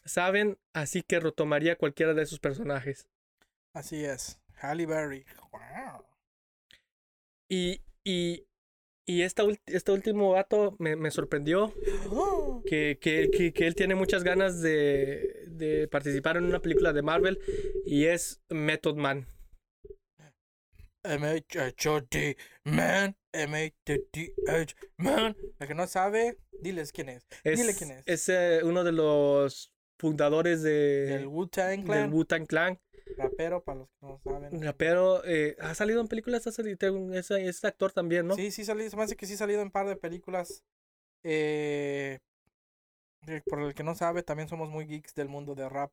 Saben, 0.05 0.57
así 0.73 1.03
que 1.03 1.19
retomaría 1.19 1.77
cualquiera 1.77 2.13
de 2.13 2.23
esos 2.23 2.39
personajes. 2.39 3.07
Así 3.73 4.03
es. 4.03 4.39
Halle 4.61 4.85
Berry. 4.85 5.25
Wow. 5.51 6.05
Y, 7.49 7.81
y, 8.03 8.45
y 9.05 9.21
esta 9.23 9.43
este 9.65 9.91
último 9.91 10.31
vato 10.31 10.75
me, 10.79 10.95
me 10.95 11.11
sorprendió. 11.11 11.73
que, 12.65 12.97
que, 12.99 13.29
que, 13.31 13.53
que 13.53 13.67
él 13.67 13.75
tiene 13.75 13.95
muchas 13.95 14.23
ganas 14.23 14.61
de, 14.61 15.45
de 15.47 15.87
participar 15.87 16.37
en 16.37 16.45
una 16.45 16.61
película 16.61 16.93
de 16.93 17.01
Marvel 17.01 17.39
y 17.85 18.05
es 18.05 18.41
Method 18.49 18.95
Man. 18.95 19.27
M-H-O-D, 21.03 22.37
man. 22.65 23.15
M-A-T-T-H, 23.31 24.75
man. 24.97 25.35
La 25.59 25.67
que 25.67 25.75
no 25.75 25.87
sabe, 25.87 26.37
diles 26.61 26.91
quién 26.91 27.09
es. 27.09 27.27
Es, 27.43 27.59
Dile 27.59 27.75
quién 27.75 27.91
es. 27.91 28.03
es, 28.07 28.29
eh, 28.29 28.61
uno 28.63 28.83
de 28.83 28.91
los 28.91 29.71
fundadores 29.97 30.63
de, 30.63 31.05
Del 31.05 31.27
Wu-Tang 31.27 31.77
del 31.77 31.85
Clan. 31.85 32.13
Wu-Tang 32.13 32.45
Clan. 32.47 32.79
rapero, 33.17 33.63
para 33.63 33.79
los 33.79 33.89
que 33.89 34.05
no 34.05 34.19
saben. 34.23 34.61
Rapero, 34.61 35.23
eh, 35.25 35.55
ha 35.59 35.75
salido 35.75 36.01
en 36.01 36.07
películas, 36.07 36.47
ha 36.47 36.51
salido, 36.51 37.13
es, 37.13 37.31
es 37.31 37.63
actor 37.65 37.91
también, 37.91 38.27
¿no? 38.27 38.35
Sí, 38.35 38.51
sí, 38.51 38.65
salió, 38.65 38.89
se 38.89 38.95
me 38.97 39.03
hace 39.03 39.15
que 39.15 39.27
sí 39.27 39.33
ha 39.33 39.37
salido 39.37 39.61
en 39.61 39.67
un 39.67 39.71
par 39.71 39.87
de 39.87 39.95
películas. 39.95 40.63
Eh, 41.23 42.19
por 43.45 43.61
el 43.61 43.73
que 43.73 43.83
no 43.83 43.95
sabe, 43.95 44.23
también 44.23 44.47
somos 44.49 44.69
muy 44.69 44.85
geeks 44.85 45.13
del 45.13 45.29
mundo 45.29 45.53
de 45.53 45.67
rap. 45.69 45.91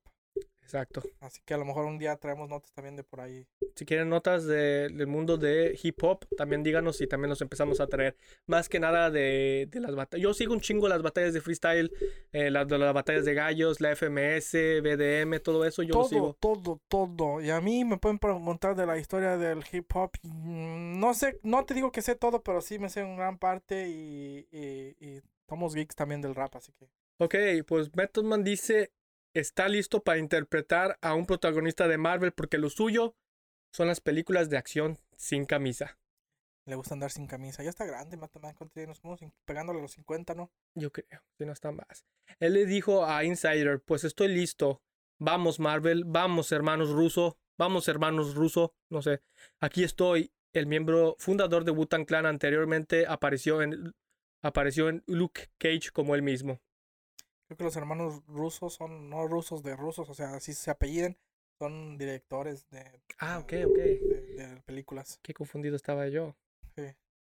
Exacto. 0.63 1.01
Así 1.21 1.41
que 1.45 1.55
a 1.55 1.59
lo 1.59 1.65
mejor 1.65 1.85
un 1.85 1.97
día 1.97 2.17
traemos 2.17 2.49
notas 2.49 2.73
también 2.73 2.97
de 2.97 3.05
por 3.05 3.21
ahí. 3.21 3.47
Si 3.77 3.85
quieren 3.87 4.09
notas 4.09 4.45
de- 4.47 4.89
del 4.89 5.07
mundo 5.07 5.37
de 5.37 5.79
hip 5.81 6.03
hop, 6.03 6.27
también 6.37 6.65
díganos 6.65 7.01
y 7.01 7.07
también 7.07 7.29
nos 7.29 7.41
empezamos 7.41 7.79
a 7.79 7.87
traer. 7.87 8.17
Más 8.47 8.69
que 8.69 8.81
nada 8.81 9.09
de, 9.13 9.69
de 9.71 9.79
las 9.81 9.95
batallas. 9.95 10.21
Yo 10.25 10.35
sigo 10.35 10.53
un 10.55 10.61
chingo 10.61 10.89
las 10.89 11.03
batallas 11.03 11.33
de 11.35 11.41
freestyle, 11.41 11.93
eh, 12.33 12.51
las 12.51 12.67
de 12.67 12.79
las 12.79 12.93
batallas 12.93 13.25
de 13.25 13.35
gallos, 13.35 13.81
la 13.81 13.93
FMS, 13.95 14.81
BDM, 14.81 15.39
todo 15.39 15.65
eso. 15.65 15.85
Yo 15.85 15.91
lo 15.95 16.01
todo, 16.01 16.09
sigo. 16.09 16.37
todo, 16.41 16.81
todo. 16.89 17.41
Y 17.41 17.51
a 17.51 17.61
mí 17.61 17.85
me 17.85 17.99
pueden 17.99 18.19
preguntar 18.19 18.75
de 18.75 18.87
la 18.87 18.99
historia 18.99 19.37
del 19.37 19.63
hip 19.71 19.89
hop. 19.95 20.11
mm, 20.25 20.99
No 20.99 21.15
sé, 21.15 21.39
no 21.45 21.65
te 21.65 21.75
digo 21.75 21.93
que 21.93 22.03
sé 22.03 22.17
todo, 22.17 22.43
pero 22.43 22.61
sí 22.61 22.81
me 22.81 22.89
sé 22.89 23.03
en 23.03 23.17
gran 23.17 23.39
parte 23.39 23.87
y, 23.89 24.49
y, 24.51 24.97
y 25.07 25.23
somos 25.49 25.77
geeks 25.77 25.95
también 25.95 26.21
del 26.23 26.35
rap, 26.35 26.57
así 26.57 26.73
que. 26.73 26.89
Ok, 27.19 27.37
pues 27.69 27.95
Method 27.95 28.25
Man 28.25 28.43
dice, 28.43 28.91
está 29.41 29.69
listo 29.69 30.03
para 30.03 30.19
interpretar 30.19 30.99
a 31.03 31.15
un 31.15 31.27
protagonista 31.27 31.89
de 31.89 31.99
Marvel 31.99 32.33
porque 32.33 32.59
lo 32.59 32.71
suyo 32.71 33.17
son 33.71 33.89
las 33.89 34.01
películas 34.01 34.49
de 34.49 34.57
acción 34.57 34.99
sin 35.17 35.45
camisa. 35.45 35.99
Le 36.65 36.75
gusta 36.75 36.95
andar 36.95 37.11
sin 37.11 37.27
camisa. 37.27 37.63
Ya 37.63 37.69
está 37.69 37.85
grande, 37.85 38.17
más 38.17 38.31
nos 38.35 39.03
vamos 39.03 39.21
pegándole 39.45 39.79
a 39.79 39.83
los 39.83 39.93
50, 39.93 40.35
¿no? 40.35 40.51
Yo 40.75 40.91
creo, 40.91 41.23
si 41.39 41.45
no 41.45 41.53
está 41.53 41.71
más. 41.71 42.07
Él 42.41 42.55
le 42.55 42.67
dijo 42.67 43.05
a 43.05 43.25
Insider, 43.25 43.81
pues 43.81 44.05
estoy 44.05 44.29
listo. 44.29 44.83
Vamos 45.19 45.61
Marvel, 45.61 46.05
vamos 46.05 46.51
hermanos 46.51 46.91
ruso, 46.91 47.39
vamos 47.59 47.89
hermanos 47.89 48.35
ruso, 48.35 48.75
no 48.91 49.03
sé. 49.03 49.23
Aquí 49.61 49.85
estoy. 49.85 50.33
El 50.53 50.67
miembro 50.67 51.17
fundador 51.19 51.65
de 51.65 51.73
Wu-Tang 51.73 52.07
Clan 52.07 52.25
anteriormente 52.25 53.07
apareció 53.07 53.61
en, 53.61 53.95
apareció 54.43 54.89
en 54.89 55.05
Luke 55.07 55.51
Cage 55.59 55.91
como 55.93 56.15
él 56.15 56.23
mismo. 56.23 56.61
Creo 57.47 57.57
que 57.59 57.65
los 57.65 57.77
hermanos 57.77 58.23
rusos 58.27 58.75
son, 58.75 59.09
no 59.09 59.27
rusos 59.29 59.63
de 59.63 59.77
rusos, 59.77 60.09
o 60.11 60.15
sea, 60.15 60.35
así 60.35 60.53
se 60.53 60.71
apelliden, 60.71 61.17
son 61.61 61.97
directores 61.97 62.69
de, 62.71 62.85
Ah, 63.19 63.39
ok, 63.39 63.51
de- 63.53 63.67
ok. 63.67 63.75
de, 63.77 63.99
de 64.37 64.63
películas. 64.63 65.21
Qué 65.23 65.33
confundido 65.33 65.77
estaba 65.77 66.09
yo. 66.09 66.35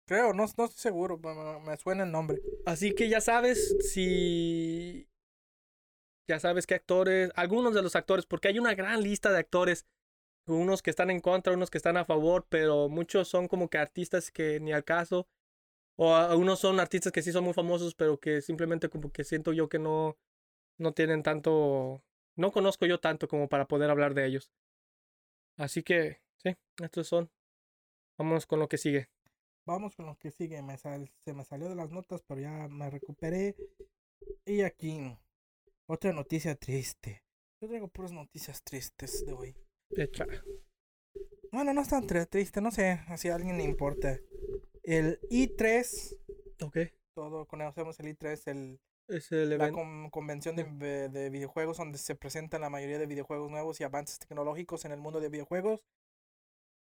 Creo, 0.07 0.33
no, 0.33 0.45
no 0.57 0.65
estoy 0.65 0.67
seguro, 0.69 1.17
me- 1.17 1.59
me 1.61 1.77
suena 1.77 2.03
el 2.03 2.11
nombre. 2.11 2.39
Así 2.65 2.93
que 2.93 3.09
ya 3.09 3.21
sabes 3.21 3.75
si. 3.91 5.07
Ya 6.27 6.39
sabes 6.39 6.65
qué 6.67 6.75
actores. 6.75 7.31
Algunos 7.35 7.73
de 7.73 7.81
los 7.81 7.95
actores, 7.95 8.25
porque 8.25 8.47
hay 8.47 8.59
una 8.59 8.73
gran 8.75 9.01
lista 9.01 9.31
de 9.31 9.39
actores. 9.39 9.85
Unos 10.47 10.83
que 10.83 10.91
están 10.91 11.09
en 11.09 11.21
contra, 11.21 11.53
unos 11.53 11.71
que 11.71 11.77
están 11.79 11.97
a 11.97 12.05
favor, 12.05 12.45
pero 12.49 12.87
muchos 12.87 13.27
son 13.27 13.47
como 13.47 13.67
que 13.67 13.79
artistas 13.79 14.29
que 14.31 14.59
ni 14.59 14.73
al 14.73 14.83
caso. 14.83 15.27
O 15.97 16.13
a- 16.13 16.35
unos 16.35 16.59
son 16.59 16.79
artistas 16.79 17.11
que 17.11 17.21
sí 17.21 17.31
son 17.31 17.43
muy 17.43 17.53
famosos, 17.53 17.95
pero 17.95 18.19
que 18.19 18.41
simplemente 18.41 18.89
como 18.89 19.11
que 19.11 19.23
siento 19.23 19.53
yo 19.53 19.69
que 19.69 19.79
no, 19.79 20.17
no 20.77 20.93
tienen 20.93 21.23
tanto. 21.23 22.03
No 22.35 22.51
conozco 22.51 22.85
yo 22.85 22.99
tanto 22.99 23.27
como 23.27 23.47
para 23.47 23.67
poder 23.67 23.89
hablar 23.89 24.13
de 24.13 24.25
ellos. 24.25 24.51
Así 25.57 25.83
que, 25.83 26.21
sí, 26.37 26.55
estos 26.83 27.07
son. 27.07 27.31
Vámonos 28.17 28.45
con 28.45 28.59
lo 28.59 28.67
que 28.67 28.77
sigue. 28.77 29.09
Vamos 29.65 29.95
con 29.95 30.05
lo 30.05 30.17
que 30.17 30.31
sigue, 30.31 30.61
me 30.61 30.77
sal- 30.77 31.11
se 31.23 31.33
me 31.33 31.43
salió 31.43 31.69
de 31.69 31.75
las 31.75 31.89
notas, 31.91 32.21
pero 32.27 32.41
ya 32.41 32.67
me 32.67 32.89
recuperé. 32.89 33.55
Y 34.45 34.61
aquí, 34.61 35.17
otra 35.87 36.13
noticia 36.13 36.55
triste. 36.55 37.23
Yo 37.61 37.67
traigo 37.67 37.87
puras 37.87 38.11
noticias 38.11 38.61
tristes 38.63 39.25
de 39.25 39.33
hoy. 39.33 39.55
Echa. 39.91 40.25
Bueno, 41.51 41.73
no 41.73 41.81
es 41.81 41.89
tan 41.89 42.05
triste, 42.05 42.59
no 42.61 42.69
sé, 42.71 42.99
si 43.17 43.29
a 43.29 43.35
alguien 43.35 43.57
le 43.57 43.63
importa. 43.63 44.19
El 44.85 45.19
I3, 45.29 46.15
Ok. 46.63 46.77
todo 47.15 47.45
conocemos 47.47 47.99
el 47.99 48.07
I3, 48.15 48.47
el, 48.51 48.79
Es 49.07 49.31
el 49.31 49.57
la 49.57 49.71
con- 49.71 50.09
convención 50.09 50.55
de, 50.55 50.63
de- 50.63 51.09
de 51.09 51.29
videojuegos 51.29 51.77
donde 51.77 51.97
se 51.97 52.15
presentan 52.15 52.61
la 52.61 52.69
mayoría 52.69 52.99
de 52.99 53.05
videojuegos 53.07 53.49
nuevos 53.49 53.79
y 53.79 53.83
avances 53.83 54.19
tecnológicos 54.19 54.85
en 54.85 54.91
el 54.91 54.99
mundo 54.99 55.19
de 55.19 55.29
videojuegos. 55.29 55.83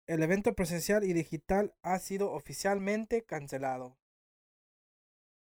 El 0.07 0.23
evento 0.23 0.55
presencial 0.55 1.05
y 1.05 1.13
digital 1.13 1.75
ha 1.83 1.99
sido 1.99 2.31
oficialmente 2.33 3.25
cancelado. 3.25 3.97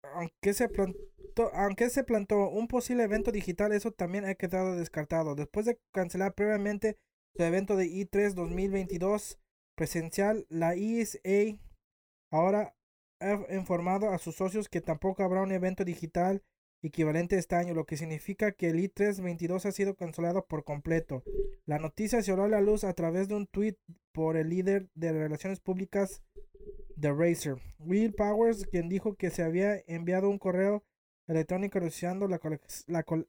Aunque 0.04 0.54
se 0.54 0.68
plantó, 0.68 1.52
aunque 1.54 1.90
se 1.90 2.04
plantó 2.04 2.50
un 2.50 2.68
posible 2.68 3.04
evento 3.04 3.32
digital, 3.32 3.72
eso 3.72 3.92
también 3.92 4.26
ha 4.26 4.36
quedado 4.36 4.76
descartado. 4.76 5.36
Después 5.36 5.66
de 5.66 5.80
cancelar 5.92 6.34
previamente 6.34 6.98
su 7.36 7.44
evento 7.44 7.76
de 7.76 7.86
E3 7.86 8.34
2022 8.34 9.40
presencial, 9.76 10.46
la 10.50 10.74
ESA 10.76 11.20
ahora 12.32 12.76
ha 13.20 13.54
informado 13.54 14.10
a 14.10 14.18
sus 14.18 14.36
socios 14.36 14.68
que 14.68 14.82
tampoco 14.82 15.24
habrá 15.24 15.42
un 15.42 15.52
evento 15.52 15.86
digital 15.86 16.44
equivalente 16.84 17.38
este 17.38 17.56
año, 17.56 17.76
lo 17.76 17.86
que 17.86 17.98
significa 17.98 18.52
que 18.54 18.70
el 18.70 18.80
I3 18.80 19.22
22 19.22 19.66
ha 19.68 19.72
sido 19.72 19.96
cancelado 19.96 20.48
por 20.48 20.64
completo. 20.64 21.24
La 21.66 21.78
noticia 21.78 22.24
se 22.24 22.34
dio 22.34 22.44
a 22.44 22.48
la 22.48 22.62
luz 22.62 22.84
a 22.84 22.94
través 22.94 23.28
de 23.28 23.36
un 23.36 23.46
tweet 23.46 23.76
por 24.12 24.36
el 24.36 24.50
líder 24.50 24.90
de 24.96 25.12
relaciones 25.12 25.60
públicas 25.60 26.24
de 26.96 27.12
Razer, 27.12 27.58
Will 27.80 28.14
Powers, 28.14 28.66
quien 28.66 28.90
dijo 28.90 29.16
que 29.16 29.30
se 29.30 29.44
había 29.44 29.82
enviado 29.88 30.30
un 30.30 30.38
correo 30.38 30.84
electrónico 31.28 31.78
anunciando 31.78 32.28
la, 32.28 32.40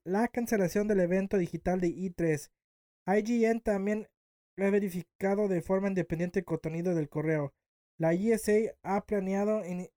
la, 0.04 0.28
cancelación 0.28 0.88
del 0.88 1.00
evento 1.00 1.38
digital 1.38 1.80
de 1.80 1.88
E3. 1.88 2.50
IGN 3.06 3.60
también 3.60 4.08
ha 4.58 4.70
verificado 4.70 5.48
de 5.48 5.62
forma 5.62 5.88
independiente 5.88 6.40
el 6.40 6.44
contenido 6.44 6.94
del 6.94 7.08
correo. 7.08 7.54
La 8.02 8.12
ESA 8.14 8.74
ha 8.82 9.06
planeado 9.06 9.64
ini- 9.64 9.90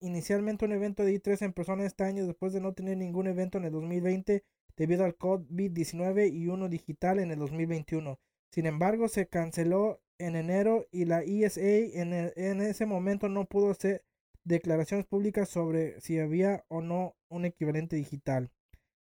inicialmente 0.00 0.64
un 0.66 0.72
evento 0.72 1.04
de 1.04 1.14
E3 1.14 1.42
en 1.42 1.52
persona 1.52 1.86
este 1.86 2.04
año 2.04 2.26
después 2.26 2.52
de 2.52 2.60
no 2.60 2.74
tener 2.74 2.96
ningún 2.98 3.26
evento 3.26 3.58
en 3.58 3.64
el 3.64 3.72
2020 3.72 4.44
debido 4.76 5.04
al 5.04 5.16
COVID-19 5.16 6.32
y 6.32 6.48
uno 6.48 6.68
digital 6.68 7.18
en 7.18 7.30
el 7.30 7.38
2021. 7.38 8.18
Sin 8.52 8.66
embargo, 8.66 9.08
se 9.08 9.26
canceló 9.26 10.00
en 10.18 10.36
enero 10.36 10.86
y 10.92 11.06
la 11.06 11.22
en, 11.24 12.12
e- 12.12 12.32
en 12.36 12.60
ese 12.60 12.86
momento 12.86 13.28
no 13.28 13.46
pudo 13.46 13.70
hacer 13.70 14.04
declaraciones 14.44 15.06
públicas 15.06 15.48
sobre 15.48 16.00
si 16.00 16.18
había 16.18 16.64
o 16.68 16.80
no 16.82 17.16
un 17.28 17.44
equivalente 17.46 17.96
digital. 17.96 18.50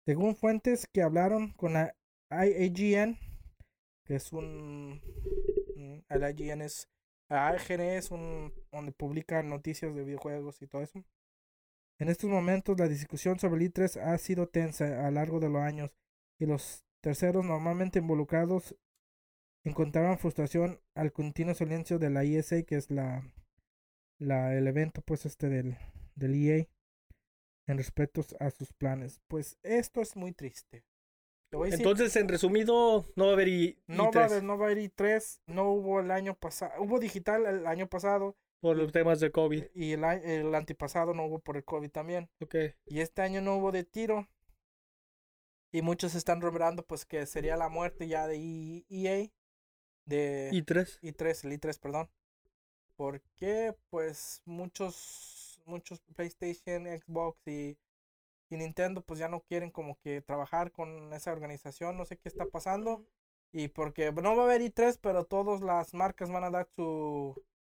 Según 0.06 0.36
fuentes 0.36 0.86
que 0.92 1.02
hablaron 1.02 1.52
con 1.52 1.74
la 1.74 1.94
IAGN, 2.30 3.18
que 4.04 4.16
es 4.16 4.32
un... 4.32 5.00
mm, 5.76 5.98
El 6.08 6.22
IGN 6.30 6.62
es... 6.62 6.88
AGN 7.28 7.80
es 7.80 8.10
un... 8.10 8.52
donde 8.72 8.92
publican 8.92 9.48
noticias 9.48 9.94
de 9.94 10.04
videojuegos 10.04 10.60
y 10.62 10.66
todo 10.66 10.82
eso. 10.82 11.04
En 11.98 12.08
estos 12.08 12.30
momentos 12.30 12.78
la 12.78 12.88
discusión 12.88 13.38
sobre 13.38 13.64
el 13.64 13.72
I3 13.72 14.00
ha 14.00 14.16
sido 14.18 14.48
tensa 14.48 15.06
a 15.06 15.10
lo 15.10 15.16
largo 15.16 15.40
de 15.40 15.48
los 15.48 15.62
años 15.62 15.96
y 16.38 16.46
los 16.46 16.84
terceros 17.00 17.44
normalmente 17.44 17.98
involucrados 17.98 18.76
encontraban 19.64 20.18
frustración 20.18 20.80
al 20.94 21.12
continuo 21.12 21.54
silencio 21.54 21.98
de 21.98 22.10
la 22.10 22.22
ESA, 22.24 22.62
que 22.62 22.76
es 22.76 22.90
la, 22.90 23.22
la 24.18 24.54
el 24.54 24.66
evento 24.66 25.02
pues 25.02 25.26
este 25.26 25.48
del, 25.48 25.76
del 26.14 26.34
EA 26.34 26.66
en 27.66 27.76
respecto 27.76 28.24
a 28.40 28.50
sus 28.50 28.72
planes. 28.72 29.20
Pues 29.28 29.58
esto 29.62 30.00
es 30.00 30.16
muy 30.16 30.32
triste. 30.32 30.78
Te 30.78 30.82
voy 30.82 30.82
a 30.82 30.82
decir, 30.82 31.37
Entonces, 31.50 32.14
en 32.16 32.28
resumido, 32.28 33.06
no 33.16 33.24
va 33.24 33.30
a 33.30 33.34
haber 33.34 33.48
I- 33.48 33.78
no 33.86 34.10
I3 34.10 34.14
va 34.16 34.20
a 34.22 34.24
haber, 34.26 34.42
no 34.42 34.58
va 34.58 34.66
a 34.66 34.70
haber 34.70 34.78
i3, 34.90 35.40
no 35.46 35.70
hubo 35.70 36.00
el 36.00 36.10
año 36.10 36.34
pasado, 36.34 36.72
hubo 36.82 36.98
digital 36.98 37.46
el 37.46 37.66
año 37.66 37.88
pasado 37.88 38.36
por 38.60 38.76
los 38.76 38.92
temas 38.92 39.20
de 39.20 39.30
COVID. 39.30 39.64
y 39.74 39.92
el, 39.92 40.04
el 40.04 40.54
antepasado 40.54 41.14
no 41.14 41.24
hubo 41.24 41.38
por 41.38 41.56
el 41.56 41.64
COVID 41.64 41.90
también. 41.90 42.28
Ok. 42.40 42.54
Y 42.86 43.00
este 43.00 43.22
año 43.22 43.40
no 43.40 43.56
hubo 43.56 43.72
de 43.72 43.84
tiro. 43.84 44.28
Y 45.70 45.82
muchos 45.82 46.14
están 46.14 46.40
rumorando 46.40 46.86
pues 46.86 47.04
que 47.04 47.24
sería 47.26 47.56
la 47.56 47.68
muerte 47.68 48.08
ya 48.08 48.26
de 48.26 48.84
EA. 48.88 49.28
De 50.06 50.50
I3. 50.52 51.00
i3, 51.02 51.44
el 51.44 51.52
i3, 51.60 51.78
perdón. 51.78 52.10
Porque 52.96 53.74
pues 53.90 54.42
muchos, 54.44 55.62
muchos 55.66 56.00
PlayStation, 56.16 56.86
Xbox 56.86 57.38
y, 57.46 57.76
y 58.50 58.56
Nintendo 58.56 59.02
pues 59.02 59.18
ya 59.20 59.28
no 59.28 59.40
quieren 59.42 59.70
como 59.70 59.98
que 60.00 60.22
trabajar 60.22 60.72
con 60.72 61.12
esa 61.12 61.32
organización, 61.32 61.96
no 61.96 62.04
sé 62.04 62.16
qué 62.18 62.28
está 62.28 62.46
pasando. 62.46 63.04
Y 63.52 63.68
porque 63.68 64.12
no 64.12 64.36
va 64.36 64.42
a 64.42 64.46
haber 64.46 64.62
i3, 64.62 64.98
pero 65.00 65.24
todas 65.24 65.60
las 65.62 65.94
marcas 65.94 66.30
van 66.30 66.44
a 66.44 66.50
dar 66.50 66.68
su... 66.76 67.34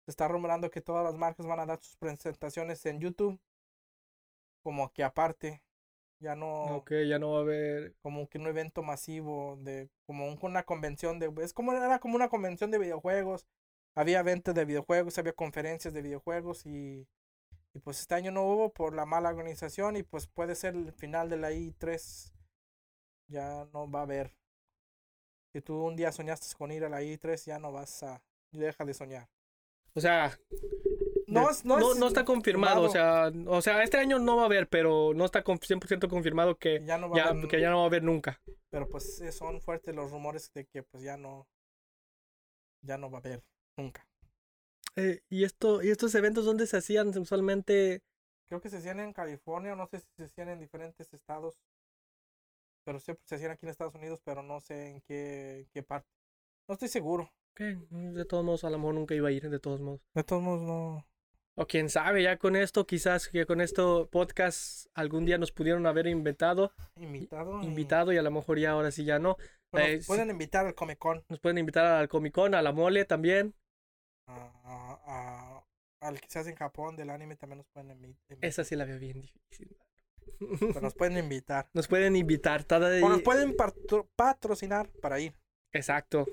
Se 0.07 0.11
está 0.13 0.29
rumorando 0.29 0.71
que 0.71 0.81
todas 0.81 1.05
las 1.05 1.17
marcas 1.17 1.47
van 1.47 1.61
a 1.61 1.67
dar 1.67 1.79
sus 1.83 1.97
presentaciones 1.97 2.85
en 2.87 3.01
YouTube. 3.01 3.39
Como 4.63 4.93
que 4.93 5.05
aparte. 5.05 5.63
Ya 6.21 6.35
no 6.35 6.77
Ok, 6.77 6.93
ya 7.09 7.19
no 7.19 7.33
va 7.33 7.39
a 7.39 7.43
haber. 7.43 7.95
como 8.03 8.29
que 8.29 8.39
un 8.39 8.47
evento 8.49 8.83
masivo 8.83 9.57
de 9.61 9.89
como 10.07 10.27
un- 10.27 10.39
una 10.43 10.65
convención 10.65 11.19
de 11.21 11.33
es 11.43 11.53
como 11.53 11.73
era 11.73 12.01
como 12.01 12.17
una 12.17 12.29
convención 12.29 12.71
de 12.73 12.79
videojuegos 12.79 13.47
había 13.95 14.19
eventos 14.21 14.55
de 14.55 14.65
videojuegos 14.65 15.17
había 15.19 15.33
conferencias 15.33 15.95
de 15.95 16.03
videojuegos 16.03 16.67
y, 16.67 17.07
y 17.79 17.81
pues 17.81 18.01
este 18.01 18.17
año 18.17 18.33
no 18.33 18.43
hubo 18.43 18.73
por 18.73 18.93
la 18.93 19.07
mala 19.07 19.29
organización 19.29 19.97
y 19.97 20.03
pues 20.03 20.27
puede 20.27 20.57
ser 20.57 20.75
el 20.75 20.93
final 20.93 21.31
de 21.31 21.37
la 21.37 21.53
i3 21.53 22.33
ya 23.29 23.69
no 23.73 23.89
va 23.89 24.01
a 24.01 24.03
haber 24.03 24.37
si 25.53 25.61
tú 25.61 25.85
un 25.85 25.95
día 25.95 26.11
soñaste 26.11 26.49
con 26.57 26.73
ir 26.73 26.85
a 26.85 26.89
la 26.89 27.03
i3 27.03 27.45
ya 27.45 27.61
no 27.61 27.71
vas 27.71 28.03
a 28.03 28.21
deja 28.51 28.85
de 28.85 28.95
soñar 28.95 29.29
O 29.95 30.01
sea, 30.01 30.37
no 31.29 31.51
es- 31.51 31.65
no, 31.65 31.79
es 31.79 32.03
está 32.03 32.25
confirmado. 32.25 32.83
O 32.83 32.89
sea, 32.89 33.31
o 33.47 33.63
sea, 33.63 33.83
este 33.85 33.99
año 33.99 34.19
no 34.19 34.37
va 34.37 34.43
a 34.43 34.47
haber, 34.47 34.69
pero 34.69 35.13
no 35.15 35.25
está 35.25 35.43
con- 35.45 35.59
100% 35.61 36.09
confirmado 36.09 36.57
que 36.57 36.83
ya 36.85 36.99
no 36.99 37.09
va 37.11 37.21
a 37.23 37.29
haber 37.29 37.49
que 37.49 37.61
ya 37.61 37.71
no 37.71 37.79
va 37.79 37.83
a 37.85 37.87
haber 37.87 38.03
nunca. 38.03 38.41
pero 38.71 38.89
pues 38.89 39.21
eh, 39.21 39.31
son 39.31 39.61
fuertes 39.61 39.95
los 39.95 40.11
rumores 40.11 40.51
de 40.53 40.65
que 40.67 40.83
pues 40.83 41.03
ya 41.05 41.17
no 41.17 41.47
ya 42.83 42.97
no 42.99 43.11
va 43.11 43.19
a 43.19 43.21
haber 43.21 43.45
nunca 43.77 44.08
Eh, 44.99 45.23
¿y, 45.29 45.45
esto, 45.45 45.83
¿Y 45.83 45.91
estos 45.91 46.15
eventos 46.15 46.45
dónde 46.45 46.67
se 46.67 46.77
hacían 46.77 47.17
usualmente? 47.17 48.03
Creo 48.49 48.61
que 48.61 48.71
se 48.71 48.79
hacían 48.79 49.01
en 49.01 49.13
California, 49.13 49.75
no 49.77 49.87
sé 49.87 50.01
si 50.01 50.07
se 50.17 50.25
hacían 50.25 50.49
en 50.49 50.59
diferentes 50.59 51.13
estados. 51.13 51.59
Pero 52.85 52.99
siempre 53.01 53.23
se 53.27 53.35
hacían 53.35 53.51
aquí 53.51 53.67
en 53.67 53.71
Estados 53.71 53.95
Unidos, 53.95 54.21
pero 54.25 54.43
no 54.43 54.61
sé 54.61 54.89
en 54.91 55.01
qué, 55.03 55.67
qué 55.73 55.83
parte. 55.83 56.09
No 56.67 56.75
estoy 56.75 56.89
seguro. 56.89 57.31
Ok, 57.53 57.61
De 57.91 58.25
todos 58.25 58.45
modos, 58.45 58.65
a 58.65 58.71
lo 58.71 58.79
mejor 58.79 58.95
nunca 58.95 59.15
iba 59.15 59.29
a 59.29 59.33
ir, 59.33 59.49
de 59.51 59.59
todos 59.59 59.81
modos. 59.81 60.01
De 60.15 60.25
todos 60.25 60.43
modos, 60.43 60.63
no. 60.63 61.07
O 61.61 61.67
quién 61.67 61.89
sabe, 61.91 62.23
ya 62.23 62.39
con 62.39 62.55
esto, 62.55 62.87
quizás 62.87 63.29
que 63.29 63.45
con 63.45 63.61
esto 63.61 64.09
podcast 64.13 64.87
algún 64.95 65.25
día 65.25 65.39
nos 65.39 65.51
pudieron 65.51 65.87
haber 65.87 66.07
inventado, 66.07 66.73
Invitado. 66.95 67.61
y- 67.63 67.67
invitado 67.67 68.13
y 68.13 68.17
a 68.17 68.23
lo 68.23 68.31
mejor 68.31 68.61
ya 68.61 68.71
ahora 68.71 68.93
sí 68.93 69.05
ya 69.05 69.19
no. 69.19 69.37
Eh, 69.73 69.97
nos 69.97 70.05
sí. 70.05 70.07
pueden 70.07 70.31
invitar 70.31 70.67
al 70.67 70.75
Comic 70.77 70.99
Con. 70.99 71.25
Nos 71.29 71.41
pueden 71.41 71.59
invitar 71.59 71.85
al 71.85 72.09
Comic 72.09 72.33
Con, 72.33 72.55
a 72.55 72.63
la 72.63 72.73
mole 72.73 73.05
también. 73.05 73.55
A- 74.29 74.53
a- 74.65 75.59
a- 75.59 75.65
al 76.09 76.21
que 76.21 76.29
se 76.31 76.39
hace 76.39 76.51
en 76.51 76.57
Japón 76.57 76.97
del 76.97 77.11
anime 77.11 77.37
también 77.37 77.59
nos 77.59 77.67
pueden 77.69 77.91
invi- 77.91 78.17
invitar. 78.29 78.39
Esa 78.41 78.63
sí 78.65 78.77
la 78.77 78.85
veo 78.85 78.99
bien 78.99 79.21
difícil. 79.21 79.77
Pero 80.39 80.81
nos 80.81 80.95
pueden 80.95 81.17
invitar. 81.19 81.69
Nos 81.73 81.89
pueden 81.89 82.15
invitar. 82.15 82.63
Toda 82.65 82.89
O 83.05 83.09
nos 83.09 83.23
pueden 83.23 83.57
patro- 83.57 84.09
patrocinar 84.15 84.89
para 85.03 85.19
ir. 85.19 85.35
Exacto. 85.73 86.27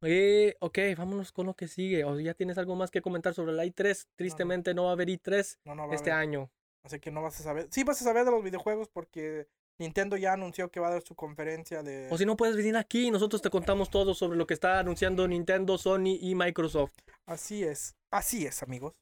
Oye, 0.00 0.56
ok, 0.60 0.78
vámonos 0.96 1.32
con 1.32 1.46
lo 1.46 1.54
que 1.54 1.66
sigue. 1.66 2.04
O 2.04 2.20
ya 2.20 2.34
tienes 2.34 2.58
algo 2.58 2.76
más 2.76 2.90
que 2.90 3.00
comentar 3.02 3.32
sobre 3.34 3.52
la 3.52 3.64
i3. 3.64 4.06
Tristemente 4.16 4.74
no 4.74 4.84
va 4.84 4.90
a 4.90 4.92
haber 4.92 5.08
i3 5.08 5.58
No, 5.64 5.74
no 5.74 5.86
va 5.88 5.92
a 5.92 5.96
este 5.96 6.10
haber. 6.12 6.22
año. 6.28 6.50
Así 6.84 7.00
que 7.00 7.10
no 7.10 7.22
vas 7.22 7.40
a 7.40 7.42
saber. 7.42 7.68
Sí 7.70 7.82
vas 7.84 8.00
a 8.02 8.04
saber 8.04 8.24
de 8.26 8.30
los 8.30 8.44
videojuegos 8.44 8.88
porque 8.90 9.48
Nintendo 9.78 10.16
ya 10.16 10.32
anunció 10.32 10.70
que 10.70 10.80
va 10.80 10.88
a 10.88 10.92
dar 10.92 11.02
su 11.02 11.14
conferencia 11.14 11.82
de... 11.82 12.08
O 12.10 12.18
si 12.18 12.24
no 12.24 12.36
puedes 12.36 12.56
venir 12.56 12.76
aquí 12.76 13.08
y 13.08 13.10
nosotros 13.10 13.42
te 13.42 13.50
contamos 13.50 13.90
todo 13.90 14.14
sobre 14.14 14.38
lo 14.38 14.46
que 14.46 14.54
está 14.54 14.78
anunciando 14.78 15.26
Nintendo, 15.26 15.78
Sony 15.78 16.18
y 16.20 16.34
Microsoft. 16.34 16.92
Así 17.26 17.64
es. 17.64 17.96
Así 18.10 18.46
es, 18.46 18.62
amigos. 18.62 18.94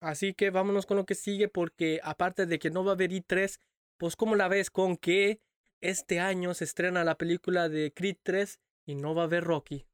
Así 0.00 0.34
que 0.34 0.50
vámonos 0.50 0.86
con 0.86 0.96
lo 0.96 1.04
que 1.04 1.14
sigue 1.14 1.48
porque 1.48 2.00
aparte 2.02 2.46
de 2.46 2.58
que 2.58 2.70
no 2.70 2.84
va 2.84 2.92
a 2.92 2.94
haber 2.94 3.10
i3, 3.10 3.58
pues 3.98 4.16
¿cómo 4.16 4.36
la 4.36 4.48
ves 4.48 4.70
con 4.70 4.96
que 4.96 5.40
este 5.80 6.20
año 6.20 6.54
se 6.54 6.64
estrena 6.64 7.04
la 7.04 7.16
película 7.16 7.68
de 7.68 7.92
Creed 7.92 8.16
3 8.22 8.58
y 8.86 8.94
no 8.94 9.14
va 9.14 9.22
a 9.22 9.24
haber 9.26 9.44
Rocky? 9.44 9.86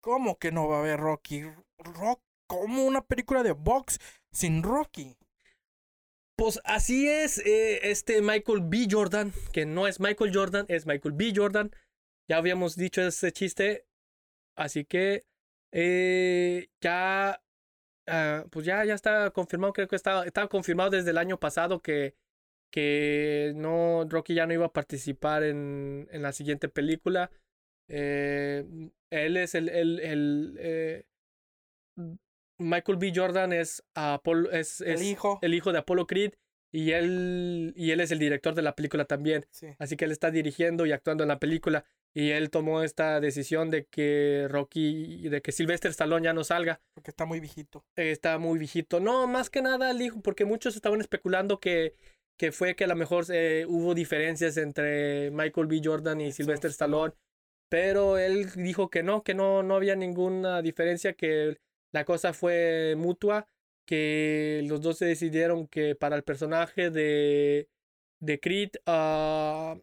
¿Cómo 0.00 0.38
que 0.38 0.52
no 0.52 0.68
va 0.68 0.76
a 0.76 0.80
haber 0.80 1.00
Rocky? 1.00 1.42
Rock, 1.78 2.20
¿Cómo 2.46 2.84
una 2.84 3.04
película 3.04 3.42
de 3.42 3.52
box 3.52 3.98
sin 4.30 4.62
Rocky? 4.62 5.16
Pues 6.36 6.60
así 6.64 7.08
es, 7.08 7.38
eh, 7.38 7.90
este 7.90 8.20
Michael 8.20 8.60
B. 8.64 8.86
Jordan, 8.90 9.32
que 9.52 9.64
no 9.64 9.86
es 9.86 10.00
Michael 10.00 10.32
Jordan, 10.34 10.66
es 10.68 10.86
Michael 10.86 11.14
B. 11.14 11.32
Jordan. 11.34 11.70
Ya 12.28 12.36
habíamos 12.36 12.76
dicho 12.76 13.00
ese 13.00 13.32
chiste, 13.32 13.86
así 14.54 14.84
que 14.84 15.24
eh, 15.72 16.68
ya, 16.82 17.42
ah, 18.06 18.44
pues 18.50 18.66
ya, 18.66 18.84
ya 18.84 18.94
está 18.94 19.30
confirmado, 19.30 19.72
creo 19.72 19.88
que 19.88 19.96
estaba, 19.96 20.26
estaba 20.26 20.48
confirmado 20.48 20.90
desde 20.90 21.10
el 21.10 21.18
año 21.18 21.38
pasado 21.40 21.80
que, 21.80 22.14
que 22.70 23.52
no, 23.56 24.04
Rocky 24.08 24.34
ya 24.34 24.46
no 24.46 24.52
iba 24.52 24.66
a 24.66 24.72
participar 24.72 25.42
en, 25.42 26.06
en 26.10 26.22
la 26.22 26.32
siguiente 26.32 26.68
película. 26.68 27.30
Eh, 27.88 28.90
él 29.10 29.36
es 29.38 29.54
el, 29.54 29.68
el, 29.70 30.00
el, 30.00 30.56
eh, 30.58 31.04
Michael 32.58 32.98
B. 32.98 33.12
Jordan 33.14 33.52
es, 33.52 33.84
Apolo, 33.94 34.50
es, 34.50 34.80
El 34.80 34.94
es 34.94 35.02
hijo. 35.02 35.38
el 35.42 35.54
hijo 35.54 35.72
de 35.72 35.78
Apollo 35.78 36.06
Creed 36.06 36.32
y 36.72 36.92
él, 36.92 37.72
y 37.76 37.90
él 37.92 38.00
es 38.00 38.10
el 38.10 38.18
director 38.18 38.54
de 38.54 38.62
la 38.62 38.74
película 38.74 39.04
también. 39.04 39.46
Sí. 39.50 39.68
Así 39.78 39.96
que 39.96 40.04
él 40.04 40.12
está 40.12 40.30
dirigiendo 40.30 40.84
y 40.84 40.92
actuando 40.92 41.24
en 41.24 41.28
la 41.28 41.38
película. 41.38 41.84
Y 42.14 42.30
él 42.30 42.50
tomó 42.50 42.82
esta 42.82 43.20
decisión 43.20 43.70
de 43.70 43.84
que 43.86 44.46
Rocky, 44.48 45.28
de 45.28 45.42
que 45.42 45.52
Sylvester 45.52 45.90
Stallone 45.90 46.24
ya 46.24 46.32
no 46.32 46.44
salga. 46.44 46.80
Porque 46.94 47.10
está 47.10 47.26
muy 47.26 47.40
viejito. 47.40 47.84
Está 47.94 48.38
muy 48.38 48.58
viejito. 48.58 49.00
No, 49.00 49.26
más 49.26 49.50
que 49.50 49.60
nada 49.62 49.90
el 49.90 50.00
hijo, 50.00 50.20
porque 50.22 50.44
muchos 50.46 50.76
estaban 50.76 51.00
especulando 51.00 51.60
que, 51.60 51.94
que 52.38 52.52
fue 52.52 52.74
que 52.74 52.84
a 52.84 52.88
lo 52.88 52.96
mejor 52.96 53.26
eh, 53.30 53.66
hubo 53.68 53.94
diferencias 53.94 54.56
entre 54.56 55.30
Michael 55.30 55.66
B. 55.66 55.80
Jordan 55.84 56.20
y 56.22 56.32
Sylvester 56.32 56.70
Stallone. 56.70 57.12
Pero 57.68 58.16
él 58.16 58.50
dijo 58.54 58.90
que 58.90 59.02
no, 59.02 59.22
que 59.22 59.34
no, 59.34 59.62
no 59.62 59.74
había 59.74 59.96
ninguna 59.96 60.62
diferencia, 60.62 61.12
que 61.14 61.58
la 61.96 62.04
cosa 62.04 62.34
fue 62.34 62.94
mutua, 62.94 63.48
que 63.86 64.62
los 64.66 64.82
dos 64.82 64.98
se 64.98 65.06
decidieron 65.06 65.66
que 65.66 65.94
para 65.94 66.14
el 66.14 66.24
personaje 66.24 66.90
de, 66.90 67.70
de 68.20 68.38
Creed 68.38 68.72
ah, 68.84 69.78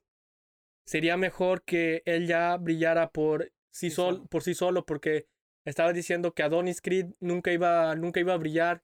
sería 0.86 1.18
mejor 1.18 1.64
que 1.64 2.04
él 2.06 2.28
ya 2.28 2.56
brillara 2.58 3.10
por 3.10 3.46
sí, 3.72 3.90
Sí 3.90 3.90
sol, 3.90 4.18
solo. 4.18 4.28
por 4.28 4.44
sí 4.44 4.54
solo, 4.54 4.86
porque 4.86 5.26
estaba 5.66 5.92
diciendo 5.92 6.36
que 6.36 6.44
Adonis 6.44 6.82
Creed 6.82 7.08
nunca 7.20 7.52
iba, 7.52 7.96
nunca 7.96 8.20
iba 8.20 8.34
a 8.34 8.38
brillar 8.38 8.84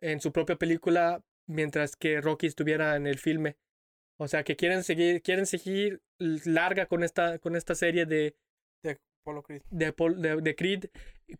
en 0.00 0.20
su 0.20 0.30
propia 0.30 0.54
película 0.54 1.24
mientras 1.48 1.96
que 1.96 2.20
Rocky 2.20 2.46
estuviera 2.46 2.94
en 2.94 3.08
el 3.08 3.18
filme. 3.18 3.56
O 4.16 4.28
sea, 4.28 4.44
que 4.44 4.54
quieren 4.54 4.84
seguir, 4.84 5.22
quieren 5.22 5.46
seguir 5.46 6.02
larga 6.18 6.86
con 6.86 7.02
esta, 7.02 7.40
con 7.40 7.56
esta 7.56 7.74
serie 7.74 8.06
de, 8.06 8.36
De 9.20 9.22
Apollo 9.22 9.42
Creed. 9.42 9.62
de, 9.70 9.92
Pol- 9.92 10.20
de- 10.22 10.40
de 10.40 10.54
Creed, 10.54 10.84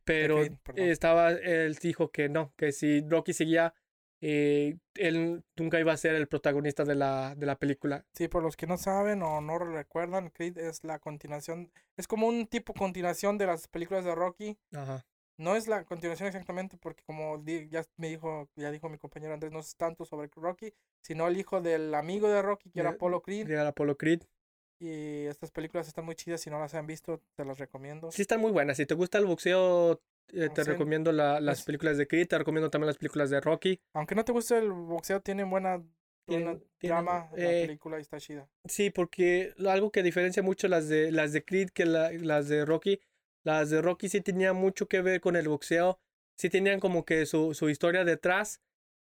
pero 0.04 0.36
Creed, 0.64 0.90
estaba, 0.90 1.30
él 1.32 1.74
dijo 1.76 2.10
que 2.10 2.28
no, 2.28 2.52
que 2.56 2.72
si 2.72 3.00
Rocky 3.08 3.32
seguía, 3.32 3.74
eh, 4.20 4.76
él 4.96 5.42
nunca 5.56 5.80
iba 5.80 5.92
a 5.92 5.96
ser 5.96 6.14
el 6.14 6.28
protagonista 6.28 6.84
de 6.84 6.94
la, 6.94 7.34
de 7.34 7.46
la 7.46 7.56
película. 7.58 8.04
Sí, 8.14 8.28
por 8.28 8.42
los 8.42 8.56
que 8.56 8.66
no 8.66 8.76
saben 8.76 9.22
o 9.22 9.40
no 9.40 9.58
recuerdan, 9.58 10.28
Creed 10.30 10.58
es 10.58 10.84
la 10.84 10.98
continuación, 10.98 11.72
es 11.96 12.06
como 12.06 12.26
un 12.28 12.46
tipo 12.46 12.74
continuación 12.74 13.38
de 13.38 13.46
las 13.46 13.66
películas 13.68 14.04
de 14.04 14.14
Rocky. 14.14 14.58
Ajá. 14.74 15.06
No 15.38 15.56
es 15.56 15.68
la 15.68 15.84
continuación 15.84 16.26
exactamente 16.26 16.76
porque 16.76 17.02
como 17.02 17.38
di- 17.38 17.66
ya 17.70 17.82
me 17.96 18.10
dijo, 18.10 18.50
ya 18.56 18.70
dijo 18.70 18.90
mi 18.90 18.98
compañero 18.98 19.32
Andrés, 19.32 19.50
no 19.52 19.60
es 19.60 19.74
tanto 19.74 20.04
sobre 20.04 20.28
Rocky, 20.36 20.74
sino 21.00 21.26
el 21.28 21.38
hijo 21.38 21.62
del 21.62 21.94
amigo 21.94 22.28
de 22.28 22.42
Rocky, 22.42 22.70
que 22.70 22.80
era 22.80 22.90
Apollo 22.90 23.22
Creed. 23.22 23.50
El 23.50 23.66
Apollo 23.66 23.96
Creed. 23.96 24.22
Y 24.80 25.26
estas 25.26 25.50
películas 25.50 25.86
están 25.88 26.06
muy 26.06 26.14
chidas, 26.14 26.40
si 26.40 26.48
no 26.48 26.58
las 26.58 26.74
han 26.74 26.86
visto, 26.86 27.22
te 27.36 27.44
las 27.44 27.58
recomiendo. 27.58 28.10
Sí, 28.10 28.22
están 28.22 28.40
muy 28.40 28.50
buenas. 28.50 28.78
Si 28.78 28.86
te 28.86 28.94
gusta 28.94 29.18
el 29.18 29.26
boxeo, 29.26 30.00
eh, 30.32 30.48
te 30.54 30.64
Sí. 30.64 30.70
recomiendo 30.70 31.12
la- 31.12 31.38
las 31.38 31.64
películas 31.64 31.98
de 31.98 32.06
Creed, 32.08 32.28
te 32.28 32.38
recomiendo 32.38 32.70
también 32.70 32.86
las 32.86 32.96
películas 32.96 33.28
de 33.28 33.40
Rocky. 33.42 33.78
Aunque 33.92 34.14
no 34.14 34.24
te 34.24 34.32
guste 34.32 34.56
el 34.56 34.72
boxeo, 34.72 35.20
tienen 35.20 35.50
buena, 35.50 35.82
Tienen- 36.26 36.64
drama 36.80 37.28
la 37.32 37.36
eh, 37.36 37.66
película 37.66 37.98
y 37.98 38.02
está 38.02 38.18
chida. 38.18 38.48
Sí, 38.64 38.88
porque 38.90 39.52
algo 39.66 39.90
que 39.92 40.02
diferencia 40.02 40.42
mucho 40.42 40.66
las 40.68 40.88
de 40.88 41.12
las 41.12 41.32
de 41.34 41.44
Creed 41.44 41.70
que 41.70 41.84
la- 41.84 42.10
las 42.12 42.48
de 42.48 42.64
Rocky, 42.64 43.00
las 43.44 43.68
de 43.68 43.82
Rocky 43.82 44.08
sí 44.08 44.20
tenían 44.22 44.56
mucho 44.56 44.86
que 44.88 45.02
ver 45.02 45.20
con 45.20 45.36
el 45.36 45.48
boxeo, 45.48 45.98
sí 46.38 46.48
tenían 46.48 46.80
como 46.80 47.04
que 47.04 47.26
su, 47.26 47.52
su 47.52 47.68
historia 47.68 48.04
detrás, 48.04 48.62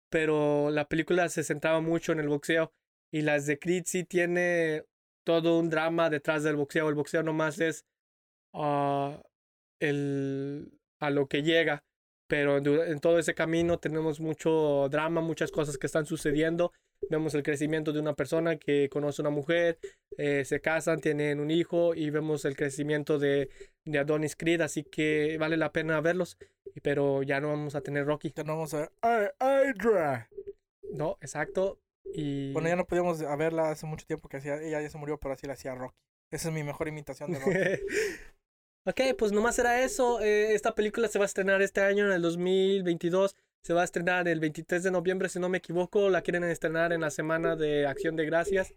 pero 0.09 0.71
la 0.71 0.87
película 0.87 1.29
se 1.29 1.43
centraba 1.43 1.81
mucho 1.81 2.11
en 2.13 2.19
el 2.21 2.29
boxeo 2.29 2.73
y 3.11 3.21
las 3.21 3.45
de 3.45 3.59
Creed 3.59 3.83
sí 3.85 4.03
tiene 4.03 4.85
todo 5.29 5.59
un 5.59 5.69
drama 5.69 6.09
detrás 6.09 6.41
del 6.41 6.55
boxeo, 6.55 6.89
el 6.89 6.95
boxeo 6.95 7.21
nomás 7.21 7.59
es 7.59 7.85
ah, 8.51 9.21
el 9.79 10.71
a 10.99 11.11
lo 11.11 11.27
que 11.27 11.43
llega, 11.43 11.83
pero 12.27 12.57
en, 12.57 12.99
todo 12.99 13.19
ese 13.19 13.35
camino 13.35 13.77
tenemos 13.77 14.19
mucho 14.19 14.89
drama, 14.89 15.21
muchas 15.21 15.51
cosas 15.51 15.77
que 15.77 15.85
están 15.85 16.07
sucediendo. 16.07 16.73
Vemos 17.11 17.35
el 17.35 17.43
crecimiento 17.43 17.93
de 17.93 17.99
una 17.99 18.15
persona 18.15 18.57
que 18.57 18.89
conoce 18.89 19.21
a 19.21 19.25
una 19.25 19.29
mujer, 19.29 19.77
eh, 20.17 20.45
se 20.45 20.61
casan, 20.61 20.99
tienen 20.99 21.39
un 21.39 21.51
hijo 21.51 21.93
y 21.93 22.09
vemos 22.09 22.43
el 22.45 22.55
crecimiento 22.55 23.19
de, 23.19 23.51
de 23.85 23.99
Adonis 23.99 24.35
Creed, 24.35 24.61
así 24.61 24.83
que 24.83 25.37
vale 25.37 25.57
la 25.57 25.71
pena 25.71 26.01
verlos, 26.01 26.39
pero 26.81 27.21
ya 27.21 27.39
no 27.39 27.49
vamos 27.49 27.75
a 27.75 27.81
tener 27.81 28.03
Rocky. 28.03 28.33
Ya 28.35 28.43
no 28.43 28.53
vamos 28.53 28.73
a 28.73 28.79
ver. 28.79 28.91
No, 30.91 31.19
exacto. 31.21 31.79
Y 32.05 32.53
Bueno, 32.53 32.69
ya 32.69 32.75
no 32.75 32.85
podíamos 32.85 33.19
verla 33.37 33.71
hace 33.71 33.85
mucho 33.85 34.05
tiempo 34.05 34.29
que 34.29 34.37
hacía, 34.37 34.61
ella 34.61 34.81
ya 34.81 34.89
se 34.89 34.97
murió, 34.97 35.19
pero 35.19 35.33
así 35.33 35.47
la 35.47 35.53
hacía 35.53 35.75
Rocky. 35.75 35.97
Esa 36.31 36.49
es 36.49 36.53
mi 36.53 36.63
mejor 36.63 36.87
imitación 36.87 37.31
de 37.31 37.39
Rocky. 37.39 37.51
ok, 38.85 39.17
pues 39.17 39.31
nomás 39.31 39.57
era 39.59 39.83
eso. 39.83 40.21
Eh, 40.21 40.53
esta 40.53 40.75
película 40.75 41.07
se 41.07 41.19
va 41.19 41.25
a 41.25 41.27
estrenar 41.27 41.61
este 41.61 41.81
año, 41.81 42.05
en 42.05 42.11
el 42.11 42.21
2022. 42.21 43.35
Se 43.61 43.73
va 43.73 43.81
a 43.81 43.85
estrenar 43.85 44.27
el 44.27 44.39
23 44.39 44.83
de 44.83 44.91
noviembre, 44.91 45.29
si 45.29 45.39
no 45.39 45.49
me 45.49 45.57
equivoco. 45.57 46.09
La 46.09 46.21
quieren 46.21 46.43
estrenar 46.43 46.93
en 46.93 47.01
la 47.01 47.09
semana 47.09 47.55
de 47.55 47.87
Acción 47.87 48.15
de 48.15 48.25
Gracias. 48.25 48.73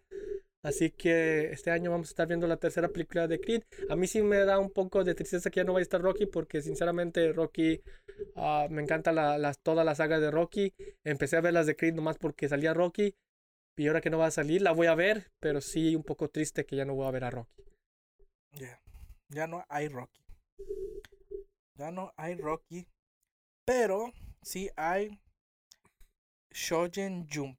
Así 0.62 0.90
que 0.90 1.50
este 1.52 1.70
año 1.72 1.90
vamos 1.90 2.08
a 2.08 2.12
estar 2.12 2.28
viendo 2.28 2.46
la 2.46 2.56
tercera 2.56 2.88
película 2.88 3.26
de 3.26 3.40
Creed. 3.40 3.62
A 3.90 3.96
mí 3.96 4.06
sí 4.06 4.22
me 4.22 4.38
da 4.38 4.58
un 4.58 4.70
poco 4.70 5.02
de 5.04 5.14
tristeza 5.14 5.50
que 5.50 5.60
ya 5.60 5.64
no 5.64 5.72
vaya 5.72 5.82
a 5.82 5.84
estar 5.84 6.00
Rocky, 6.00 6.26
porque 6.26 6.62
sinceramente 6.62 7.32
Rocky, 7.32 7.82
ah, 8.36 8.68
me 8.70 8.82
encanta 8.82 9.12
la, 9.12 9.38
las- 9.38 9.58
toda 9.58 9.84
la 9.84 9.94
saga 9.94 10.20
de 10.20 10.30
Rocky. 10.30 10.72
Empecé 11.04 11.36
a 11.36 11.40
ver 11.40 11.54
las 11.54 11.66
de 11.66 11.76
Creed 11.76 11.94
nomás 11.94 12.18
porque 12.18 12.48
salía 12.48 12.74
Rocky. 12.74 13.14
Y 13.76 13.88
ahora 13.88 14.00
que 14.00 14.10
no 14.10 14.18
va 14.18 14.26
a 14.26 14.30
salir, 14.30 14.62
la 14.62 14.72
voy 14.72 14.86
a 14.88 14.94
ver, 14.94 15.30
pero 15.40 15.60
sí 15.60 15.96
un 15.96 16.04
poco 16.04 16.28
triste 16.28 16.66
que 16.66 16.76
ya 16.76 16.84
no 16.84 16.94
voy 16.94 17.06
a 17.08 17.10
ver 17.12 17.24
a 17.24 17.30
Rocky. 17.30 17.64
Ya. 18.52 18.80
Ya 19.28 19.46
no 19.46 19.64
hay 19.68 19.88
Rocky. 19.88 20.22
Ya 21.74 21.90
no 21.90 22.14
hay 22.16 22.34
Rocky. 22.36 22.88
Pero 23.66 24.12
sí 24.42 24.70
hay 24.76 25.20
Shonen 26.54 27.26
Jump. 27.28 27.58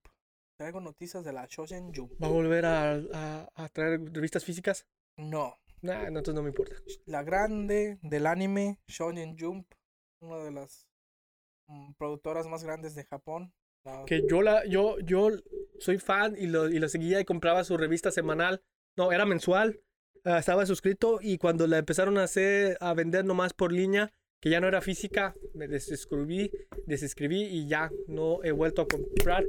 Traigo 0.57 0.79
noticias 0.79 1.23
de 1.25 1.33
la 1.33 1.45
Shonen 1.47 1.91
Jump. 1.93 2.11
¿Va 2.21 2.27
a 2.27 2.31
volver 2.31 2.65
a, 2.65 2.93
a- 3.13 3.49
a 3.55 3.69
traer 3.69 3.99
revistas 4.11 4.45
físicas? 4.45 4.85
No. 5.17 5.57
Nah, 5.81 6.03
no, 6.09 6.19
entonces 6.19 6.35
no 6.35 6.43
me 6.43 6.49
importa. 6.49 6.75
La 7.05 7.23
grande 7.23 7.97
del 8.01 8.25
anime, 8.27 8.79
Shonen 8.87 9.35
Jump. 9.37 9.67
Una 10.21 10.37
de 10.37 10.51
las 10.51 10.87
mm, 11.67 11.93
productoras 11.97 12.47
más 12.47 12.63
grandes 12.63 12.95
de 12.95 13.03
Japón. 13.03 13.53
La- 13.83 14.05
Que 14.05 14.25
yo 14.29 14.41
la, 14.41 14.65
yo, 14.65 14.97
yo 14.99 15.29
soy 15.79 15.97
fan 15.97 16.35
y 16.37 16.47
lo, 16.47 16.69
y 16.69 16.79
lo 16.79 16.87
seguía 16.87 17.19
y 17.19 17.25
compraba 17.25 17.63
su 17.63 17.75
revista 17.75 18.11
semanal. 18.11 18.61
No, 18.95 19.11
era 19.11 19.25
mensual. 19.25 19.81
Ah, 20.23 20.37
estaba 20.39 20.65
suscrito 20.65 21.19
y 21.21 21.37
cuando 21.37 21.67
la 21.67 21.79
empezaron 21.79 22.17
a 22.17 22.23
hacer, 22.23 22.77
a 22.79 22.93
vender 22.93 23.25
nomás 23.25 23.51
por 23.53 23.73
línea, 23.73 24.13
que 24.43 24.49
ya 24.49 24.59
no 24.59 24.67
era 24.67 24.81
física, 24.81 25.33
me 25.53 25.69
desescribí, 25.69 26.51
desescribí 26.85 27.43
y 27.43 27.65
ya 27.65 27.89
no 28.07 28.43
he 28.43 28.51
vuelto 28.51 28.81
a 28.81 28.87
comprar 28.89 29.45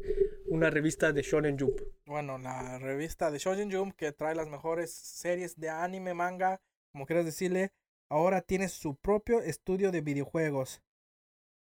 una 0.47 0.71
revista 0.71 1.13
de 1.13 1.23
Shonen 1.23 1.59
Jump. 1.59 1.81
Bueno, 2.07 2.39
la 2.39 2.79
revista 2.79 3.33
de 3.33 3.41
Shonen 3.41 3.73
Jump 3.73 3.97
que 3.97 4.13
trae 4.13 4.37
las 4.37 4.47
mejores 4.47 4.93
series 4.93 5.59
de 5.59 5.69
anime, 5.69 6.15
manga, 6.15 6.63
como 6.93 7.07
quieras 7.07 7.25
decirle, 7.25 7.73
ahora 8.09 8.41
tiene 8.41 8.69
su 8.69 8.95
propio 8.95 9.41
estudio 9.41 9.91
de 9.91 10.01
videojuegos. 10.01 10.81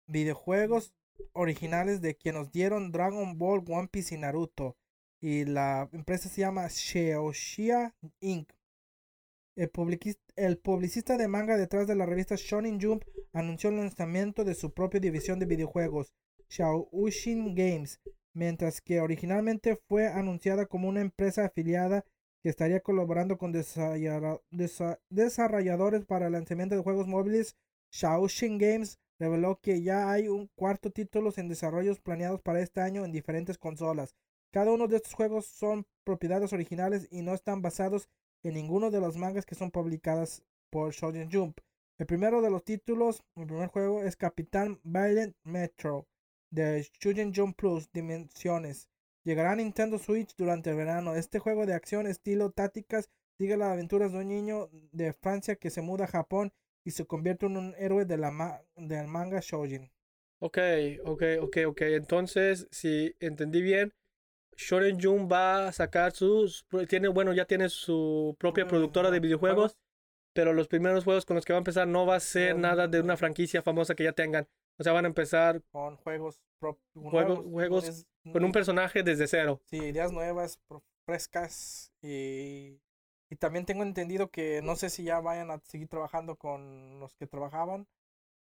Videojuegos 0.07 0.93
originales 1.31 2.01
de 2.01 2.17
quien 2.17 2.35
nos 2.35 2.51
dieron 2.51 2.91
Dragon 2.91 3.37
Ball, 3.37 3.63
One 3.65 3.87
Piece 3.87 4.13
y 4.13 4.17
Naruto. 4.17 4.75
Y 5.21 5.45
la 5.45 5.87
empresa 5.93 6.27
se 6.27 6.41
llama 6.41 6.67
Sheoshia 6.67 7.95
Inc. 8.19 8.51
El, 9.55 9.69
publicista 9.69 11.17
de 11.17 11.27
manga 11.27 11.57
detrás 11.57 11.85
de 11.85 11.95
la 11.95 12.05
revista 12.05 12.35
Shonen 12.37 12.79
Jump 12.81 13.03
anunció 13.33 13.69
el 13.69 13.77
lanzamiento 13.77 14.43
de 14.45 14.55
su 14.55 14.73
propia 14.73 14.99
división 15.01 15.39
de 15.39 15.45
videojuegos, 15.45 16.13
Shaoshin 16.49 17.53
Games, 17.53 17.99
mientras 18.33 18.79
que 18.81 19.01
originalmente 19.01 19.77
fue 19.87 20.07
anunciada 20.07 20.65
como 20.65 20.87
una 20.87 21.01
empresa 21.01 21.45
afiliada 21.45 22.05
que 22.41 22.49
estaría 22.49 22.79
colaborando 22.79 23.37
con 23.37 23.53
desarrolla- 23.53 24.41
desa- 24.51 24.99
desarrolladores 25.09 26.05
para 26.05 26.27
el 26.27 26.33
lanzamiento 26.33 26.75
de 26.75 26.81
juegos 26.81 27.07
móviles. 27.07 27.55
Shaoshin 27.91 28.57
Games 28.57 28.99
reveló 29.19 29.59
que 29.61 29.81
ya 29.81 30.11
hay 30.11 30.29
un 30.29 30.47
cuarto 30.55 30.91
títulos 30.91 31.37
en 31.37 31.49
desarrollos 31.49 31.99
planeados 31.99 32.41
para 32.41 32.61
este 32.61 32.81
año 32.81 33.03
en 33.05 33.11
diferentes 33.11 33.57
consolas. 33.57 34.15
Cada 34.51 34.71
uno 34.71 34.87
de 34.87 34.95
estos 34.95 35.13
juegos 35.13 35.45
son 35.45 35.85
propiedades 36.05 36.53
originales 36.53 37.07
y 37.11 37.21
no 37.21 37.33
están 37.33 37.61
basados 37.61 38.09
en 38.43 38.53
ninguno 38.53 38.91
de 38.91 38.99
los 38.99 39.17
mangas 39.17 39.45
que 39.45 39.55
son 39.55 39.71
publicadas 39.71 40.43
por 40.69 40.91
Shonen 40.93 41.31
Jump. 41.31 41.59
El 41.97 42.07
primero 42.07 42.41
de 42.41 42.49
los 42.49 42.63
títulos, 42.63 43.23
el 43.35 43.45
primer 43.45 43.67
juego 43.67 44.03
es 44.03 44.15
Capitán 44.15 44.79
Violent 44.83 45.35
Metro 45.43 46.07
de 46.49 46.87
Shonen 46.99 47.33
Jump 47.33 47.57
Plus 47.57 47.91
Dimensiones. 47.91 48.89
Llegará 49.23 49.51
a 49.51 49.55
Nintendo 49.55 49.99
Switch 49.99 50.35
durante 50.35 50.71
el 50.71 50.77
verano. 50.77 51.15
Este 51.15 51.39
juego 51.39 51.65
de 51.65 51.75
acción 51.75 52.07
estilo 52.07 52.51
tácticas 52.51 53.09
sigue 53.37 53.57
las 53.57 53.69
aventuras 53.69 54.11
de 54.11 54.19
un 54.19 54.27
niño 54.27 54.69
de 54.91 55.13
Francia 55.13 55.55
que 55.55 55.69
se 55.69 55.81
muda 55.81 56.05
a 56.05 56.07
Japón 56.07 56.51
y 56.83 56.91
se 56.91 57.05
convierte 57.05 57.45
en 57.45 57.57
un 57.57 57.75
héroe 57.77 58.05
de 58.05 58.17
la 58.17 58.63
del 58.75 59.07
manga 59.07 59.39
Shoujin. 59.41 59.91
Ok, 60.39 60.57
ok, 61.05 61.23
ok, 61.41 61.57
ok. 61.67 61.81
Entonces, 61.81 62.67
si 62.71 63.15
entendí 63.19 63.61
bien, 63.61 63.93
Shonen 64.61 64.99
Jump 65.01 65.31
va 65.31 65.67
a 65.67 65.71
sacar 65.71 66.11
sus... 66.11 66.65
Tiene, 66.87 67.07
bueno, 67.07 67.33
ya 67.33 67.45
tiene 67.45 67.69
su 67.69 68.35
propia 68.39 68.67
productora 68.67 69.09
de 69.11 69.19
videojuegos, 69.19 69.77
pero 70.33 70.53
los 70.53 70.67
primeros 70.67 71.03
juegos 71.03 71.25
con 71.25 71.35
los 71.35 71.45
que 71.45 71.53
va 71.53 71.57
a 71.57 71.65
empezar 71.65 71.87
no 71.87 72.05
va 72.05 72.15
a 72.15 72.19
ser 72.19 72.57
nada 72.57 72.87
de 72.87 72.99
una 73.01 73.17
franquicia 73.17 73.61
famosa 73.61 73.95
que 73.95 74.03
ya 74.03 74.13
tengan. 74.13 74.47
O 74.77 74.83
sea, 74.83 74.93
van 74.93 75.05
a 75.05 75.09
empezar 75.09 75.61
Con 75.71 75.97
juegos, 75.97 76.39
Juegos- 76.93 77.43
juegos 77.51 77.87
es- 77.87 78.05
con 78.31 78.43
un 78.43 78.51
personaje 78.51 79.01
desde 79.03 79.27
cero. 79.27 79.61
Sí, 79.65 79.77
ideas 79.77 80.11
nuevas, 80.11 80.59
frescas 81.05 81.91
y, 82.03 82.79
y 83.29 83.35
también 83.37 83.65
tengo 83.65 83.81
entendido 83.83 84.29
que 84.29 84.61
no 84.61 84.75
sé 84.75 84.89
si 84.91 85.03
ya 85.03 85.19
vayan 85.19 85.49
a 85.51 85.59
seguir 85.65 85.87
trabajando 85.87 86.35
con 86.35 86.99
los 86.99 87.15
que 87.15 87.25
trabajaban, 87.27 87.87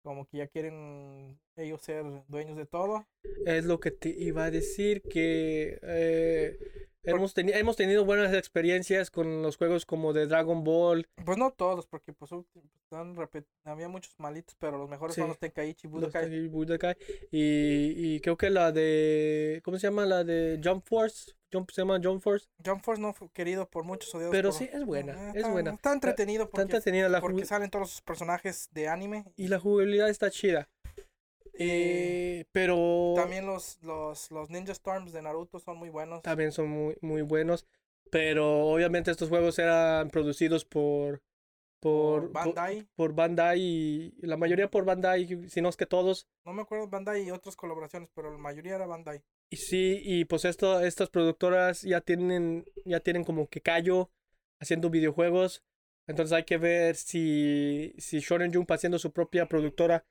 como 0.02 0.26
que 0.28 0.38
ya 0.38 0.48
quieren 0.48 1.40
ellos 1.56 1.82
ser 1.82 2.06
dueños 2.28 2.58
de 2.58 2.66
todo. 2.66 3.06
Es 3.46 3.66
lo 3.66 3.80
que 3.80 3.92
te 3.92 4.10
iba 4.10 4.46
a 4.46 4.52
decir, 4.52 5.02
que 5.04 5.80
eh, 5.84 6.58
hemos, 7.04 7.36
teni- 7.36 7.54
hemos 7.56 7.76
tenido 7.76 8.06
buenas 8.06 8.34
experiencias 8.34 9.12
con 9.12 9.42
los 9.42 9.58
juegos 9.58 9.86
como 9.86 10.14
de 10.14 10.28
Dragon 10.28 10.64
Ball, 10.64 11.08
Pues 11.26 11.38
no 11.38 11.52
todos, 11.52 11.88
porque 11.88 12.14
pues 12.14 12.32
había 13.64 13.88
muchos 13.90 14.14
malitos, 14.18 14.56
pero 14.60 14.78
los 14.78 14.90
mejores 14.90 15.16
son 15.16 15.30
los 15.30 15.40
Tenkaichi 15.40 15.88
los 15.88 15.94
Budokai. 15.94 16.30
de 16.30 16.48
Budokai, 16.48 16.96
y, 17.32 18.16
y 18.16 18.20
creo 18.22 18.38
que 18.38 18.50
la 18.50 18.72
de... 18.72 19.62
¿Cómo 19.64 19.78
se 19.78 19.88
llama? 19.88 20.06
La 20.06 20.24
de 20.24 20.60
Jump 20.64 20.86
Force. 20.86 21.34
Se 21.52 21.82
llama 21.82 22.00
Jump 22.02 22.22
Force. 22.24 22.48
Jump 22.66 22.84
Force 22.84 23.02
no 23.02 23.14
fue 23.14 23.30
querido 23.32 23.70
por 23.70 23.84
muchos 23.84 24.14
odiados 24.16 24.32
Pero 24.32 24.50
por- 24.50 24.58
sí, 24.60 24.70
es 24.72 24.86
buena, 24.86 25.30
es 25.32 25.36
está- 25.38 25.52
buena. 25.52 25.72
Está 25.72 25.94
entretenido 25.94 26.44
Está 26.44 26.52
porque, 26.52 26.62
entretenida 26.64 27.10
la 27.10 27.20
porque 27.22 27.46
salen 27.46 27.70
todos 27.70 27.84
los 27.94 28.02
personajes 28.02 28.70
de 28.72 28.88
anime. 28.88 29.26
y 29.36 29.48
la 29.50 29.60
jugabilidad 29.60 30.10
está 30.10 30.30
chida. 30.32 30.70
Eh, 31.54 32.46
pero 32.52 33.14
También 33.16 33.46
los, 33.46 33.78
los, 33.84 34.32
los 34.32 34.50
Ninja 34.50 34.72
Storms 34.72 35.12
de 35.12 35.22
Naruto 35.22 35.60
son 35.60 35.78
muy 35.78 35.90
buenos. 35.90 36.22
también 36.22 36.52
son 36.52 36.70
muy, 36.70 36.98
muy 37.02 37.22
buenos. 37.22 37.66
Pero 38.10 38.66
obviamente 38.68 39.12
estos 39.12 39.30
juegos 39.30 39.58
eran 39.60 40.10
producidos 40.10 40.66
por, 40.66 41.22
por, 41.80 42.24
Por 42.24 42.32
Bandai. 42.32 42.88
por 42.96 43.14
Bandai 43.14 43.60
y 43.62 44.14
la 44.22 44.38
mayoría 44.38 44.70
por 44.70 44.86
Bandai, 44.86 45.50
si 45.50 45.62
no 45.62 45.70
es 45.70 45.78
que 45.78 45.86
todos. 45.86 46.28
No 46.46 46.54
me 46.54 46.62
acuerdo 46.64 46.88
Bandai 46.88 47.24
y 47.24 47.32
otras 47.32 47.56
colaboraciones, 47.56 48.10
pero 48.14 48.32
la 48.32 48.38
mayoría 48.38 48.76
era 48.76 48.86
Bandai. 48.88 49.22
Y 49.52 49.58
sí, 49.58 50.02
y 50.02 50.24
pues 50.24 50.46
esto, 50.46 50.80
estas 50.80 51.10
productoras 51.10 51.82
ya 51.82 52.00
tienen, 52.00 52.64
ya 52.86 53.02
tienen 53.02 53.26
como 53.26 53.48
que 53.50 53.60
callo 53.60 54.10
haciendo 54.62 54.90
videojuegos. 54.90 55.62
Entonces 56.08 56.34
hay 56.34 56.46
que 56.46 56.58
ver 56.58 56.96
si, 56.96 57.94
si 57.98 58.20
Shonen 58.20 58.54
Jump 58.54 58.72
haciendo 58.72 58.98
su 58.98 59.12
propia 59.12 59.48
productora 59.48 60.06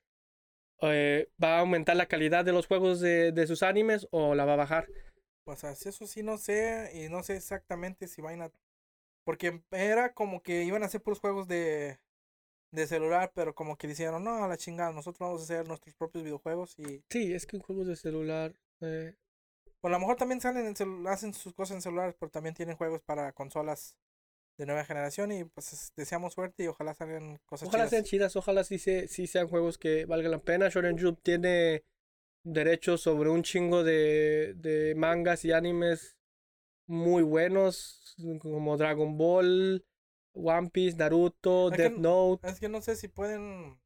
eh, 0.83 1.31
va 1.43 1.57
a 1.57 1.61
aumentar 1.61 1.97
la 1.97 2.07
calidad 2.07 2.45
de 2.45 2.53
los 2.53 2.67
juegos 2.67 3.01
de, 3.01 3.33
de 3.33 3.47
sus 3.47 3.63
animes 3.63 4.07
o 4.11 4.35
la 4.35 4.45
va 4.45 4.53
a 4.53 4.57
bajar. 4.57 4.87
Pues 5.45 5.65
eso 5.65 6.07
sí 6.07 6.23
no 6.23 6.37
sé, 6.37 6.91
y 6.95 7.09
no 7.09 7.23
sé 7.23 7.37
exactamente 7.37 8.09
si 8.09 8.21
van 8.21 8.43
a... 8.43 8.53
Porque 9.25 9.63
era 9.71 10.13
como 10.13 10.43
que 10.43 10.65
iban 10.65 10.83
a 10.83 10.87
hacer 10.87 11.03
puros 11.03 11.19
juegos 11.19 11.49
de, 11.49 11.99
de 12.73 12.87
celular, 12.87 13.33
pero 13.35 13.55
como 13.55 13.79
que 13.79 13.89
dijeron, 13.89 14.23
no, 14.23 14.45
a 14.45 14.49
la 14.49 14.59
chingada, 14.59 14.93
nosotros 14.93 15.19
vamos 15.21 15.41
a 15.41 15.45
hacer 15.45 15.67
nuestros 15.67 15.95
propios 15.95 16.25
videojuegos 16.25 16.79
y... 16.79 17.03
Sí, 17.09 17.33
es 17.33 17.47
que 17.47 17.59
juegos 17.59 17.87
de 17.87 17.97
celular. 17.97 18.55
eh, 18.83 19.15
Pues 19.81 19.91
a 19.91 19.95
lo 19.97 20.01
mejor 20.01 20.17
también 20.17 20.41
salen 20.41 20.67
en 20.79 21.07
hacen 21.09 21.35
sus 21.35 21.55
cosas 21.55 21.77
en 21.77 21.83
celulares, 21.83 22.15
pero 22.19 22.31
también 22.31 22.55
tienen 22.55 22.77
juegos 22.77 23.03
para 23.03 23.33
consolas 23.33 23.97
de 24.59 24.67
nueva 24.67 24.85
generación 24.85 25.33
y 25.33 25.45
pues 25.45 25.73
es- 25.73 25.93
deseamos 25.97 26.35
suerte 26.35 26.65
y 26.65 26.69
ojalá 26.69 26.95
salgan 26.95 27.39
cosas 27.47 27.69
Ojalá 27.69 27.85
chidas. 27.85 27.91
sean 27.91 28.05
chidas, 28.05 28.37
ojalá 28.37 28.65
sí, 28.65 28.79
se, 28.79 29.09
sí 29.09 29.27
sean 29.27 29.49
juegos 29.49 29.79
que 29.79 30.05
valgan 30.07 30.31
la 30.33 30.39
pena. 30.43 30.69
Shonen 30.69 30.99
Jump 30.99 31.21
tiene 31.23 31.85
derechos 32.45 33.03
sobre 33.03 33.31
un 33.31 33.43
chingo 33.43 33.85
de, 33.85 34.55
de 34.57 34.95
mangas 34.97 35.45
y 35.45 35.53
animes 35.53 36.17
muy 36.87 37.23
buenos, 37.23 38.17
como 38.41 38.77
Dragon 38.77 39.17
Ball, 39.17 39.85
One 40.35 40.71
Piece, 40.71 40.97
Naruto, 40.97 41.71
Es 41.71 41.79
Death 41.79 41.97
Note. 41.99 42.49
Es 42.49 42.61
que 42.61 42.69
no 42.69 42.83
sé 42.83 42.97
si 42.97 43.09
pueden. 43.09 43.79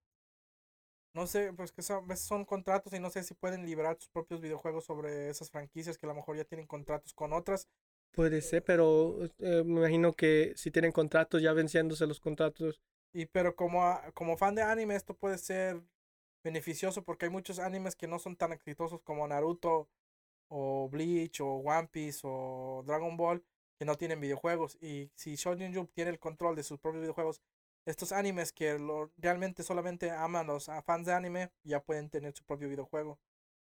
No 1.15 1.27
sé, 1.27 1.53
pues 1.55 1.73
que 1.73 1.81
son, 1.83 2.05
a 2.05 2.07
veces 2.09 2.27
son 2.27 2.45
contratos 2.45 2.93
y 2.93 3.01
no 3.01 3.09
sé 3.11 3.23
si 3.23 3.33
pueden 3.35 3.65
liberar 3.65 3.97
sus 3.99 4.09
propios 4.11 4.41
videojuegos 4.43 4.85
sobre 4.85 5.31
esas 5.31 5.51
franquicias 5.51 5.97
que 5.97 6.07
a 6.07 6.09
lo 6.11 6.15
mejor 6.15 6.37
ya 6.37 6.45
tienen 6.45 6.67
contratos 6.67 7.15
con 7.15 7.33
otras. 7.33 7.69
Puede 8.13 8.41
ser, 8.41 8.65
pero 8.65 9.19
eh, 9.41 9.63
me 9.65 9.81
imagino 9.81 10.15
que 10.15 10.55
si 10.57 10.71
tienen 10.71 10.91
contratos, 10.93 11.43
ya 11.43 11.53
venciéndose 11.53 12.07
los 12.07 12.19
contratos. 12.21 12.81
Y 13.13 13.27
pero 13.27 13.55
como, 13.57 13.85
a- 13.85 14.11
como 14.13 14.37
fan 14.37 14.55
de 14.55 14.63
anime, 14.63 14.97
esto 14.97 15.15
puede 15.17 15.39
ser 15.39 15.83
beneficioso 16.43 17.03
porque 17.05 17.27
hay 17.27 17.31
muchos 17.33 17.59
animes 17.59 17.97
que 17.97 18.09
no 18.09 18.19
son 18.19 18.37
tan 18.37 18.53
exitosos 18.53 19.01
como 19.03 19.27
Naruto 19.29 19.89
o 20.49 20.89
Bleach 20.91 21.41
o 21.41 21.47
One 21.57 21.89
Piece 21.89 22.21
o 22.25 22.83
Dragon 22.87 23.17
Ball 23.17 23.45
que 23.79 23.85
no 23.87 23.97
tienen 23.97 24.21
videojuegos. 24.21 24.79
Y 24.83 25.11
si 25.17 25.37
Shonen 25.37 25.75
Jump 25.75 25.93
tiene 25.95 26.11
el 26.13 26.19
control 26.21 26.57
de 26.57 26.65
sus 26.65 26.79
propios 26.81 27.03
videojuegos, 27.03 27.43
estos 27.87 28.13
animes 28.13 28.53
que 28.53 28.79
lo, 28.79 29.11
realmente 29.19 29.63
solamente 29.63 30.11
aman 30.11 30.47
los 30.47 30.69
a 30.69 30.83
fans 30.83 31.07
de 31.07 31.13
anime 31.13 31.51
ya 31.63 31.81
pueden 31.81 32.09
tener 32.09 32.35
su 32.35 32.45
propio 32.45 32.69
videojuego. 32.69 33.19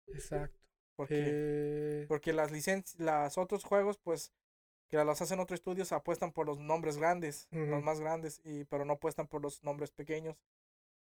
Exacto. 0.07 0.59
Porque, 0.95 1.23
Eh, 1.25 2.05
porque 2.07 2.33
las 2.33 2.51
licencias, 2.51 2.99
los 2.99 3.37
otros 3.37 3.63
juegos, 3.63 3.97
pues, 3.97 4.31
que 4.87 4.97
los 5.03 5.21
hacen 5.21 5.39
otros 5.39 5.59
estudios, 5.59 5.91
apuestan 5.91 6.31
por 6.31 6.45
los 6.45 6.59
nombres 6.59 6.97
grandes, 6.97 7.47
los 7.51 7.83
más 7.83 7.99
grandes, 7.99 8.41
y 8.43 8.65
pero 8.65 8.85
no 8.85 8.93
apuestan 8.93 9.27
por 9.27 9.41
los 9.41 9.63
nombres 9.63 9.91
pequeños. 9.91 10.37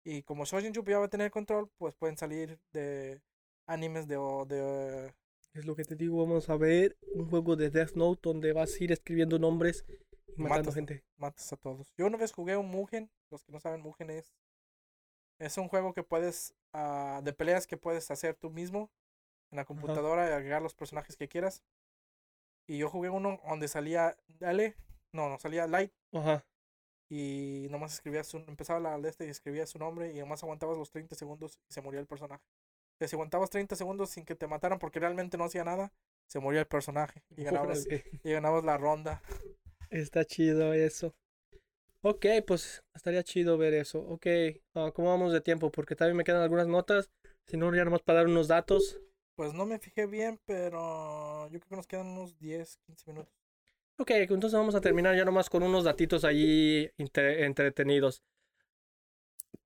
Y 0.03 0.23
como 0.23 0.45
Shonen 0.45 0.73
Jump 0.73 0.89
ya 0.89 0.99
va 0.99 1.05
a 1.05 1.09
tener 1.09 1.29
control, 1.31 1.69
pues 1.77 1.95
pueden 1.95 2.17
salir 2.17 2.59
de 2.73 3.21
animes 3.67 4.07
de, 4.07 4.17
de 4.47 5.13
es 5.55 5.65
lo 5.65 5.75
que 5.75 5.85
te 5.85 5.95
digo, 5.95 6.17
vamos 6.17 6.49
a 6.49 6.57
ver 6.57 6.97
un 7.13 7.29
juego 7.29 7.55
de 7.55 7.69
Death 7.69 7.93
Note 7.93 8.19
donde 8.21 8.51
vas 8.51 8.75
a 8.75 8.83
ir 8.83 8.91
escribiendo 8.91 9.39
nombres 9.39 9.85
matando 10.37 10.71
Matas. 10.71 10.75
gente. 10.75 11.03
matas 11.17 11.53
a 11.53 11.57
todos. 11.57 11.93
Yo 11.97 12.07
una 12.07 12.17
vez 12.17 12.31
jugué 12.31 12.57
un 12.57 12.69
Mugen, 12.69 13.11
los 13.29 13.43
que 13.43 13.51
no 13.51 13.59
saben, 13.59 13.81
Mugen 13.81 14.09
es, 14.09 14.33
es 15.39 15.57
un 15.57 15.67
juego 15.67 15.93
que 15.93 16.03
puedes, 16.03 16.55
ah, 16.73 17.21
de 17.23 17.33
peleas 17.33 17.67
que 17.67 17.77
puedes 17.77 18.09
hacer 18.11 18.35
tú 18.35 18.49
mismo 18.49 18.91
en 19.51 19.57
la 19.57 19.65
computadora 19.65 20.29
y 20.29 20.33
agregar 20.33 20.61
los 20.61 20.75
personajes 20.75 21.15
que 21.15 21.27
quieras. 21.27 21.63
Y 22.67 22.77
yo 22.79 22.89
jugué 22.89 23.09
uno 23.09 23.39
donde 23.47 23.67
salía 23.67 24.17
L, 24.39 24.75
no, 25.11 25.29
no, 25.29 25.39
salía 25.39 25.67
Light, 25.67 25.93
Ajá. 26.13 26.45
y 27.09 27.67
nomás 27.69 27.93
escribías 27.93 28.27
su, 28.27 28.37
empezaba 28.37 28.79
la 28.79 28.97
de 28.97 29.09
este 29.09 29.27
y 29.27 29.29
escribías 29.29 29.69
su 29.69 29.77
nombre 29.77 30.11
y 30.11 30.19
nomás 30.19 30.43
aguantabas 30.43 30.77
los 30.77 30.89
30 30.89 31.15
segundos 31.15 31.59
y 31.69 31.73
se 31.73 31.81
moría 31.81 31.99
el 31.99 32.07
personaje. 32.07 32.43
Sea, 32.97 33.07
si 33.07 33.15
aguantabas 33.15 33.49
30 33.49 33.75
segundos 33.75 34.09
sin 34.09 34.25
que 34.25 34.35
te 34.35 34.47
mataran 34.47 34.79
porque 34.79 34.99
realmente 34.99 35.37
no 35.37 35.43
hacía 35.43 35.63
nada, 35.63 35.93
se 36.27 36.39
moría 36.39 36.61
el 36.61 36.67
personaje 36.67 37.23
y 37.35 37.43
ganabas, 37.43 37.85
y 37.87 38.31
ganabas 38.31 38.63
la 38.63 38.77
ronda. 38.77 39.21
Está 39.89 40.25
chido 40.25 40.73
eso. 40.73 41.15
Ok, 42.01 42.25
pues 42.45 42.83
estaría 42.93 43.23
chido 43.23 43.57
ver 43.57 43.73
eso. 43.73 43.99
Ok, 43.99 44.27
ah, 44.75 44.91
¿cómo 44.93 45.09
vamos 45.09 45.33
de 45.33 45.41
tiempo? 45.41 45.71
Porque 45.71 45.95
también 45.95 46.17
me 46.17 46.23
quedan 46.23 46.41
algunas 46.41 46.67
notas. 46.67 47.09
Si 47.47 47.57
no, 47.57 47.73
ya 47.75 47.85
nomás 47.85 48.01
para 48.01 48.19
dar 48.19 48.27
unos 48.27 48.47
datos. 48.47 48.99
Pues 49.35 49.53
no 49.53 49.65
me 49.65 49.79
fijé 49.79 50.05
bien, 50.05 50.39
pero 50.45 51.49
yo 51.49 51.59
creo 51.59 51.69
que 51.69 51.75
nos 51.75 51.87
quedan 51.87 52.07
unos 52.07 52.37
10, 52.37 52.77
15 52.85 53.11
minutos. 53.11 53.33
Ok, 53.97 54.11
entonces 54.11 54.53
vamos 54.53 54.75
a 54.75 54.81
terminar 54.81 55.15
ya 55.15 55.25
nomás 55.25 55.49
con 55.49 55.63
unos 55.63 55.83
datitos 55.85 56.25
allí 56.25 56.89
entre- 56.97 57.45
entretenidos. 57.45 58.23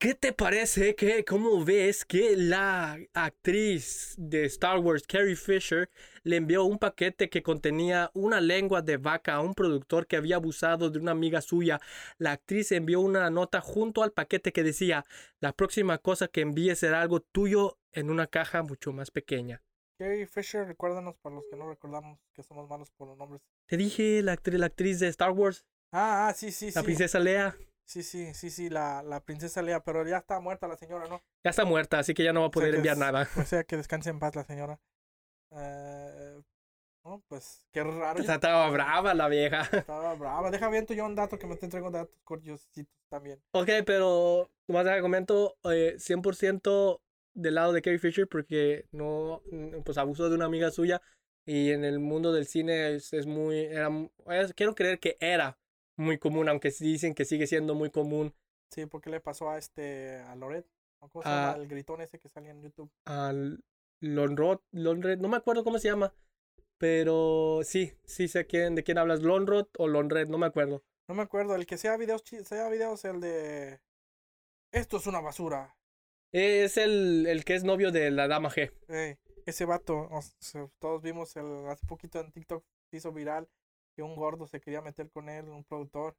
¿Qué 0.02 0.16
te 0.16 0.32
parece? 0.32 0.96
¿Qué, 0.96 1.26
¿Cómo 1.26 1.66
ves 1.66 2.06
que 2.06 2.38
la 2.38 2.98
actriz 3.14 4.16
de 4.18 4.46
Star 4.46 4.80
Wars, 4.80 5.04
Carrie 5.06 5.36
Fisher, 5.36 5.90
le 6.24 6.38
envió 6.38 6.64
un 6.64 6.80
paquete 6.80 7.30
que 7.30 7.44
contenía 7.44 8.10
una 8.14 8.40
lengua 8.40 8.82
de 8.82 8.96
vaca 8.96 9.34
a 9.34 9.42
un 9.42 9.54
productor 9.54 10.08
que 10.08 10.16
había 10.16 10.38
abusado 10.38 10.90
de 10.90 11.00
una 11.00 11.12
amiga 11.12 11.42
suya? 11.42 11.82
La 12.18 12.32
actriz 12.32 12.72
envió 12.72 13.02
una 13.02 13.30
nota 13.30 13.60
junto 13.60 14.02
al 14.02 14.14
paquete 14.14 14.54
que 14.54 14.64
decía, 14.64 15.04
la 15.42 15.52
próxima 15.52 15.98
cosa 15.98 16.30
que 16.30 16.40
envíe 16.40 16.74
será 16.78 17.02
algo 17.02 17.20
tuyo 17.20 17.78
en 17.92 18.10
una 18.10 18.28
caja 18.28 18.64
mucho 18.64 18.94
más 18.94 19.12
pequeña. 19.12 19.62
Carrie 19.98 20.28
Fisher, 20.28 20.66
recuérdanos 20.66 21.18
para 21.18 21.36
los 21.36 21.44
que 21.52 21.58
no 21.58 21.68
recordamos 21.68 22.20
que 22.34 22.42
somos 22.42 22.70
malos 22.70 22.90
por 22.92 23.10
los 23.10 23.18
nombres. 23.18 23.42
Te 23.68 23.76
dije 23.76 24.22
la 24.22 24.32
actriz, 24.32 24.60
la 24.62 24.68
actriz 24.68 25.02
de 25.02 25.10
Star 25.10 25.32
Wars, 25.32 25.66
Ah, 25.92 26.28
ah, 26.28 26.34
sí, 26.34 26.52
sí, 26.52 26.68
la 26.68 26.82
sí. 26.82 26.86
princesa 26.86 27.20
Lea. 27.20 27.58
Sí, 27.90 28.04
sí, 28.04 28.36
sí, 28.36 28.52
sí, 28.52 28.70
la, 28.70 29.02
la 29.02 29.20
princesa 29.20 29.64
Lea, 29.64 29.80
pero 29.80 30.08
ya 30.08 30.18
está 30.18 30.40
muerta 30.40 30.68
la 30.68 30.78
señora, 30.78 31.08
¿no? 31.08 31.24
Ya 31.44 31.50
está 31.50 31.66
muerta, 31.66 31.98
así 31.98 32.14
que 32.14 32.24
ya 32.24 32.32
no 32.32 32.42
va 32.42 32.46
a 32.46 32.50
O 32.50 32.52
sea 32.52 32.62
poder 32.62 32.76
enviar 32.76 32.94
es- 32.94 33.00
nada. 33.00 33.28
O 33.36 33.44
sea, 33.46 33.64
que 33.64 33.78
descanse 33.78 34.12
en 34.12 34.20
paz 34.20 34.36
la 34.36 34.44
señora. 34.44 34.80
Eh, 35.52 36.40
no, 37.04 37.24
pues, 37.28 37.66
qué 37.72 37.84
raro. 37.84 38.22
yo- 38.22 38.32
Estaba 38.32 38.70
brava 38.70 39.16
la 39.16 39.28
vieja. 39.28 39.62
Estaba 39.74 40.14
brava. 40.14 40.52
Deja 40.52 40.70
bien 40.70 40.86
tú 40.86 40.94
yo 40.94 41.04
un 41.06 41.16
dato 41.16 41.40
que 41.40 41.48
me 41.48 41.56
te 41.56 41.66
entrego 41.66 41.90
datos 41.90 42.14
curiositos 42.24 42.94
también. 43.10 43.42
Ok, 43.54 43.70
pero 43.88 44.52
nomás 44.68 44.86
te 44.86 45.02
comento 45.02 45.58
eh, 45.64 45.96
100% 45.98 47.02
del 47.34 47.56
lado 47.56 47.74
de 47.74 47.82
Carrie 47.82 47.98
Fisher 47.98 48.28
porque 48.28 48.86
no, 48.92 49.42
pues 49.84 49.98
abusó 49.98 50.30
de 50.30 50.36
una 50.36 50.46
amiga 50.46 50.70
suya 50.70 51.02
y 51.44 51.72
en 51.72 51.84
el 51.86 51.98
mundo 52.00 52.34
del 52.34 52.46
cine 52.46 52.94
es, 52.96 53.14
es 53.14 53.26
muy, 53.26 53.58
era, 53.62 53.90
es- 54.28 54.54
quiero 54.54 54.76
creer 54.76 55.00
que 55.00 55.18
era 55.20 55.58
muy 56.00 56.18
común, 56.18 56.48
aunque 56.50 56.72
dicen 56.80 57.14
que 57.14 57.26
sigue 57.26 57.46
siendo 57.48 57.76
muy 57.76 57.90
común 57.92 58.34
Sí, 58.72 58.86
porque 58.86 59.10
le 59.10 59.20
pasó 59.20 59.50
a 59.50 59.58
este, 59.58 60.18
a 60.20 60.36
Loret. 60.36 60.66
¿Cómo 61.00 61.24
se 61.24 61.30
Ah. 61.30 61.52
llama? 61.54 61.64
El 61.64 61.68
gritón 61.68 62.02
ese 62.02 62.20
que 62.20 62.30
salía 62.30 62.52
en 62.52 62.62
YouTube. 62.62 62.92
al 63.06 63.64
Lonrod, 64.02 64.60
Lonred, 64.72 65.18
no 65.18 65.28
me 65.28 65.38
acuerdo 65.38 65.64
cómo 65.64 65.80
se 65.80 65.88
llama, 65.90 66.14
pero 66.78 67.62
sí, 67.64 67.94
sí 68.06 68.28
sé 68.28 68.46
quién, 68.46 68.76
de 68.76 68.84
quién 68.84 68.98
hablas, 68.98 69.22
Lonrod 69.22 69.68
o 69.78 69.88
Lonred, 69.88 70.28
no 70.28 70.38
me 70.38 70.46
acuerdo. 70.46 70.84
No 71.08 71.16
me 71.16 71.24
acuerdo, 71.24 71.56
el 71.56 71.66
que 71.66 71.78
sea 71.78 71.98
videos, 71.98 72.24
sea 72.24 72.70
videos, 72.70 73.04
el 73.06 73.20
de... 73.20 73.80
Esto 74.72 74.98
es 74.98 75.08
una 75.08 75.20
basura. 75.20 75.76
Es 76.32 76.78
el, 76.78 77.26
el 77.28 77.44
que 77.44 77.56
es 77.56 77.64
novio 77.64 77.92
de 77.92 78.12
la 78.12 78.28
dama 78.28 78.50
G. 78.52 78.72
Ese 79.46 79.66
vato, 79.66 80.08
o 80.12 80.22
sea, 80.40 80.70
todos 80.78 81.02
vimos 81.02 81.36
el, 81.36 81.66
hace 81.68 81.86
poquito 81.88 82.20
en 82.20 82.32
TikTok, 82.32 82.64
se 82.92 82.98
hizo 82.98 83.12
viral, 83.12 83.50
que 84.00 84.04
un 84.04 84.16
gordo 84.16 84.48
se 84.48 84.62
quería 84.62 84.82
meter 84.82 85.10
con 85.12 85.28
él, 85.28 85.50
un 85.50 85.66
productor. 85.66 86.16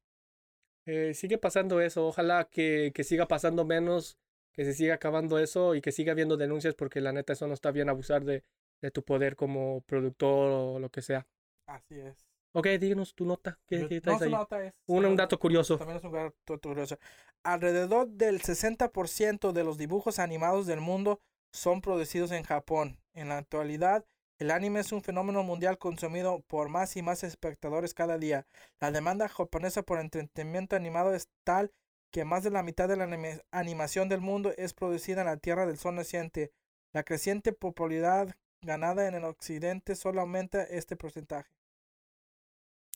Eh, 0.84 1.14
sigue 1.14 1.38
pasando 1.38 1.80
eso. 1.80 2.06
Ojalá 2.06 2.44
que, 2.50 2.92
que 2.94 3.04
siga 3.04 3.26
pasando 3.26 3.64
menos, 3.64 4.18
que 4.52 4.64
se 4.66 4.74
siga 4.74 4.94
acabando 4.96 5.38
eso 5.38 5.74
y 5.74 5.80
que 5.80 5.92
siga 5.92 6.12
habiendo 6.12 6.36
denuncias 6.36 6.74
porque 6.74 7.00
la 7.00 7.12
neta 7.12 7.32
eso 7.32 7.46
no 7.46 7.54
está 7.54 7.70
bien 7.70 7.88
abusar 7.88 8.24
de, 8.24 8.44
de 8.82 8.90
tu 8.90 9.02
poder 9.02 9.34
como 9.34 9.80
productor 9.86 10.50
o 10.50 10.78
lo 10.78 10.90
que 10.90 11.00
sea. 11.00 11.26
Así 11.66 11.98
es. 11.98 12.26
Ok, 12.52 12.66
díganos 12.78 13.14
tu 13.14 13.24
nota. 13.24 13.58
¿Qué, 13.66 13.80
Yo- 13.80 13.88
qué 13.88 14.02
no, 14.04 14.18
ahí? 14.20 14.30
nota 14.30 14.62
es- 14.62 14.74
Un, 14.86 15.06
un 15.06 15.16
dato 15.16 15.38
curioso. 15.38 15.78
También 15.78 15.98
es 15.98 16.04
un 16.04 16.12
dato 16.12 16.60
curioso. 16.60 16.98
Alrededor 17.44 18.08
del 18.08 18.42
60% 18.42 19.52
de 19.52 19.64
los 19.64 19.78
dibujos 19.78 20.18
animados 20.18 20.66
del 20.66 20.80
mundo 20.80 21.20
son 21.52 21.80
producidos 21.80 22.30
en 22.32 22.42
Japón. 22.42 22.98
En 23.14 23.28
la 23.28 23.38
actualidad, 23.38 24.04
el 24.40 24.50
anime 24.50 24.80
es 24.80 24.90
un 24.90 25.02
fenómeno 25.02 25.44
mundial 25.44 25.78
consumido 25.78 26.40
por 26.48 26.68
más 26.68 26.96
y 26.96 27.02
más 27.02 27.22
espectadores 27.22 27.94
cada 27.94 28.18
día. 28.18 28.46
La 28.80 28.90
demanda 28.90 29.28
japonesa 29.28 29.82
por 29.82 30.00
entretenimiento 30.00 30.74
animado 30.76 31.14
es 31.14 31.28
tal 31.44 31.72
que 32.10 32.24
más 32.24 32.42
de 32.42 32.50
la 32.50 32.64
mitad 32.64 32.88
de 32.88 32.96
la 32.96 33.04
anime- 33.04 33.42
animación 33.52 34.08
del 34.08 34.20
mundo 34.20 34.52
es 34.56 34.74
producida 34.74 35.20
en 35.20 35.28
la 35.28 35.36
Tierra 35.36 35.66
del 35.66 35.78
Sol 35.78 35.94
naciente. 35.94 36.52
La 36.92 37.04
creciente 37.04 37.52
popularidad 37.52 38.34
ganada 38.62 39.06
en 39.06 39.14
el 39.14 39.24
occidente 39.24 39.94
solo 39.94 40.22
aumenta 40.22 40.62
este 40.64 40.96
porcentaje. 40.96 41.54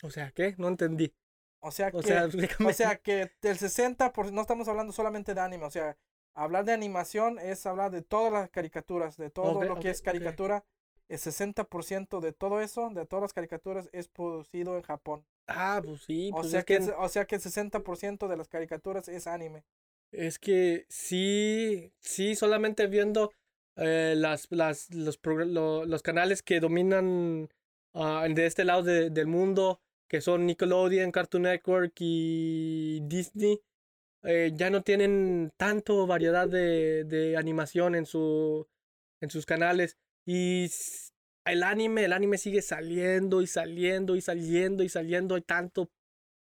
O 0.02 0.10
sea, 0.10 0.30
¿qué? 0.32 0.54
No 0.58 0.68
entendí. 0.68 1.14
O 1.60 1.70
sea 1.70 1.90
que, 1.90 1.96
O 1.98 2.02
sea, 2.02 2.24
o 2.68 2.72
sea 2.72 2.96
que 2.98 3.32
del 3.40 3.58
60%, 3.58 4.12
por, 4.12 4.32
no 4.32 4.42
estamos 4.42 4.68
hablando 4.68 4.92
solamente 4.92 5.34
de 5.34 5.40
anime, 5.40 5.64
o 5.64 5.70
sea, 5.70 5.96
hablar 6.34 6.64
de 6.64 6.72
animación 6.72 7.38
es 7.38 7.64
hablar 7.64 7.90
de 7.90 8.02
todas 8.02 8.32
las 8.32 8.50
caricaturas, 8.50 9.16
de 9.16 9.30
todo 9.30 9.62
lo 9.64 9.78
que 9.78 9.90
es 9.90 10.02
caricatura. 10.02 10.64
El 11.08 11.18
60% 11.18 12.20
de 12.20 12.32
todo 12.32 12.60
eso, 12.60 12.90
de 12.90 13.06
todas 13.06 13.22
las 13.22 13.32
caricaturas, 13.34 13.88
es 13.92 14.08
producido 14.08 14.76
en 14.76 14.82
Japón. 14.82 15.24
Ah, 15.46 15.80
pues 15.84 16.02
sí, 16.02 16.34
O 16.34 16.38
pues 16.38 16.52
sea, 16.52 16.60
es 16.60 16.64
que, 16.64 16.78
o 16.98 17.08
sea 17.08 17.26
que 17.26 17.36
el 17.36 17.40
60% 17.42 18.28
de 18.28 18.36
las 18.36 18.48
caricaturas 18.48 19.08
es 19.08 19.26
anime. 19.26 19.64
es 20.12 20.38
que 20.38 20.86
sí, 20.88 21.92
sí, 22.00 22.34
solamente 22.36 22.86
viendo 22.86 23.32
eh, 23.76 24.14
las, 24.16 24.46
las, 24.50 24.90
los, 24.94 25.18
lo- 25.24 25.84
los 25.84 26.02
canales 26.02 26.42
que 26.42 26.60
dominan 26.60 27.48
ah, 27.94 28.26
de 28.30 28.46
este 28.46 28.64
lado 28.64 28.82
de- 28.82 29.10
del 29.10 29.26
mundo, 29.26 29.80
que 30.08 30.20
son 30.20 30.46
Nickelodeon, 30.46 31.10
Cartoon 31.12 31.42
Network 31.44 31.94
y 31.98 33.00
Disney, 33.02 33.60
eh, 34.24 34.52
ya 34.54 34.70
no 34.70 34.82
tienen 34.82 35.52
tanto 35.58 36.06
variedad 36.06 36.48
de, 36.48 37.04
de 37.04 37.36
animación 37.36 37.94
en, 37.96 38.06
su, 38.06 38.68
en 39.20 39.30
sus 39.30 39.46
canales. 39.46 39.98
Y 40.26 40.70
el 41.44 41.62
anime, 41.62 42.04
el 42.04 42.12
anime 42.12 42.38
sigue 42.38 42.62
saliendo 42.62 43.42
y 43.42 43.46
saliendo 43.46 44.16
y 44.16 44.20
saliendo 44.20 44.82
y 44.82 44.88
saliendo. 44.88 45.34
Hay 45.34 45.42
tanto 45.42 45.90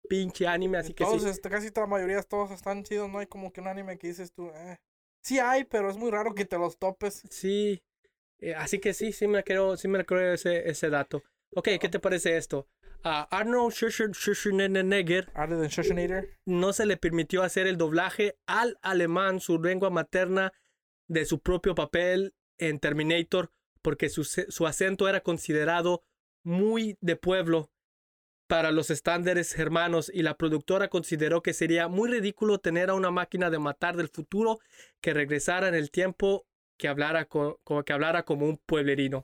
pinche 0.07 0.47
anime, 0.47 0.77
así 0.77 0.93
que 0.93 1.03
todos, 1.03 1.23
sí. 1.23 1.29
este, 1.29 1.49
casi 1.49 1.71
toda 1.71 1.87
la 1.87 1.91
mayoría, 1.91 2.21
todos 2.23 2.51
están 2.51 2.83
chidos, 2.83 3.09
no 3.09 3.19
hay 3.19 3.27
como 3.27 3.51
que 3.51 3.61
un 3.61 3.67
anime 3.67 3.97
que 3.97 4.07
dices 4.07 4.33
tú, 4.33 4.49
eh. 4.49 4.77
Sí 5.23 5.39
hay, 5.39 5.63
pero 5.65 5.89
es 5.89 5.97
muy 5.97 6.09
raro 6.09 6.33
que 6.33 6.45
te 6.45 6.57
los 6.57 6.77
topes. 6.77 7.21
Sí, 7.29 7.83
eh, 8.39 8.55
así 8.55 8.79
que 8.79 8.93
sí, 8.93 9.11
sí 9.11 9.27
me 9.27 9.43
creo, 9.43 9.77
sí 9.77 9.87
me 9.87 10.03
creo 10.03 10.33
ese, 10.33 10.67
ese 10.69 10.89
dato. 10.89 11.23
Ok, 11.55 11.69
¿qué 11.79 11.89
te 11.89 11.99
parece 11.99 12.37
esto? 12.37 12.67
A 13.03 13.23
Arnold 13.35 13.73
Schwarzenegger. 13.73 15.29
no 16.45 16.73
se 16.73 16.85
le 16.85 16.97
permitió 16.97 17.43
hacer 17.43 17.67
el 17.67 17.77
doblaje 17.77 18.37
al 18.47 18.77
alemán, 18.81 19.39
su 19.39 19.61
lengua 19.61 19.89
materna, 19.89 20.53
de 21.07 21.25
su 21.25 21.39
propio 21.39 21.75
papel 21.75 22.33
en 22.57 22.79
Terminator, 22.79 23.51
porque 23.81 24.09
su, 24.09 24.23
su 24.23 24.67
acento 24.67 25.07
era 25.07 25.21
considerado 25.21 26.03
muy 26.43 26.97
de 27.01 27.15
pueblo 27.15 27.71
para 28.47 28.71
los 28.71 28.89
estándares 28.89 29.53
germanos 29.53 30.11
y 30.13 30.23
la 30.23 30.35
productora 30.35 30.89
consideró 30.89 31.41
que 31.41 31.53
sería 31.53 31.87
muy 31.87 32.09
ridículo 32.09 32.59
tener 32.59 32.89
a 32.89 32.95
una 32.95 33.09
máquina 33.09 33.49
de 33.49 33.59
matar 33.59 33.95
del 33.95 34.09
futuro 34.09 34.59
que 34.99 35.13
regresara 35.13 35.69
en 35.69 35.75
el 35.75 35.89
tiempo 35.89 36.45
que 36.77 36.89
hablara, 36.89 37.29
que 37.29 37.93
hablara 37.93 38.23
como 38.23 38.47
un 38.47 38.57
pueblerino. 38.57 39.23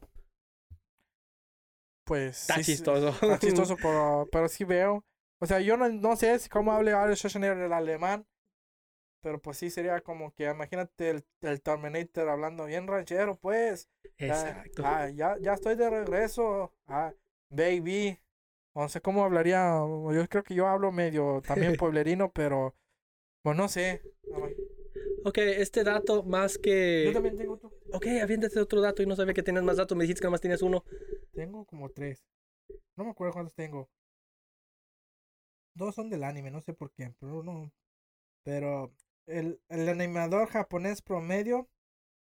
Pues. 2.05 2.41
Está 2.43 2.55
sí, 2.55 2.63
sí, 2.63 2.71
chistoso. 2.73 3.09
Está 3.09 3.39
chistoso, 3.39 3.75
pero, 3.75 4.29
pero 4.31 4.47
sí 4.47 4.63
veo. 4.63 5.03
O 5.39 5.45
sea, 5.45 5.59
yo 5.59 5.75
no, 5.75 5.89
no 5.89 6.15
sé 6.15 6.39
cómo 6.49 6.71
hable 6.71 6.93
Arnold 6.93 7.17
Schwarzenegger 7.17 7.57
el 7.57 7.73
alemán. 7.73 8.25
Pero 9.21 9.41
pues 9.41 9.57
sí 9.57 9.69
sería 9.69 9.99
como 10.01 10.33
que 10.33 10.45
imagínate 10.45 11.09
el, 11.09 11.25
el 11.41 11.61
Terminator 11.61 12.29
hablando 12.29 12.65
bien 12.65 12.87
ranchero, 12.87 13.37
pues. 13.37 13.89
Exacto. 14.17 14.83
Ah, 14.85 15.09
ya, 15.09 15.37
ya 15.39 15.53
estoy 15.53 15.75
de 15.75 15.89
regreso. 15.89 16.73
Ah, 16.87 17.13
baby. 17.49 18.19
No 18.75 18.87
sé 18.89 19.01
cómo 19.01 19.23
hablaría. 19.23 19.73
Yo 20.13 20.27
creo 20.29 20.43
que 20.43 20.53
yo 20.53 20.67
hablo 20.67 20.91
medio 20.91 21.41
también 21.45 21.75
pueblerino, 21.77 22.31
pero. 22.31 22.75
Pues 23.41 23.57
no 23.57 23.67
sé. 23.67 24.01
Ok, 25.25 25.39
este 25.39 25.83
dato 25.83 26.23
más 26.23 26.55
Yo 26.55 26.61
que... 26.61 27.11
también 27.13 27.35
tengo 27.35 27.57
tú. 27.57 27.73
Ok, 27.91 28.05
aviéntate 28.21 28.59
otro 28.59 28.81
dato 28.81 29.01
y 29.01 29.05
no 29.05 29.15
sabía 29.15 29.33
que 29.33 29.43
tenías 29.43 29.63
más 29.63 29.77
datos. 29.77 29.97
Me 29.97 30.03
dijiste 30.03 30.21
que 30.21 30.27
nomás 30.27 30.41
tienes 30.41 30.61
uno. 30.61 30.83
Tengo 31.33 31.65
como 31.65 31.89
tres. 31.89 32.23
No 32.95 33.03
me 33.03 33.11
acuerdo 33.11 33.33
cuántos 33.33 33.55
tengo. 33.55 33.89
Dos 35.73 35.95
son 35.95 36.09
del 36.09 36.23
anime, 36.23 36.49
no 36.49 36.61
sé 36.61 36.73
por 36.73 36.91
qué, 36.91 37.13
pero 37.19 37.43
no. 37.43 37.71
Pero 38.43 38.91
el, 39.27 39.61
el 39.69 39.89
animador 39.89 40.49
japonés 40.49 41.01
promedio 41.01 41.69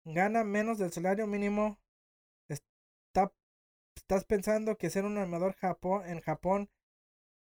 gana 0.05 0.43
menos 0.43 0.77
del 0.79 0.91
salario 0.93 1.27
mínimo. 1.27 1.79
Está, 2.49 3.33
estás 3.95 4.25
pensando 4.25 4.77
que 4.77 4.89
ser 4.91 5.05
un 5.05 5.17
animador 5.17 5.55
Japón, 5.55 6.03
en 6.07 6.21
Japón. 6.21 6.69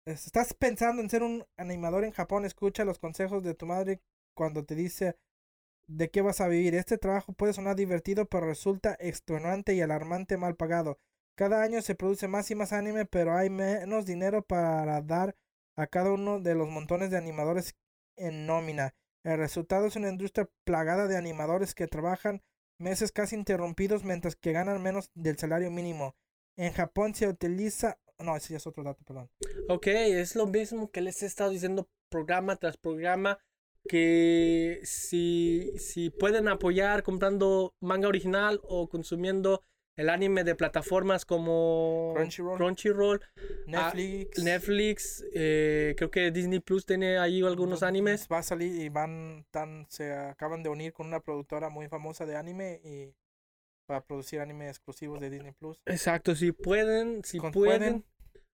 es- 0.05 0.25
Estás 0.27 0.53
pensando 0.53 1.01
en 1.01 1.09
ser 1.09 1.23
un 1.23 1.45
animador 1.57 2.03
en 2.05 2.11
Japón. 2.11 2.45
Escucha 2.45 2.85
los 2.85 2.99
consejos 2.99 3.43
de 3.43 3.55
tu 3.55 3.65
madre 3.65 4.01
cuando 4.35 4.65
te 4.65 4.75
dice 4.75 5.17
de 5.87 6.09
qué 6.09 6.21
vas 6.21 6.41
a 6.41 6.47
vivir. 6.47 6.75
Este 6.75 6.97
trabajo 6.97 7.33
puede 7.33 7.53
sonar 7.53 7.75
divertido, 7.75 8.25
pero 8.27 8.47
resulta 8.47 8.95
extenuante 8.99 9.73
y 9.75 9.81
alarmante 9.81 10.37
mal 10.37 10.55
pagado. 10.55 10.99
Cada 11.35 11.63
año 11.63 11.81
se 11.81 11.95
produce 11.95 12.27
más 12.27 12.49
y 12.51 12.55
más 12.55 12.73
anime, 12.73 13.05
pero 13.05 13.35
hay 13.35 13.49
menos 13.49 14.05
dinero 14.05 14.43
para 14.43 15.01
dar 15.01 15.35
a 15.75 15.87
cada 15.87 16.11
uno 16.11 16.39
de 16.39 16.55
los 16.55 16.69
montones 16.69 17.11
de 17.11 17.17
animadores 17.17 17.75
en 18.17 18.45
nómina. 18.45 18.95
El 19.23 19.37
resultado 19.37 19.85
es 19.87 19.95
una 19.95 20.09
industria 20.09 20.49
plagada 20.63 21.07
de 21.07 21.17
animadores 21.17 21.75
que 21.75 21.87
trabajan 21.87 22.41
meses 22.79 23.11
casi 23.11 23.35
interrumpidos 23.35 24.03
mientras 24.03 24.35
que 24.35 24.51
ganan 24.51 24.81
menos 24.81 25.11
del 25.13 25.37
salario 25.37 25.69
mínimo. 25.69 26.15
En 26.57 26.73
Japón 26.73 27.13
se 27.13 27.27
utiliza... 27.27 27.99
No, 28.19 28.35
ese 28.35 28.53
ya 28.53 28.57
es 28.57 28.67
otro 28.67 28.83
dato, 28.83 29.03
perdón. 29.03 29.29
Ok, 29.69 29.87
es 29.87 30.35
lo 30.35 30.47
mismo 30.47 30.91
que 30.91 31.01
les 31.01 31.21
he 31.23 31.25
estado 31.25 31.51
diciendo 31.51 31.89
programa 32.09 32.55
tras 32.55 32.77
programa. 32.77 33.39
Que 33.87 34.79
si, 34.83 35.73
si 35.79 36.11
pueden 36.11 36.47
apoyar 36.47 37.01
comprando 37.01 37.75
manga 37.79 38.07
original 38.07 38.59
o 38.63 38.89
consumiendo 38.89 39.63
el 40.01 40.09
anime 40.09 40.43
de 40.43 40.55
plataformas 40.55 41.25
como 41.25 42.13
Crunchyroll. 42.15 42.57
Crunchyroll, 42.57 43.21
Netflix. 43.67 44.43
Netflix, 44.43 45.25
eh, 45.33 45.93
creo 45.95 46.09
que 46.09 46.31
Disney 46.31 46.59
Plus 46.59 46.85
tiene 46.85 47.17
ahí 47.19 47.41
algunos 47.43 47.83
animes. 47.83 48.27
Va 48.31 48.39
a 48.39 48.43
salir 48.43 48.81
y 48.81 48.89
van 48.89 49.45
tan 49.51 49.85
se 49.89 50.11
acaban 50.13 50.63
de 50.63 50.69
unir 50.69 50.91
con 50.93 51.07
una 51.07 51.19
productora 51.19 51.69
muy 51.69 51.87
famosa 51.87 52.25
de 52.25 52.35
anime 52.35 52.81
y 52.83 53.13
para 53.85 54.03
producir 54.03 54.39
anime 54.39 54.67
exclusivos 54.69 55.19
de 55.19 55.29
Disney 55.29 55.51
Plus. 55.51 55.79
Exacto, 55.85 56.35
si 56.35 56.51
pueden, 56.51 57.23
si 57.23 57.39
pueden. 57.39 58.03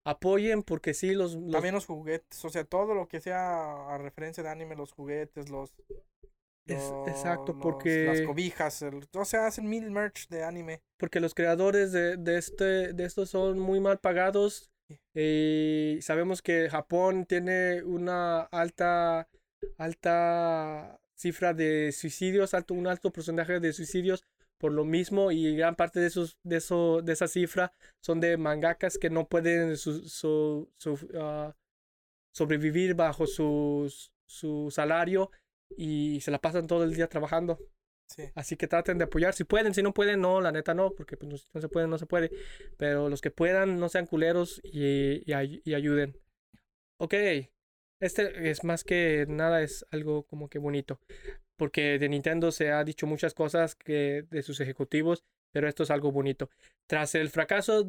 apoyen 0.03 0.63
porque 0.63 0.93
sí, 0.93 1.11
los, 1.13 1.35
los- 1.35 1.51
También 1.51 1.75
los 1.75 1.85
juguetes, 1.85 2.43
o 2.43 2.49
sea, 2.49 2.63
todo 2.65 2.93
lo 2.93 3.07
que 3.07 3.21
sea 3.21 3.93
a 3.93 3.97
referencia 3.97 4.43
de 4.43 4.49
anime, 4.49 4.75
los 4.75 4.91
juguetes, 4.91 5.49
los 5.49 5.73
Es- 6.67 6.93
exacto, 7.07 7.53
los- 7.53 7.61
porque- 7.61 8.05
las 8.05 8.21
cobijas, 8.21 8.81
el- 8.81 9.07
o 9.13 9.25
sea, 9.25 9.47
hacen 9.47 9.67
mil 9.69 9.89
merch 9.91 10.27
de 10.29 10.43
anime. 10.43 10.81
porque 10.97 11.19
los 11.19 11.33
creadores 11.33 11.91
de, 11.91 12.17
de 12.17 12.37
este 12.37 12.93
de 12.93 13.05
estos 13.05 13.29
son 13.29 13.59
muy 13.59 13.79
mal 13.79 13.99
pagados 13.99 14.69
y 15.13 15.97
sabemos 16.01 16.41
que 16.41 16.69
Japón 16.69 17.25
tiene 17.25 17.83
una 17.83 18.41
alta 18.41 19.27
alta 19.77 20.99
cifra 21.15 21.53
de 21.53 21.91
suicidios, 21.91 22.53
alto 22.53 22.73
un 22.73 22.87
alto 22.87 23.11
porcentaje 23.11 23.59
de 23.59 23.73
suicidios 23.73 24.23
por 24.59 24.71
lo 24.71 24.85
mismo 24.85 25.31
y 25.31 25.55
gran 25.55 25.75
parte 25.75 25.99
de 25.99 26.07
esos 26.07 26.37
de 26.43 26.57
eso 26.57 27.01
de 27.01 27.13
esa 27.13 27.27
cifra 27.27 27.73
son 28.01 28.19
de 28.19 28.37
mangakas 28.37 28.97
que 28.97 29.09
no 29.09 29.27
pueden 29.27 29.77
su- 29.77 30.07
su- 30.07 30.69
su- 30.77 31.09
ah, 31.15 31.55
sobrevivir 32.33 32.93
bajo 32.95 33.25
sus- 33.27 34.11
su 34.25 34.69
salario 34.71 35.31
y 35.75 36.21
se 36.21 36.31
la 36.31 36.39
pasan 36.39 36.67
todo 36.67 36.83
el 36.83 36.93
día 36.93 37.07
trabajando. 37.07 37.59
Sí. 38.07 38.23
Así 38.35 38.55
que 38.55 38.67
traten 38.67 38.97
de 38.97 39.03
apoyar. 39.03 39.33
Si 39.33 39.43
pueden, 39.43 39.73
si 39.73 39.83
no 39.83 39.93
pueden, 39.93 40.21
no, 40.21 40.39
la 40.39 40.51
neta 40.51 40.73
no, 40.73 40.91
porque 40.91 41.17
pues, 41.17 41.47
no, 41.53 41.61
se 41.61 41.67
puede, 41.69 41.87
no 41.87 41.97
se 41.97 42.05
puede. 42.05 42.31
Pero 42.77 43.09
los 43.09 43.21
que 43.21 43.31
puedan, 43.31 43.79
no 43.79 43.89
sean 43.89 44.05
culeros 44.07 44.61
y, 44.63 45.29
y 45.29 45.33
ay- 45.33 45.61
y 45.65 45.73
ayuden. 45.73 46.17
Ok, 46.99 47.13
este 47.99 48.49
es 48.49 48.63
más 48.63 48.83
que 48.83 49.25
nada, 49.27 49.61
es 49.61 49.85
algo 49.91 50.23
como 50.23 50.49
que 50.49 50.59
bonito. 50.59 50.99
Porque 51.57 51.97
de 51.99 52.09
Nintendo 52.09 52.51
se 52.51 52.71
ha 52.71 52.83
dicho 52.83 53.07
muchas 53.07 53.33
cosas 53.33 53.75
que 53.75 54.25
de 54.29 54.43
sus 54.43 54.59
ejecutivos, 54.59 55.23
pero 55.51 55.67
esto 55.67 55.83
es 55.83 55.91
algo 55.91 56.11
bonito. 56.11 56.49
Tras 56.87 57.15
el 57.15 57.29
fracaso, 57.29 57.87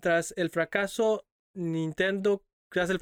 tras 0.00 0.34
el 0.36 0.50
fracaso, 0.50 1.24
Nintendo, 1.54 2.42
tras 2.68 2.90
el, 2.90 2.98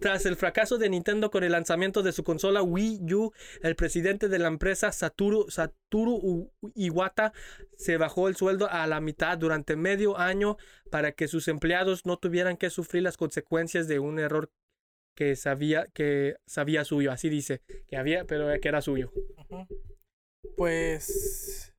tras 0.00 0.26
el 0.26 0.36
fracaso 0.36 0.78
de 0.78 0.88
Nintendo 0.88 1.30
con 1.30 1.44
el 1.44 1.52
lanzamiento 1.52 2.02
de 2.02 2.12
su 2.12 2.24
consola 2.24 2.62
Wii 2.62 3.14
U, 3.14 3.32
el 3.62 3.76
presidente 3.76 4.28
de 4.28 4.38
la 4.38 4.48
empresa 4.48 4.92
Satoru, 4.92 5.50
Satoru 5.50 6.14
U- 6.14 6.52
Iwata 6.74 7.32
se 7.76 7.96
bajó 7.96 8.28
el 8.28 8.36
sueldo 8.36 8.68
a 8.70 8.86
la 8.86 9.00
mitad 9.00 9.38
durante 9.38 9.76
medio 9.76 10.18
año 10.18 10.56
para 10.90 11.12
que 11.12 11.28
sus 11.28 11.48
empleados 11.48 12.06
no 12.06 12.16
tuvieran 12.16 12.56
que 12.56 12.70
sufrir 12.70 13.02
las 13.02 13.16
consecuencias 13.16 13.88
de 13.88 13.98
un 13.98 14.18
error 14.18 14.50
que 15.14 15.36
sabía 15.36 15.88
que 15.92 16.36
sabía 16.46 16.84
suyo, 16.84 17.12
así 17.12 17.28
dice, 17.28 17.60
que 17.86 17.98
había, 17.98 18.24
pero 18.24 18.48
que 18.60 18.68
era 18.68 18.80
suyo. 18.80 19.12
Pues. 20.56 21.74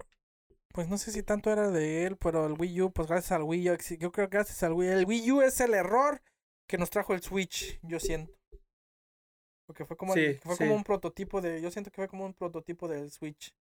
Pues 0.73 0.87
no 0.87 0.97
sé 0.97 1.11
si 1.11 1.21
tanto 1.21 1.51
era 1.51 1.69
de 1.69 2.05
él, 2.05 2.17
pero 2.17 2.47
el 2.47 2.53
Wii 2.53 2.81
U, 2.81 2.91
pues 2.91 3.07
gracias 3.07 3.31
al 3.31 3.43
Wii 3.43 3.69
U, 3.71 3.77
yo 3.99 4.11
creo 4.11 4.29
que 4.29 4.37
gracias 4.37 4.63
al 4.63 4.73
Wii 4.73 4.89
El 4.89 5.05
Wii 5.05 5.31
U 5.31 5.41
es 5.41 5.59
el 5.61 5.73
error 5.73 6.21
que 6.67 6.77
nos 6.77 6.89
trajo 6.89 7.13
el 7.13 7.21
Switch, 7.21 7.79
yo 7.83 7.99
siento. 7.99 8.33
Porque 9.65 9.85
fue 9.85 9.95
como, 9.97 10.13
el- 10.15 10.39
fue 10.39 10.55
sí. 10.55 10.63
como 10.63 10.75
un 10.75 10.83
prototipo 10.83 11.41
de. 11.41 11.61
Yo 11.61 11.71
siento 11.71 11.89
que 11.91 11.95
fue 11.95 12.07
como 12.07 12.25
un 12.25 12.33
prototipo 12.33 12.87
del 12.87 13.11
Switch. 13.11 13.55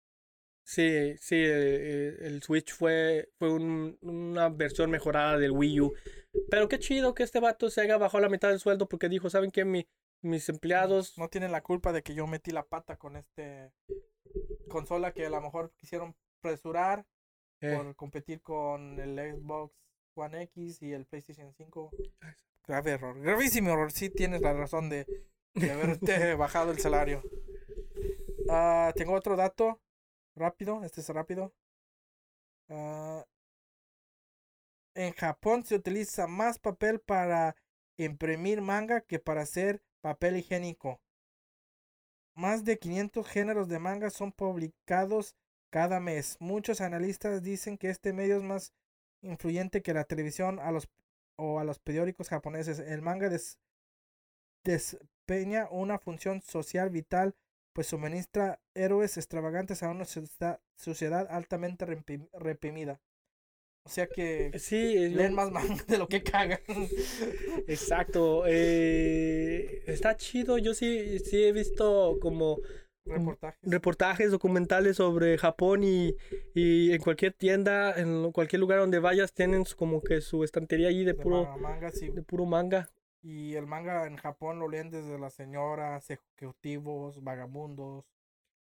Sí, 0.64 1.16
sí, 1.18 1.36
eh, 1.36 2.16
el 2.20 2.42
Switch 2.42 2.72
fue, 2.72 3.28
fue 3.38 3.52
un- 3.52 3.98
una 4.00 4.48
versión 4.48 4.90
mejorada 4.90 5.36
del 5.38 5.50
Wii 5.52 5.80
U. 5.80 5.92
Pero 6.50 6.68
qué 6.68 6.78
chido 6.78 7.14
que 7.14 7.24
este 7.24 7.40
vato 7.40 7.68
se 7.70 7.80
haya 7.80 7.96
bajado 7.98 8.22
la 8.22 8.28
mitad 8.28 8.48
del 8.48 8.60
sueldo 8.60 8.88
porque 8.88 9.08
dijo, 9.08 9.28
¿saben 9.28 9.50
qué? 9.50 9.64
Mi- 9.64 9.88
mis 10.22 10.48
empleados... 10.48 11.18
No 11.18 11.28
tienen 11.28 11.50
la 11.50 11.62
culpa 11.62 11.92
de 11.92 12.02
que 12.04 12.14
yo 12.14 12.28
metí 12.28 12.52
la 12.52 12.64
pata 12.64 12.96
con 12.96 13.16
este 13.16 13.72
consola 14.68 15.12
que 15.12 15.26
a 15.26 15.30
lo 15.30 15.40
mejor 15.40 15.72
quisieron 15.76 16.14
apresurar 16.38 17.04
eh, 17.60 17.74
por 17.76 17.96
competir 17.96 18.40
con 18.40 19.00
el 19.00 19.18
Xbox 19.18 19.74
One 20.14 20.42
X 20.42 20.80
y 20.80 20.92
el 20.92 21.06
PlayStation 21.06 21.52
5. 21.54 21.90
Grave 22.66 22.92
error, 22.92 23.20
gravísimo 23.20 23.70
error. 23.70 23.90
Sí 23.92 24.10
tienes 24.10 24.40
la 24.40 24.52
razón 24.52 24.88
de, 24.88 25.06
de 25.54 25.70
haberte 25.70 26.34
bajado 26.34 26.70
el 26.70 26.78
salario. 26.78 27.22
Ah, 28.48 28.92
tengo 28.94 29.14
otro 29.14 29.36
dato 29.36 29.80
rápido, 30.34 30.84
este 30.84 31.00
es 31.00 31.08
rápido. 31.08 31.52
Ah, 32.68 33.24
en 34.94 35.12
Japón 35.14 35.64
se 35.64 35.74
utiliza 35.74 36.26
más 36.26 36.58
papel 36.58 37.00
para 37.00 37.56
imprimir 37.96 38.60
manga 38.60 39.00
que 39.00 39.18
para 39.18 39.42
hacer 39.42 39.82
papel 40.00 40.36
higiénico. 40.36 41.00
Más 42.34 42.64
de 42.64 42.78
500 42.78 43.26
géneros 43.26 43.68
de 43.68 43.78
manga 43.78 44.10
son 44.10 44.32
publicados 44.32 45.36
cada 45.70 46.00
mes. 46.00 46.36
Muchos 46.40 46.80
analistas 46.80 47.42
dicen 47.42 47.78
que 47.78 47.90
este 47.90 48.12
medio 48.12 48.36
es 48.36 48.42
más 48.42 48.72
influyente 49.22 49.82
que 49.82 49.94
la 49.94 50.04
televisión 50.04 50.58
a 50.58 50.72
los, 50.72 50.88
o 51.36 51.58
a 51.60 51.64
los 51.64 51.78
periódicos 51.78 52.28
japoneses. 52.28 52.78
El 52.78 53.02
manga 53.02 53.28
des- 53.28 53.58
desempeña 54.64 55.68
una 55.70 55.98
función 55.98 56.42
social 56.42 56.90
vital, 56.90 57.34
pues 57.72 57.86
suministra 57.88 58.60
héroes 58.74 59.16
extravagantes 59.16 59.82
a 59.82 59.90
una 59.90 60.04
sociedad, 60.04 60.60
sociedad 60.76 61.26
altamente 61.30 61.86
reprimida. 62.34 63.00
O 63.84 63.88
sea 63.88 64.06
que 64.06 64.56
Sí, 64.60 64.94
yo- 65.10 65.16
leen 65.16 65.34
más 65.34 65.50
manga 65.50 65.82
de 65.88 65.98
lo 65.98 66.06
que 66.06 66.22
cagan. 66.22 66.60
exacto. 67.66 68.44
eh, 68.46 69.82
está 69.86 70.16
chido. 70.16 70.58
Yo 70.58 70.74
sí, 70.74 71.18
sí 71.18 71.42
he 71.44 71.52
visto 71.52 72.18
como 72.20 72.58
Reportajes. 73.04 73.60
reportajes 73.70 74.30
documentales 74.30 74.96
sobre 74.96 75.36
Japón 75.38 75.82
y, 75.84 76.14
y 76.54 76.92
en 76.92 77.00
cualquier 77.02 77.32
tienda, 77.32 77.92
en 77.98 78.30
cualquier 78.32 78.60
lugar 78.60 78.78
donde 78.80 78.98
vayas, 79.00 79.32
tienen 79.32 79.64
como 79.76 80.02
que 80.02 80.20
su 80.20 80.44
estantería 80.44 80.88
ahí 80.88 81.04
de 81.04 81.12
de 81.12 81.14
puro, 81.14 81.44
ma- 81.44 81.56
mangas 81.56 82.00
y, 82.02 82.10
de 82.10 82.22
puro 82.22 82.44
manga. 82.46 82.88
y 83.22 83.54
el 83.54 83.66
manga 83.66 84.06
en 84.06 84.16
Japón 84.16 84.58
lo 84.58 84.68
leen 84.68 84.90
desde 84.90 85.18
las 85.18 85.34
señoras, 85.34 86.10
ejecutivos, 86.10 87.22
vagabundos, 87.22 88.04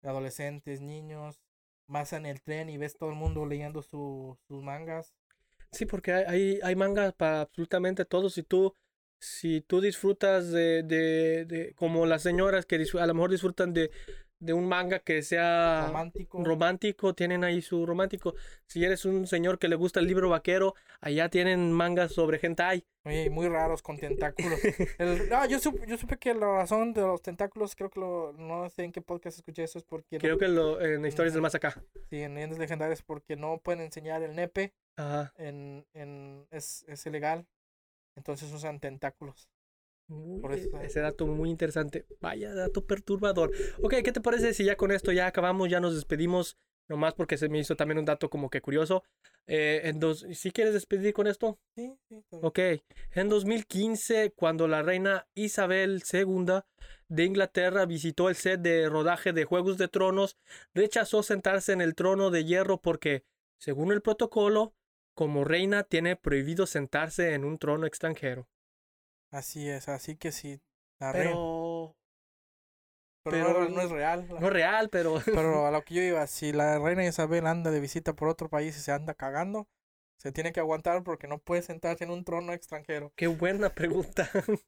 adolescentes, 0.03 0.81
niños. 0.81 1.41
Vas 1.87 2.13
en 2.13 2.25
el 2.25 2.41
tren 2.41 2.69
y 2.69 2.77
ves 2.77 2.97
todo 2.97 3.09
el 3.11 3.15
mundo 3.15 3.45
leyendo 3.45 3.81
su- 3.81 4.37
sus 4.47 4.63
mangas. 4.63 5.13
Sí, 5.71 5.85
porque 5.85 6.13
hay, 6.13 6.23
hay, 6.27 6.59
hay 6.63 6.75
mangas 6.75 7.13
para 7.13 7.41
absolutamente 7.41 8.05
todos. 8.05 8.33
Si 8.33 8.43
tú, 8.43 8.73
si 9.25 9.61
tú 9.61 9.81
disfrutas 9.81 10.51
de, 10.51 10.83
de, 10.83 11.45
de 11.45 11.73
como 11.75 12.05
las 12.05 12.21
señoras 12.21 12.65
que 12.65 12.75
a 12.99 13.05
lo 13.07 13.13
mejor 13.13 13.31
disfrutan 13.31 13.73
de, 13.73 13.89
de 14.39 14.53
un 14.53 14.67
manga 14.67 14.99
que 14.99 15.23
sea 15.23 15.87
romántico. 15.87 16.43
romántico, 16.43 17.13
tienen 17.15 17.43
ahí 17.43 17.61
su 17.61 17.85
romántico. 17.85 18.35
Si 18.67 18.83
eres 18.83 19.03
un 19.05 19.25
señor 19.25 19.57
que 19.57 19.67
le 19.67 19.75
gusta 19.75 19.99
el 19.99 20.07
libro 20.07 20.29
vaquero, 20.29 20.75
allá 21.01 21.29
tienen 21.29 21.71
mangas 21.71 22.11
sobre 22.13 22.39
hentai. 22.41 22.85
Oye, 23.03 23.29
muy 23.29 23.47
raros 23.47 23.81
con 23.81 23.97
tentáculos. 23.97 24.59
El- 24.99 25.31
ah, 25.33 25.47
yo, 25.47 25.59
supe, 25.59 25.85
yo 25.87 25.97
supe 25.97 26.17
que 26.17 26.33
la 26.33 26.47
razón 26.57 26.93
de 26.93 27.01
los 27.01 27.21
tentáculos, 27.21 27.75
creo 27.75 27.89
que 27.89 27.99
lo, 27.99 28.33
no 28.33 28.69
sé 28.69 28.83
en 28.83 28.91
qué 28.91 29.01
podcast 29.01 29.37
escuché 29.37 29.63
eso, 29.63 29.77
es 29.79 29.83
porque 29.83 30.17
no- 30.17 30.19
Creo 30.19 30.37
que 30.37 30.47
lo, 30.47 30.81
en 30.81 31.03
Historias 31.05 31.33
del 31.33 31.41
Más 31.41 31.55
Acá. 31.55 31.81
sí, 32.09 32.21
en 32.21 32.35
leyendas 32.35 32.59
legendarias, 32.59 33.01
porque 33.01 33.35
no 33.35 33.59
pueden 33.59 33.81
enseñar 33.81 34.21
el 34.23 34.35
nepe, 34.35 34.73
Ajá. 34.97 35.33
en, 35.37 35.85
en, 35.93 36.45
es, 36.51 36.83
es 36.87 37.05
ilegal. 37.05 37.45
Entonces 38.15 38.51
usan 38.53 38.79
tentáculos. 38.79 39.49
Uy, 40.07 40.39
Por 40.39 40.53
eso- 40.53 40.69
Ese 40.81 40.99
dato 40.99 41.25
muy 41.25 41.49
interesante. 41.49 42.05
Vaya 42.21 42.53
dato 42.53 42.85
perturbador. 42.85 43.51
Ok, 43.81 43.95
¿qué 44.03 44.11
te 44.11 44.21
parece 44.21 44.53
si 44.53 44.63
ya 44.63 44.75
con 44.77 44.91
esto 44.91 45.11
ya 45.11 45.25
acabamos, 45.27 45.69
ya 45.69 45.79
nos 45.79 45.95
despedimos? 45.95 46.57
Nomás 46.87 47.15
porque 47.15 47.37
se 47.37 47.49
me 47.49 47.57
hizo 47.57 47.75
también 47.75 47.97
un 47.97 48.05
dato 48.05 48.29
como 48.29 48.51
que 48.51 48.61
curioso. 48.61 49.03
Eh, 49.47 49.81
en 49.85 49.99
dos, 49.99 50.23
¿Sí 50.33 50.51
quieres 50.51 50.73
despedir 50.75 51.13
con 51.13 51.25
esto? 51.25 51.57
Sí, 51.75 51.91
sí. 52.07 52.23
Ok. 52.43 52.59
En 53.13 53.27
2015, 53.27 54.31
cuando 54.35 54.67
la 54.67 54.83
reina 54.83 55.27
Isabel 55.33 56.03
II 56.11 56.61
de 57.07 57.23
Inglaterra 57.23 57.87
visitó 57.87 58.29
el 58.29 58.35
set 58.35 58.61
de 58.61 58.87
rodaje 58.87 59.33
de 59.33 59.45
Juegos 59.45 59.79
de 59.79 59.87
Tronos, 59.87 60.37
rechazó 60.75 61.23
sentarse 61.23 61.73
en 61.73 61.81
el 61.81 61.95
trono 61.95 62.29
de 62.29 62.45
hierro 62.45 62.79
porque, 62.79 63.23
según 63.59 63.91
el 63.91 64.03
protocolo, 64.03 64.75
como 65.15 65.43
reina 65.43 65.83
tiene 65.83 66.15
prohibido 66.15 66.67
sentarse 66.67 67.33
en 67.33 67.45
un 67.45 67.57
trono 67.57 67.85
extranjero. 67.87 68.47
Así 69.31 69.67
es, 69.69 69.89
así 69.89 70.15
que 70.17 70.31
sí. 70.31 70.61
La 70.99 71.11
reina- 71.11 71.31
Pero 71.31 71.95
pero, 73.23 73.47
pero- 73.47 73.63
no, 73.63 73.69
no 73.69 73.81
es 73.81 73.89
real. 73.89 74.27
no 74.29 74.37
es 74.47 74.53
real, 74.53 74.89
pero 74.89 75.15
Pero 75.25 75.65
a 75.65 75.71
lo 75.71 75.83
que 75.83 75.95
yo 75.95 76.01
iba, 76.03 76.25
si 76.27 76.51
la 76.53 76.77
reina 76.79 77.05
Isabel 77.05 77.47
anda 77.47 77.71
de 77.71 77.79
visita 77.79 78.13
por 78.13 78.27
otro 78.27 78.49
país 78.49 78.77
y 78.77 78.79
se 78.79 78.91
anda 78.91 79.13
cagando, 79.15 79.67
se 80.17 80.31
tiene 80.31 80.51
que 80.53 80.59
aguantar 80.59 81.03
porque 81.03 81.27
no 81.27 81.39
puede 81.39 81.61
sentarse 81.63 82.03
en 82.03 82.11
un 82.11 82.23
trono 82.23 82.53
extranjero. 82.53 83.11
qué 83.15 83.27
buena 83.27 83.69
pregunta. 83.73 84.29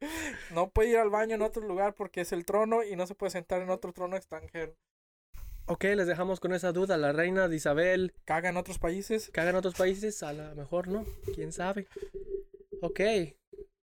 No 0.51 0.69
puede 0.71 0.89
ir 0.89 0.97
al 0.97 1.09
baño 1.09 1.35
en 1.35 1.41
otro 1.43 1.61
lugar 1.67 1.93
porque 1.93 2.21
es 2.21 2.31
el 2.31 2.45
trono 2.45 2.83
y 2.83 2.95
no 2.95 3.05
se 3.05 3.15
puede 3.15 3.29
sentar 3.31 3.61
en 3.61 3.69
otro 3.69 3.93
trono 3.93 4.15
extranjero. 4.15 4.75
Ok, 5.67 5.83
les 5.95 6.07
dejamos 6.07 6.39
con 6.39 6.53
esa 6.53 6.71
duda. 6.71 6.97
La 6.97 7.11
reina 7.11 7.47
de 7.47 7.55
Isabel 7.55 8.13
Caga 8.25 8.49
en 8.49 8.57
otros 8.57 8.79
países. 8.79 9.29
caga 9.31 9.51
en 9.51 9.55
otros 9.55 9.75
países, 9.75 10.23
a 10.23 10.33
lo 10.33 10.55
mejor 10.55 10.87
no, 10.87 11.05
quién 11.35 11.51
sabe. 11.51 11.87
Ok, 12.81 12.99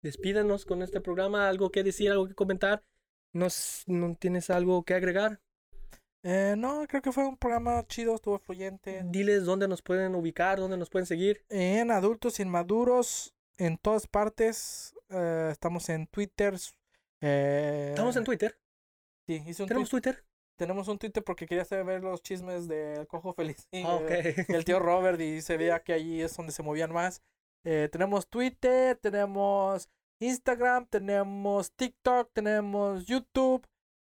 despídanos 0.01 0.65
con 0.65 0.82
este 0.82 1.01
programa, 1.01 1.47
algo 1.49 1.71
que 1.71 1.84
decir, 1.84 2.11
algo 2.11 2.28
que 2.28 2.36
comentar. 2.36 2.84
¿No, 3.34 3.47
no 3.88 4.15
tienes 4.15 4.49
algo 4.49 4.84
que 4.84 4.93
agregar? 4.93 5.41
Eh, 6.23 6.55
no, 6.57 6.86
creo 6.88 7.01
que 7.01 7.11
fue 7.11 7.25
un 7.25 7.38
programa 7.38 7.86
chido, 7.88 8.15
estuvo 8.15 8.39
fluyente. 8.39 9.01
Diles 9.05 9.45
dónde 9.45 9.67
nos 9.67 9.82
pueden 9.82 10.15
ubicar, 10.15 10.57
dónde 10.59 10.78
nos 10.78 10.89
pueden 10.89 11.05
seguir. 11.05 11.45
En 11.49 11.91
Adultos 11.91 12.39
Inmaduros, 12.39 13.34
en 13.57 13.78
todas 13.78 14.07
partes. 14.07 14.93
eh, 15.09 15.49
estamos 15.51 15.88
en 15.89 16.07
Twitter. 16.07 16.55
eh, 17.21 17.88
Estamos 17.91 18.15
en 18.15 18.23
Twitter. 18.23 18.57
Sí, 19.28 19.43
hice 19.45 19.63
un 19.63 19.67
¿Tenemos 19.67 19.89
Twitter? 19.89 20.23
Tenemos 20.58 20.88
un 20.89 20.97
Twitter 20.97 21.24
porque 21.24 21.45
quería 21.45 21.64
saber 21.66 22.03
los 22.03 22.22
chismes 22.22 22.68
del 22.68 23.08
Cojo 23.08 23.34
Feliz. 23.34 23.68
Ah, 23.86 23.95
ok. 23.95 24.10
el 24.49 24.66
tío 24.66 24.80
Robert 24.80 25.20
y 25.22 25.41
se 25.41 25.55
veía 25.58 25.80
que 25.80 25.93
allí 25.93 26.22
es 26.22 26.36
donde 26.36 26.51
se 26.51 26.64
movían 26.64 26.91
más. 26.91 27.22
Eh, 27.64 27.89
tenemos 27.91 28.28
Twitter, 28.28 28.97
tenemos 28.97 29.89
Instagram, 30.22 30.86
tenemos 30.88 31.72
TikTok, 31.74 32.32
tenemos 32.34 33.05
YouTube 33.05 33.66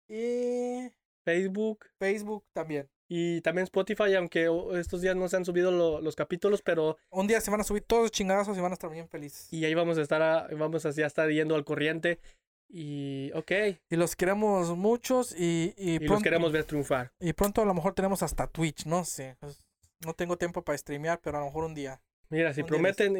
y 0.08 0.90
Facebook 1.24 1.84
Facebook 1.98 2.44
también. 2.52 2.88
y 3.10 3.40
también 3.40 3.64
Spotify, 3.64 4.14
aunque 4.14 4.48
estos 4.78 5.00
días 5.02 5.16
no 5.16 5.28
se 5.28 5.36
han 5.36 5.44
subido 5.44 5.70
lo- 5.70 6.00
los 6.00 6.14
capítulos, 6.14 6.62
pero 6.62 6.96
Un 7.10 7.26
día 7.26 7.40
se 7.40 7.50
van 7.50 7.60
a 7.60 7.64
subir 7.64 7.82
todos 7.82 8.02
los 8.02 8.56
y 8.56 8.60
van 8.60 8.72
a 8.72 8.74
estar 8.74 8.90
bien 8.90 9.08
felices. 9.08 9.50
y 9.52 9.64
ahí 9.64 9.74
vamos 9.74 9.96
a 9.98 10.02
estar, 10.02 10.20
a- 10.22 10.48
vamos 10.56 10.84
a 10.86 10.90
ya 10.90 11.06
estar 11.06 11.28
yendo 11.30 11.54
al 11.54 11.64
corriente. 11.64 12.20
Y 12.68 13.30
ok, 13.34 13.50
Y 13.90 13.96
los 13.96 14.14
queremos 14.14 14.76
muchos 14.76 15.34
y, 15.34 15.72
y, 15.76 15.94
y 15.94 15.98
pronto, 16.00 16.14
los 16.14 16.22
queremos 16.22 16.52
ver 16.52 16.64
triunfar. 16.64 17.12
y 17.18 17.32
pronto 17.32 17.62
a 17.62 17.64
lo 17.64 17.72
mejor 17.74 17.94
tenemos 17.94 18.22
hasta 18.22 18.46
Twitch, 18.46 18.84
no 18.84 19.04
sé. 19.04 19.36
pues, 19.40 19.64
No 20.04 20.12
tengo 20.14 20.36
tiempo 20.36 20.62
para 20.62 20.76
streamear, 20.76 21.18
pero 21.20 21.38
a 21.38 21.40
lo 21.40 21.46
mejor 21.46 21.64
un 21.64 21.74
día. 21.74 22.00
Mira, 22.30 22.52
si 22.52 22.62
prometen 22.62 23.16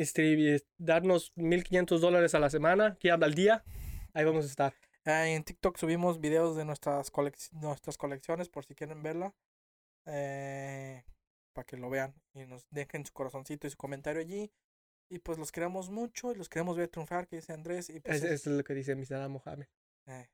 darnos 0.76 1.32
1500 1.34 2.00
dólares 2.02 2.34
a 2.34 2.38
la 2.38 2.50
semana, 2.50 2.96
que 3.00 3.10
habla 3.10 3.24
al 3.26 3.34
día, 3.34 3.64
ahí 4.12 4.24
vamos 4.24 4.44
a 4.44 4.48
estar. 4.48 4.74
Ah, 5.06 5.26
en 5.26 5.42
TikTok 5.42 5.78
subimos 5.78 6.20
videos 6.20 6.54
de 6.56 6.66
nuestras, 6.66 7.10
colec- 7.10 7.50
nuestras 7.52 7.96
colecciones 7.96 8.50
por 8.50 8.66
si 8.66 8.74
quieren 8.74 9.02
verla. 9.02 9.34
Eh, 10.04 11.04
para 11.54 11.64
que 11.66 11.76
lo 11.76 11.90
vean 11.90 12.14
y 12.34 12.44
nos 12.46 12.66
dejen 12.70 13.04
su 13.06 13.12
corazoncito 13.12 13.66
y 13.66 13.70
su 13.70 13.76
comentario 13.76 14.20
allí. 14.20 14.52
Y 15.10 15.18
pues 15.20 15.38
los 15.38 15.50
queremos 15.52 15.88
mucho 15.90 16.32
y 16.32 16.34
los 16.34 16.48
queremos 16.48 16.76
ver 16.76 16.88
triunfar, 16.88 17.26
que 17.26 17.36
dice 17.36 17.52
Andrés. 17.52 17.88
Y 17.90 18.00
pues 18.00 18.16
Es- 18.18 18.24
es- 18.24 18.30
Eso 18.40 18.50
es 18.50 18.56
lo 18.56 18.64
que 18.64 18.74
dice 18.74 18.94
mi 18.94 19.06
Saddam 19.06 19.32
Mohamed 19.32 19.66
eh, 20.06 20.28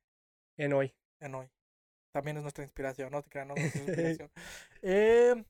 en 0.57 0.73
hoy. 0.73 0.95
en 1.21 1.35
hoy. 1.35 1.49
También 2.13 2.37
es 2.37 2.43
nuestra 2.43 2.63
inspiración, 2.65 3.11
no 3.11 3.23
te 3.23 3.31
crean, 3.31 3.49
no 3.49 3.55
es 3.57 3.75
inspiración. 4.21 4.31
Eh, 4.83 5.45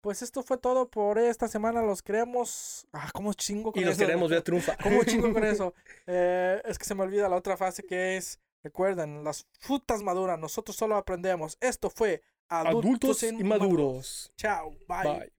pues 0.00 0.22
esto 0.22 0.42
fue 0.42 0.56
todo 0.58 0.88
por 0.88 1.18
esta 1.18 1.46
semana. 1.48 1.82
Los 1.82 2.02
queremos. 2.02 2.86
Ah, 2.92 3.10
cómo 3.12 3.32
chingo 3.34 3.70
con 3.72 3.82
Y 3.82 3.84
los 3.84 3.94
eso? 3.94 4.06
queremos 4.06 4.30
ver 4.30 4.42
triunfar. 4.42 4.78
¿Cómo 4.82 5.04
chingo 5.04 5.32
con 5.32 5.44
eso? 5.44 5.74
Eh, 6.06 6.62
es 6.64 6.78
que 6.78 6.84
se 6.84 6.94
me 6.94 7.02
olvida 7.02 7.28
la 7.28 7.36
otra 7.36 7.56
frase 7.56 7.82
que 7.84 8.16
es, 8.16 8.40
recuerden, 8.64 9.22
las 9.24 9.46
frutas 9.60 10.02
maduran, 10.02 10.40
nosotros 10.40 10.76
solo 10.76 10.96
aprendemos. 10.96 11.56
Esto 11.60 11.90
fue 11.90 12.22
Adultos, 12.48 13.22
Adultos 13.22 13.22
inmaduros. 13.24 14.32
Chao, 14.36 14.70
bye. 14.88 15.02
Bye. 15.04 15.32